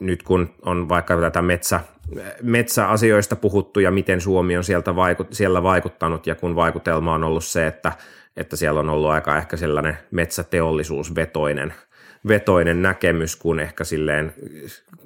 nyt 0.00 0.22
kun 0.22 0.54
on 0.62 0.88
vaikka 0.88 1.20
tätä 1.20 1.42
metsä, 1.42 1.80
metsäasioista 2.42 3.36
puhuttu 3.36 3.80
ja 3.80 3.90
miten 3.90 4.20
Suomi 4.20 4.56
on 4.56 4.64
sieltä 4.64 4.96
vaikut, 4.96 5.28
siellä 5.32 5.62
vaikuttanut 5.62 6.26
ja 6.26 6.34
kun 6.34 6.56
vaikutelma 6.56 7.14
on 7.14 7.24
ollut 7.24 7.44
se, 7.44 7.66
että, 7.66 7.92
että 8.36 8.56
siellä 8.56 8.80
on 8.80 8.90
ollut 8.90 9.10
aika 9.10 9.36
ehkä 9.36 9.56
sellainen 9.56 9.98
metsäteollisuusvetoinen 10.10 11.74
vetoinen 12.28 12.82
näkemys, 12.82 13.36
kun 13.36 13.60
ehkä 13.60 13.84
silleen 13.84 14.34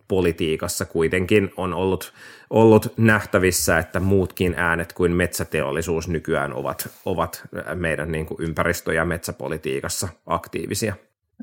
politiikassa 0.08 0.84
kuitenkin 0.84 1.50
on 1.56 1.74
ollut, 1.74 2.12
ollut 2.50 2.92
nähtävissä, 2.96 3.78
että 3.78 4.00
muutkin 4.00 4.54
äänet 4.56 4.92
kuin 4.92 5.12
metsäteollisuus 5.12 6.08
nykyään 6.08 6.52
ovat, 6.52 6.88
ovat 7.04 7.42
meidän 7.74 8.12
niin 8.12 8.26
kuin 8.26 8.42
ympäristö- 8.42 8.94
ja 8.94 9.04
metsäpolitiikassa 9.04 10.08
aktiivisia. 10.26 10.94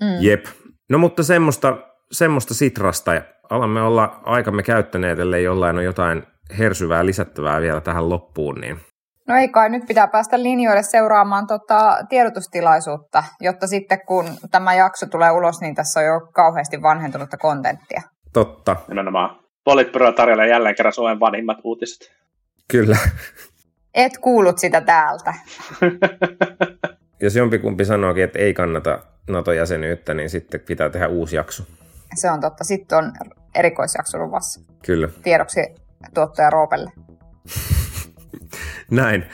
Mm. 0.01 0.07
Jep. 0.19 0.45
No 0.89 0.97
mutta 0.97 1.23
semmoista 1.23 1.94
semmoista 2.11 2.53
sitrasta 2.53 3.13
ja 3.13 3.21
alamme 3.49 3.81
olla 3.81 4.21
aikamme 4.23 4.63
käyttäneet, 4.63 5.19
ellei 5.19 5.43
jollain 5.43 5.75
ole 5.75 5.83
jotain 5.83 6.23
hersyvää 6.57 7.05
lisättävää 7.05 7.61
vielä 7.61 7.81
tähän 7.81 8.09
loppuun, 8.09 8.55
niin 8.55 8.79
No 9.27 9.35
ei 9.35 9.49
kai, 9.49 9.69
nyt 9.69 9.85
pitää 9.87 10.07
päästä 10.07 10.43
linjoille 10.43 10.83
seuraamaan 10.83 11.47
tota 11.47 11.97
tiedotustilaisuutta, 12.09 13.23
jotta 13.41 13.67
sitten 13.67 13.99
kun 14.07 14.25
tämä 14.51 14.73
jakso 14.73 15.05
tulee 15.05 15.31
ulos, 15.31 15.61
niin 15.61 15.75
tässä 15.75 15.99
on 15.99 16.05
jo 16.05 16.19
kauheasti 16.33 16.81
vanhentunutta 16.81 17.37
kontenttia. 17.37 18.01
Totta. 18.33 18.75
Nimenomaan. 18.87 19.39
Politbyro 19.63 20.11
tarjolla 20.11 20.45
jälleen 20.45 20.75
kerran 20.75 20.93
Suomen 20.93 21.19
vanhimmat 21.19 21.57
uutiset. 21.63 22.11
Kyllä. 22.67 22.97
Et 23.93 24.17
kuullut 24.17 24.57
sitä 24.57 24.81
täältä. 24.81 25.33
Jos 27.21 27.35
jompikumpi 27.35 27.85
sanookin, 27.85 28.23
että 28.23 28.39
ei 28.39 28.53
kannata 28.53 28.99
NATO-jäsenyyttä, 29.29 30.13
niin 30.13 30.29
sitten 30.29 30.59
pitää 30.59 30.89
tehdä 30.89 31.07
uusi 31.07 31.35
jakso. 31.35 31.63
Se 32.15 32.31
on 32.31 32.41
totta. 32.41 32.63
Sitten 32.63 32.97
on 32.97 33.11
erikoisjakso 33.55 34.17
luvassa. 34.17 34.61
Kyllä. 34.85 35.09
Tiedoksi 35.23 35.59
tuottaja 36.13 36.49
Roopelle. 36.49 36.91
Näin. 38.91 39.25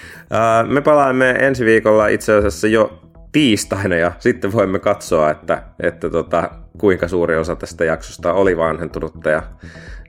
Me 0.67 0.81
palaamme 0.81 1.29
ensi 1.29 1.65
viikolla 1.65 2.07
itse 2.07 2.33
asiassa 2.33 2.67
jo 2.67 3.01
tiistaina 3.31 3.95
ja 3.95 4.11
sitten 4.19 4.51
voimme 4.51 4.79
katsoa, 4.79 5.31
että, 5.31 5.63
että 5.79 6.09
tota, 6.09 6.49
kuinka 6.77 7.07
suuri 7.07 7.37
osa 7.37 7.55
tästä 7.55 7.85
jaksosta 7.85 8.33
oli 8.33 8.57
vanhentunutta 8.57 9.29
ja, 9.29 9.43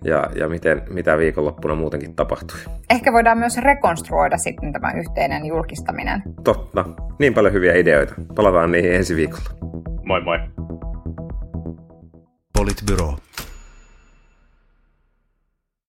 ja, 0.04 0.30
ja 0.34 0.48
miten, 0.48 0.82
mitä 0.90 1.18
viikonloppuna 1.18 1.74
muutenkin 1.74 2.16
tapahtui. 2.16 2.58
Ehkä 2.90 3.12
voidaan 3.12 3.38
myös 3.38 3.56
rekonstruoida 3.56 4.38
sitten 4.38 4.72
tämä 4.72 4.92
yhteinen 4.92 5.46
julkistaminen. 5.46 6.22
Totta. 6.44 6.84
Niin 7.18 7.34
paljon 7.34 7.52
hyviä 7.52 7.74
ideoita. 7.74 8.14
Palataan 8.34 8.72
niihin 8.72 8.94
ensi 8.94 9.16
viikolla. 9.16 9.50
Moi 10.04 10.20
moi 10.20 10.38
ovanligt. 12.62 13.51